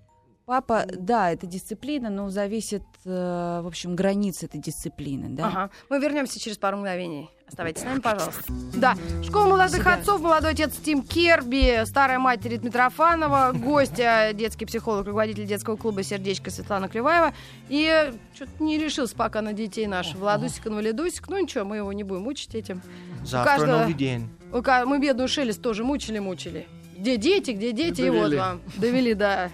Папа, 0.45 0.85
да, 0.91 1.31
это 1.31 1.47
дисциплина, 1.47 2.09
но 2.09 2.29
зависит, 2.29 2.83
э, 3.05 3.61
в 3.63 3.67
общем, 3.67 3.95
границы 3.95 4.45
этой 4.47 4.59
дисциплины, 4.59 5.29
да. 5.29 5.47
Ага. 5.47 5.69
Мы 5.89 5.99
вернемся 5.99 6.37
через 6.37 6.57
пару 6.57 6.77
мгновений. 6.77 7.29
Оставайтесь 7.47 7.83
с 7.83 7.85
нами, 7.85 7.99
пожалуйста. 7.99 8.43
Да. 8.75 8.95
Школа 9.23 9.45
молодых 9.45 9.85
отцов, 9.87 10.19
молодой 10.21 10.51
отец 10.51 10.75
Тим 10.83 11.01
Керби, 11.01 11.85
старая 11.85 12.19
мать 12.19 12.43
Рит 12.45 12.63
Митрофанова, 12.63 13.51
гостья, 13.55 14.31
детский 14.33 14.65
психолог, 14.65 15.05
руководитель 15.05 15.45
детского 15.45 15.77
клуба 15.77 16.03
«Сердечко» 16.03 16.49
Светлана 16.51 16.89
Клюваева. 16.89 17.33
И 17.69 18.11
что-то 18.33 18.51
не 18.61 18.77
решился 18.77 19.15
пока 19.15 19.41
на 19.41 19.53
детей 19.53 19.87
наш 19.87 20.13
Владусик, 20.13 20.67
инвалидусик. 20.67 21.29
Ну 21.29 21.39
ничего, 21.39 21.63
мы 21.63 21.77
его 21.77 21.93
не 21.93 22.03
будем 22.03 22.23
мучить 22.23 22.53
этим. 22.55 22.81
Завтра 23.23 23.51
каждого- 23.51 23.79
новый 23.81 23.93
день. 23.93 24.29
У 24.51 24.61
Мы 24.87 24.99
бедную 24.99 25.29
Шелест 25.29 25.61
тоже 25.61 25.83
мучили-мучили. 25.83 26.67
Где 26.97 27.17
дети, 27.17 27.51
где 27.51 27.71
дети, 27.71 28.01
и 28.01 28.09
вот 28.09 28.33
вам. 28.33 28.61
Довели 28.77 29.13
до 29.13 29.51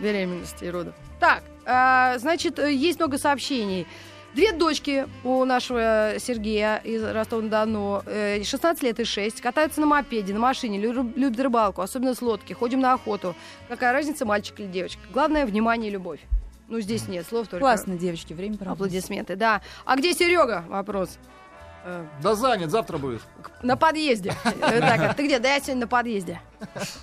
беременности 0.00 0.64
и 0.64 0.70
родов. 0.70 0.94
Так, 1.20 1.42
а, 1.66 2.18
значит, 2.18 2.58
э, 2.58 2.72
есть 2.72 2.98
много 2.98 3.18
сообщений. 3.18 3.86
Две 4.34 4.52
дочки 4.52 5.06
у 5.22 5.44
нашего 5.44 6.14
Сергея 6.18 6.78
из 6.78 7.04
Ростова-на-Дону, 7.04 8.02
э, 8.04 8.42
16 8.42 8.82
лет 8.82 8.98
и 8.98 9.04
6, 9.04 9.40
катаются 9.40 9.80
на 9.80 9.86
мопеде, 9.86 10.32
на 10.34 10.40
машине, 10.40 10.78
лю- 10.80 11.12
любят 11.14 11.38
рыбалку, 11.38 11.82
особенно 11.82 12.14
с 12.14 12.20
лодки, 12.20 12.52
ходим 12.52 12.80
на 12.80 12.94
охоту. 12.94 13.36
Какая 13.68 13.92
разница, 13.92 14.26
мальчик 14.26 14.58
или 14.58 14.66
девочка? 14.66 15.00
Главное, 15.12 15.46
внимание 15.46 15.88
и 15.88 15.92
любовь. 15.92 16.18
Ну, 16.68 16.80
здесь 16.80 17.06
нет 17.06 17.26
слов, 17.28 17.46
только 17.46 17.60
Классно, 17.60 17.96
девочки, 17.96 18.32
время 18.32 18.56
проводить. 18.56 18.76
аплодисменты. 18.86 19.36
Да. 19.36 19.60
А 19.84 19.96
где 19.96 20.12
Серега? 20.14 20.64
Вопрос. 20.68 21.18
Э, 21.84 22.06
Да 22.22 22.34
занят, 22.34 22.70
завтра 22.70 22.98
будет. 22.98 23.20
на 23.62 23.76
подъезде. 23.76 24.34
Э, 24.44 24.80
Так, 24.80 25.00
а 25.00 25.14
ты 25.14 25.26
где? 25.26 25.38
Да 25.38 25.48
я 25.54 25.60
сегодня 25.60 25.82
на 25.82 25.86
подъезде. 25.88 26.40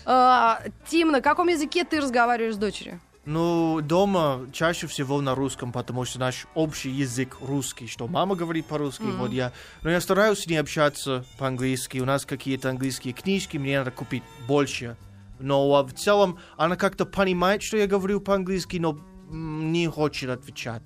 А, 0.05 0.59
Тим, 0.87 1.11
на 1.11 1.21
каком 1.21 1.47
языке 1.47 1.83
ты 1.83 1.99
разговариваешь 2.01 2.55
с 2.55 2.57
дочерью? 2.57 2.99
Ну, 3.23 3.81
дома 3.81 4.47
чаще 4.51 4.87
всего 4.87 5.21
на 5.21 5.35
русском, 5.35 5.71
потому 5.71 6.05
что 6.05 6.19
наш 6.19 6.47
общий 6.55 6.89
язык 6.89 7.37
русский, 7.39 7.85
что 7.87 8.07
мама 8.07 8.35
говорит 8.35 8.65
по-русски, 8.65 9.03
вот 9.03 9.31
я. 9.31 9.51
Но 9.83 9.91
я 9.91 10.01
стараюсь 10.01 10.39
с 10.39 10.47
ней 10.47 10.57
общаться 10.57 11.23
по-английски. 11.37 11.99
У 11.99 12.05
нас 12.05 12.25
какие-то 12.25 12.69
английские 12.71 13.13
книжки, 13.13 13.57
мне 13.57 13.77
надо 13.77 13.91
купить 13.91 14.23
больше. 14.47 14.97
Но 15.39 15.71
а, 15.75 15.83
в 15.83 15.93
целом 15.93 16.39
она 16.57 16.75
как-то 16.75 17.05
понимает, 17.05 17.61
что 17.61 17.77
я 17.77 17.85
говорю 17.85 18.21
по-английски, 18.21 18.77
но 18.77 18.97
не 19.31 19.87
хочет 19.87 20.29
отвечать. 20.29 20.83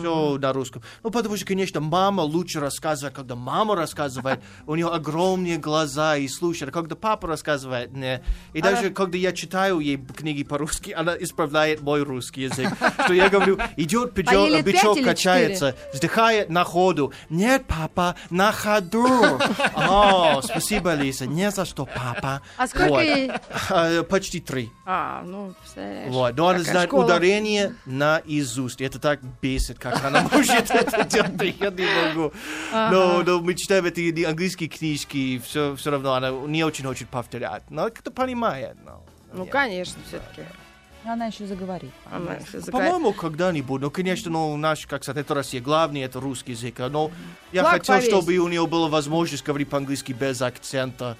Все 0.00 0.38
на 0.38 0.52
русском. 0.52 0.82
Ну, 1.02 1.10
потому 1.10 1.36
что, 1.36 1.46
конечно, 1.46 1.80
мама 1.80 2.22
лучше 2.22 2.58
рассказывает, 2.60 3.14
когда 3.14 3.34
мама 3.34 3.76
рассказывает, 3.76 4.40
у 4.66 4.74
нее 4.74 4.88
огромные 4.88 5.58
глаза 5.58 6.16
и 6.16 6.26
слушает. 6.26 6.70
А 6.70 6.72
когда 6.72 6.96
папа 6.96 7.28
рассказывает, 7.28 7.92
не. 7.92 8.22
И 8.54 8.62
даже 8.62 8.90
когда 8.90 9.18
я 9.18 9.32
читаю 9.32 9.80
ей 9.80 9.96
книги 9.96 10.42
по-русски, 10.42 10.90
она 10.90 11.16
исправляет 11.16 11.80
мой 11.80 12.02
русский 12.02 12.42
язык. 12.42 12.70
Что 13.04 13.12
я 13.12 13.28
говорю, 13.28 13.58
идет 13.76 14.14
бичок, 14.14 15.02
качается, 15.04 15.76
вздыхает 15.92 16.48
на 16.50 16.64
ходу. 16.64 17.12
Нет, 17.28 17.64
папа, 17.66 18.16
на 18.30 18.52
ходу. 18.52 19.06
О, 19.74 20.40
спасибо, 20.42 20.94
Лиса. 20.94 21.26
Не 21.26 21.50
за 21.50 21.64
что, 21.64 21.86
папа. 21.86 22.42
А 22.56 22.66
сколько? 22.66 23.40
А, 23.70 24.02
Почти 24.04 24.40
три. 24.40 24.70
А, 24.86 25.22
ну. 25.24 25.54
Вот, 26.08 26.36
но 26.36 26.48
она 26.48 26.60
знает 26.60 26.92
ударение 26.92 27.74
наизусть. 27.88 28.80
Это 28.80 28.98
так 28.98 29.20
бесит, 29.42 29.78
как 29.78 30.04
она 30.04 30.22
может 30.30 30.70
это 30.70 31.04
делать, 31.04 31.56
я 31.60 31.70
не 31.70 31.86
могу. 32.14 32.32
Но, 32.72 33.22
но 33.22 33.40
мы 33.40 33.54
читаем 33.54 33.86
эти 33.86 34.22
английские 34.24 34.68
книжки, 34.68 35.16
и 35.16 35.38
все, 35.38 35.74
все 35.76 35.90
равно 35.90 36.14
она 36.14 36.30
не 36.30 36.64
очень 36.64 36.84
хочет 36.84 37.08
повторять. 37.08 37.62
Но 37.70 37.84
как-то 37.84 38.10
понимает. 38.10 38.76
но- 38.84 39.04
Ну, 39.32 39.42
нет. 39.44 39.52
конечно, 39.52 39.96
все-таки. 40.06 40.42
Она 41.04 41.26
еще 41.26 41.46
заговорит. 41.46 41.92
Она 42.10 42.34
ещё 42.34 42.60
закай- 42.60 42.72
По-моему, 42.72 43.12
когда-нибудь. 43.12 43.80
Ну, 43.80 43.90
конечно, 43.90 44.30
ну, 44.30 44.56
наш, 44.56 44.86
как 44.86 45.02
сказать, 45.04 45.24
это 45.24 45.34
Россия. 45.34 45.60
Главный 45.60 46.00
это 46.02 46.20
русский 46.20 46.52
язык. 46.52 46.78
Но 46.90 47.10
я 47.52 47.62
Флаг 47.62 47.72
хотел, 47.74 47.94
повесь. 47.94 48.08
чтобы 48.08 48.36
у 48.38 48.48
нее 48.48 48.66
была 48.66 48.88
возможность 48.88 49.44
говорить 49.44 49.70
по-английски 49.70 50.12
без 50.12 50.42
акцента. 50.42 51.16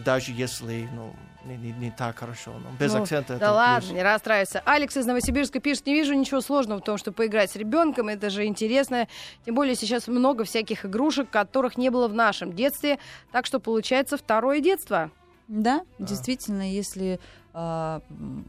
Даже 0.00 0.32
если, 0.32 0.88
ну, 0.94 1.14
не, 1.44 1.56
не- 1.56 1.72
не 1.72 1.90
так 1.90 2.18
хорошо. 2.18 2.52
Но 2.58 2.70
без 2.78 2.92
Ну, 2.92 3.02
акцента 3.02 3.34
это 3.34 3.40
Да 3.40 3.52
ладно, 3.54 3.80
плюс. 3.88 3.92
не 3.96 4.02
расстраивайся. 4.02 4.62
Алекс 4.64 4.96
из 4.96 5.06
Новосибирска 5.06 5.60
пишет, 5.60 5.86
не 5.86 5.94
вижу 5.94 6.14
ничего 6.14 6.40
сложного 6.40 6.80
в 6.80 6.84
том, 6.84 6.98
чтобы 6.98 7.16
поиграть 7.16 7.50
с 7.50 7.56
ребенком, 7.56 8.08
это 8.08 8.30
же 8.30 8.44
интересно. 8.46 9.06
Тем 9.44 9.54
более 9.54 9.74
сейчас 9.76 10.08
много 10.08 10.44
всяких 10.44 10.84
игрушек, 10.84 11.30
которых 11.30 11.76
не 11.78 11.90
было 11.90 12.08
в 12.08 12.14
нашем 12.14 12.52
детстве, 12.52 12.98
так 13.32 13.46
что 13.46 13.60
получается 13.60 14.16
второе 14.16 14.60
детство. 14.60 15.10
Да, 15.48 15.82
действительно, 16.00 16.68
если 16.70 17.20
а, 17.54 18.02
м, 18.10 18.44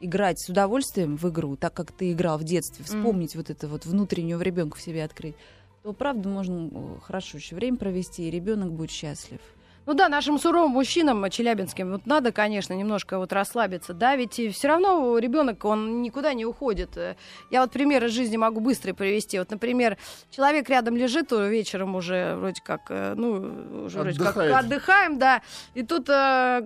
играть 0.00 0.38
с 0.40 0.48
удовольствием 0.48 1.16
в 1.16 1.28
игру, 1.30 1.56
так 1.56 1.72
как 1.74 1.92
ты 1.92 2.12
играл 2.12 2.36
в 2.38 2.44
детстве, 2.44 2.84
вспомнить 2.84 3.34
вот 3.36 3.48
это 3.50 3.66
вот 3.68 3.86
внутреннего 3.86 4.42
ребенка 4.42 4.76
в 4.76 4.82
себе 4.82 5.04
открыть, 5.04 5.34
то 5.82 5.92
правда 5.92 6.28
можно 6.28 6.68
э, 6.72 6.98
хорошо 7.02 7.38
еще 7.38 7.54
время 7.56 7.76
провести, 7.78 8.28
и 8.28 8.30
ребенок 8.30 8.70
будет 8.72 8.90
счастлив. 8.90 9.40
Ну 9.84 9.94
да, 9.94 10.08
нашим 10.08 10.38
суровым 10.38 10.70
мужчинам 10.70 11.28
челябинским 11.28 11.90
вот 11.90 12.06
надо, 12.06 12.30
конечно, 12.30 12.72
немножко 12.72 13.18
вот 13.18 13.32
расслабиться, 13.32 13.92
да, 13.92 14.14
ведь 14.14 14.34
все 14.34 14.68
равно 14.68 15.18
ребенок, 15.18 15.64
он 15.64 16.02
никуда 16.02 16.34
не 16.34 16.46
уходит. 16.46 16.96
Э, 16.96 17.16
Я 17.50 17.62
вот 17.62 17.72
пример 17.72 18.04
из 18.04 18.12
жизни 18.12 18.36
могу 18.36 18.60
быстро 18.60 18.94
привести. 18.94 19.40
Вот, 19.40 19.50
например, 19.50 19.98
человек 20.30 20.68
рядом 20.68 20.96
лежит 20.96 21.28
то 21.28 21.44
вечером 21.48 21.96
уже 21.96 22.36
вроде 22.36 22.60
как, 22.62 22.82
э, 22.90 23.14
ну, 23.16 23.84
уже 23.86 23.98
вроде 23.98 24.18
как 24.18 24.36
отдыхаем, 24.58 25.18
да, 25.18 25.42
и 25.74 25.82
тут 25.82 26.08
э, 26.08 26.62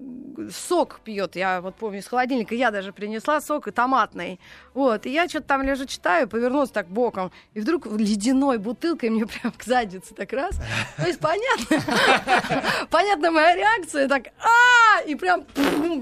сок 0.53 1.01
пьет. 1.03 1.37
Я 1.37 1.63
вот 1.63 1.75
помню, 1.77 2.01
из 2.01 2.07
холодильника 2.07 2.55
я 2.55 2.71
даже 2.71 2.93
принесла 2.93 3.41
сок 3.41 3.69
и 3.69 3.71
томатный. 3.71 4.39
Вот, 4.75 5.07
и 5.07 5.11
я 5.11 5.27
что-то 5.27 5.47
там 5.47 5.63
лежу, 5.63 5.87
читаю, 5.87 6.29
повернулась 6.29 6.71
так 6.71 6.89
боком, 6.89 7.33
и 7.55 7.61
вдруг 7.61 7.87
ледяной 7.87 8.59
бутылкой 8.59 9.09
мне 9.09 9.25
прям 9.27 9.53
к 9.57 9.63
заднице 9.65 10.15
так 10.15 10.35
раз. 10.35 10.61
То 10.99 11.07
есть 11.07 11.19
понятно, 11.19 11.81
понятно 13.07 13.31
моя 13.31 13.55
реакция, 13.55 14.09
так 14.09 14.25
а 14.41 15.03
и 15.03 15.15
прям 15.15 15.45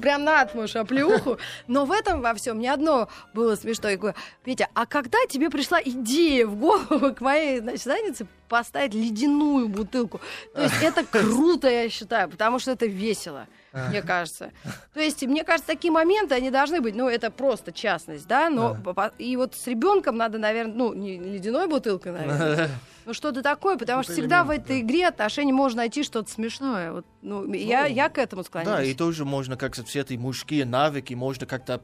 прям 0.00 0.24
на 0.24 0.40
отмышь 0.40 0.76
оплеуху. 0.76 1.38
Но 1.66 1.84
в 1.84 1.92
этом 1.92 2.20
во 2.22 2.34
всем 2.34 2.58
не 2.58 2.68
одно 2.68 3.08
было 3.34 3.56
смешно. 3.56 3.90
Я 3.90 3.96
говорю, 3.96 4.16
Петя, 4.42 4.68
а 4.74 4.86
когда 4.86 5.18
тебе 5.28 5.50
пришла 5.50 5.80
идея 5.82 6.46
в 6.46 6.56
голову 6.56 7.14
к 7.14 7.20
моей 7.20 7.60
значит, 7.60 7.82
заднице 7.82 8.26
поставить 8.48 8.94
ледяную 8.94 9.68
бутылку? 9.68 10.20
То 10.54 10.62
есть 10.62 10.82
это 10.82 11.04
круто, 11.04 11.68
я 11.68 11.88
считаю, 11.90 12.30
потому 12.30 12.58
что 12.58 12.70
это 12.72 12.86
весело. 12.86 13.46
Мне 13.88 14.02
кажется. 14.02 14.52
То 14.94 15.00
есть, 15.00 15.22
мне 15.24 15.42
кажется, 15.42 15.66
такие 15.66 15.90
моменты, 15.92 16.36
они 16.36 16.50
должны 16.52 16.80
быть, 16.80 16.94
ну, 16.94 17.08
это 17.08 17.32
просто 17.32 17.72
частность, 17.72 18.24
да, 18.28 18.48
но 18.48 18.76
по- 18.76 19.12
и 19.18 19.36
вот 19.36 19.56
с 19.56 19.66
ребенком 19.66 20.16
надо, 20.16 20.38
наверное, 20.38 20.74
ну, 20.74 20.94
не 20.94 21.18
ледяной 21.18 21.66
бутылкой, 21.66 22.12
наверное, 22.12 22.70
ну, 23.04 23.14
что-то 23.14 23.42
такое, 23.42 23.76
потому 23.76 24.02
что 24.02 24.12
всегда 24.12 24.44
в 24.44 24.50
этой 24.50 24.80
игре 24.80 25.06
отношении 25.06 25.52
можно 25.52 25.78
найти 25.78 26.02
что-то 26.02 26.30
смешное. 26.30 26.92
Вот, 26.92 27.06
ну, 27.22 27.52
я, 27.52 27.86
я 27.86 28.08
к 28.08 28.18
этому 28.18 28.44
склоняюсь. 28.44 28.78
Да, 28.78 28.84
и 28.84 28.94
тоже 28.94 29.24
можно 29.24 29.56
как-то 29.56 29.84
все 29.84 30.00
эти 30.00 30.14
мужские 30.14 30.64
навыки 30.64 31.14
можно 31.14 31.46
как-то 31.46 31.80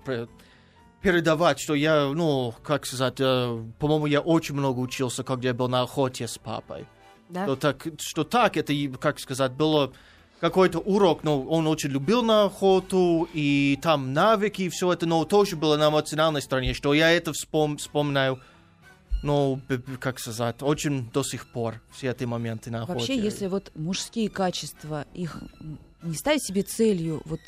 передавать, 1.02 1.58
что 1.60 1.74
я, 1.74 2.06
ну, 2.06 2.54
как 2.62 2.86
сказать, 2.86 3.20
э, 3.20 3.64
по-моему, 3.78 4.06
я 4.06 4.20
очень 4.20 4.54
много 4.54 4.80
учился, 4.80 5.24
когда 5.24 5.48
я 5.48 5.54
был 5.54 5.68
на 5.68 5.82
охоте 5.82 6.28
с 6.28 6.38
папой. 6.38 6.86
Да? 7.28 7.44
Что 7.44 7.56
так, 7.56 7.86
что 7.98 8.24
так 8.24 8.56
это, 8.56 8.74
как 8.98 9.18
сказать, 9.18 9.52
было 9.52 9.92
какой-то 10.40 10.78
урок, 10.78 11.22
но 11.22 11.42
он 11.42 11.66
очень 11.66 11.90
любил 11.90 12.22
на 12.22 12.44
охоту, 12.44 13.28
и 13.32 13.78
там 13.82 14.12
навыки, 14.12 14.62
и 14.62 14.68
все 14.68 14.92
это, 14.92 15.06
но 15.06 15.24
тоже 15.24 15.56
было 15.56 15.76
на 15.76 15.88
эмоциональной 15.88 16.42
стороне, 16.42 16.74
что 16.74 16.94
я 16.94 17.10
это 17.10 17.32
вспом- 17.32 17.76
вспоминаю, 17.76 18.40
ну, 19.22 19.60
б- 19.68 19.78
б- 19.78 19.96
как 19.98 20.18
сказать, 20.18 20.62
очень 20.62 21.10
до 21.10 21.22
сих 21.22 21.46
пор, 21.48 21.80
все 21.90 22.10
эти 22.10 22.24
моменты 22.24 22.70
на 22.70 22.82
охоте. 22.82 22.98
Вообще, 22.98 23.16
если 23.18 23.46
вот 23.46 23.70
мужские 23.74 24.28
качества, 24.28 25.04
их 25.14 25.42
не 26.02 26.14
ставить 26.14 26.42
себе 26.42 26.62
целью, 26.62 27.20
вот 27.26 27.40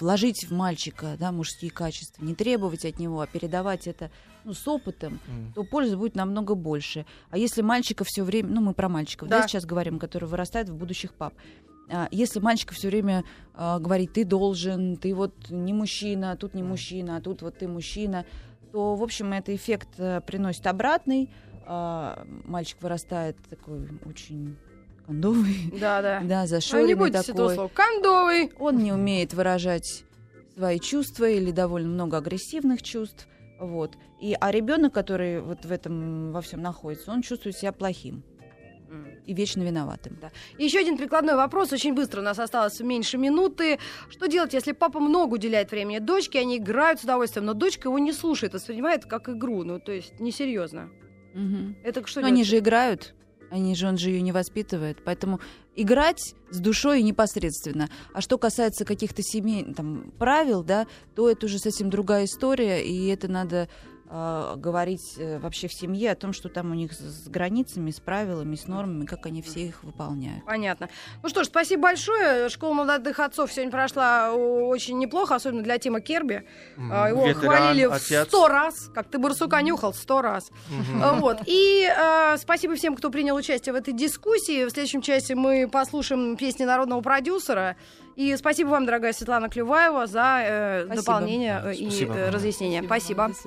вложить 0.00 0.46
в 0.48 0.52
мальчика, 0.52 1.16
да, 1.20 1.30
мужские 1.30 1.70
качества, 1.70 2.24
не 2.24 2.34
требовать 2.34 2.86
от 2.86 2.98
него, 2.98 3.20
а 3.20 3.26
передавать 3.26 3.86
это 3.86 4.10
ну, 4.44 4.54
с 4.54 4.66
опытом, 4.66 5.20
М. 5.28 5.52
то 5.54 5.62
пользы 5.62 5.96
будет 5.98 6.14
намного 6.14 6.54
больше. 6.54 7.04
А 7.30 7.36
если 7.36 7.60
мальчика 7.60 8.04
все 8.04 8.22
время, 8.22 8.48
ну 8.48 8.62
мы 8.62 8.72
про 8.72 8.88
мальчиков, 8.88 9.28
да, 9.28 9.42
Да. 9.42 9.48
сейчас 9.48 9.66
говорим, 9.66 9.98
которые 9.98 10.28
вырастают 10.30 10.70
в 10.70 10.74
будущих 10.74 11.12
пап. 11.12 11.34
А, 11.90 12.08
Если 12.10 12.38
мальчика 12.40 12.72
все 12.74 12.88
время 12.88 13.24
а, 13.54 13.78
говорит, 13.78 14.12
ты 14.14 14.24
должен, 14.24 14.96
ты 14.96 15.14
вот 15.14 15.34
не 15.50 15.72
мужчина, 15.74 16.32
а 16.32 16.36
тут 16.36 16.54
не 16.54 16.62
мужчина, 16.62 17.16
а 17.16 17.20
тут 17.20 17.42
вот 17.42 17.58
ты 17.58 17.68
мужчина, 17.68 18.24
то, 18.72 18.94
в 18.94 19.02
общем, 19.02 19.32
это 19.32 19.54
эффект 19.54 19.88
э, 19.98 20.20
приносит 20.20 20.66
обратный. 20.66 21.30
А, 21.66 22.24
Мальчик 22.44 22.80
вырастает 22.80 23.36
такой 23.50 23.88
очень 24.04 24.56
кондовый, 25.06 25.70
Да, 25.80 26.02
да. 26.02 26.20
да, 26.22 26.38
А 26.40 26.42
не 26.42 26.48
зашоренный 26.48 26.94
бойтесь 26.94 27.28
этого 27.28 27.36
такой. 27.50 27.54
слова. 27.54 27.70
Кондовый. 27.74 28.52
Он 28.58 28.78
не 28.78 28.92
умеет 28.92 29.34
выражать 29.34 30.04
свои 30.56 30.78
чувства 30.80 31.28
или 31.28 31.50
довольно 31.50 31.88
много 31.88 32.16
агрессивных 32.18 32.82
чувств. 32.82 33.28
Вот. 33.60 33.96
И, 34.20 34.36
а 34.40 34.50
ребенок, 34.50 34.92
который 34.92 35.40
вот 35.40 35.64
в 35.64 35.72
этом 35.72 36.32
во 36.32 36.40
всем 36.40 36.62
находится, 36.62 37.10
он 37.10 37.22
чувствует 37.22 37.56
себя 37.56 37.72
плохим. 37.72 38.22
И 39.26 39.34
вечно 39.34 39.62
виноватым. 39.62 40.18
Да. 40.20 40.30
Еще 40.58 40.78
один 40.78 40.96
прикладной 40.96 41.34
вопрос, 41.34 41.72
очень 41.72 41.94
быстро, 41.94 42.20
у 42.20 42.24
нас 42.24 42.38
осталось 42.38 42.80
меньше 42.80 43.18
минуты. 43.18 43.78
Что 44.08 44.26
делать, 44.26 44.54
если 44.54 44.72
папа 44.72 45.00
много 45.00 45.34
уделяет 45.34 45.70
времени 45.70 45.98
дочке, 45.98 46.40
они 46.40 46.56
играют 46.58 47.00
с 47.00 47.04
удовольствием, 47.04 47.46
но 47.46 47.54
дочка 47.54 47.88
его 47.88 47.98
не 47.98 48.12
слушает, 48.12 48.54
воспринимает 48.54 49.04
как 49.04 49.28
игру, 49.28 49.64
ну, 49.64 49.78
то 49.80 49.92
есть 49.92 50.18
несерьезно. 50.20 50.90
Мгм. 51.34 51.76
Это 51.84 52.06
что 52.06 52.20
Но 52.20 52.28
они 52.28 52.44
же 52.44 52.58
играют, 52.58 53.14
они 53.50 53.74
же, 53.74 53.86
он 53.86 53.96
же 53.96 54.10
ее 54.10 54.20
не 54.20 54.32
воспитывает, 54.32 54.98
поэтому 55.04 55.40
играть 55.76 56.34
с 56.50 56.58
душой 56.58 57.02
непосредственно. 57.02 57.88
А 58.12 58.20
что 58.20 58.38
касается 58.38 58.84
каких-то 58.84 59.22
семей, 59.22 59.72
там, 59.74 60.12
правил, 60.18 60.62
да, 60.62 60.86
то 61.14 61.30
это 61.30 61.46
уже 61.46 61.58
совсем 61.58 61.90
другая 61.90 62.24
история, 62.24 62.84
и 62.84 63.06
это 63.08 63.28
надо 63.28 63.68
а, 64.10 64.56
говорить 64.56 65.16
э, 65.18 65.38
вообще 65.38 65.68
в 65.68 65.72
семье 65.72 66.12
о 66.12 66.14
том, 66.14 66.32
что 66.32 66.48
там 66.48 66.70
у 66.70 66.74
них 66.74 66.94
с, 66.94 66.98
с 66.98 67.28
границами, 67.28 67.90
с 67.90 68.00
правилами, 68.00 68.54
с 68.56 68.66
нормами, 68.66 69.04
как 69.04 69.26
они 69.26 69.42
все 69.42 69.60
их 69.66 69.84
выполняют. 69.84 70.44
Понятно. 70.46 70.88
Ну 71.22 71.28
что 71.28 71.44
ж, 71.44 71.48
спасибо 71.48 71.82
большое. 71.82 72.48
Школа 72.48 72.72
молодых 72.72 73.20
отцов 73.20 73.52
сегодня 73.52 73.70
прошла 73.70 74.32
очень 74.32 74.98
неплохо, 74.98 75.34
особенно 75.34 75.62
для 75.62 75.76
Тима 75.78 76.00
Керби. 76.00 76.46
А, 76.90 77.10
Его 77.10 77.26
Ветеран, 77.26 77.56
хвалили 77.56 77.84
в 77.86 77.98
сто 77.98 78.48
раз, 78.48 78.90
как 78.94 79.10
ты 79.10 79.18
барсука 79.18 79.60
нюхал, 79.60 79.92
сто 79.92 80.22
раз. 80.22 80.50
А, 81.02 81.12
Вот. 81.14 81.40
И 81.44 81.86
э, 81.86 82.36
спасибо 82.38 82.76
всем, 82.76 82.96
кто 82.96 83.10
принял 83.10 83.36
участие 83.36 83.74
в 83.74 83.76
этой 83.76 83.92
дискуссии. 83.92 84.64
В 84.64 84.70
следующем 84.70 85.02
часе 85.02 85.34
мы 85.34 85.68
послушаем 85.68 86.36
песни 86.38 86.64
народного 86.64 87.02
продюсера. 87.02 87.76
И 88.18 88.34
спасибо 88.36 88.70
вам, 88.70 88.84
дорогая 88.84 89.12
Светлана 89.12 89.48
Клюваева, 89.48 90.08
за 90.08 90.40
э, 90.42 90.84
Спасибо. 90.86 91.06
дополнение 91.06 91.60
э, 91.66 91.74
и 91.74 91.88
Спасибо. 91.88 92.14
э, 92.14 92.30
разъяснение. 92.30 92.82
Спасибо. 92.82 93.30
Свидания. 93.32 93.38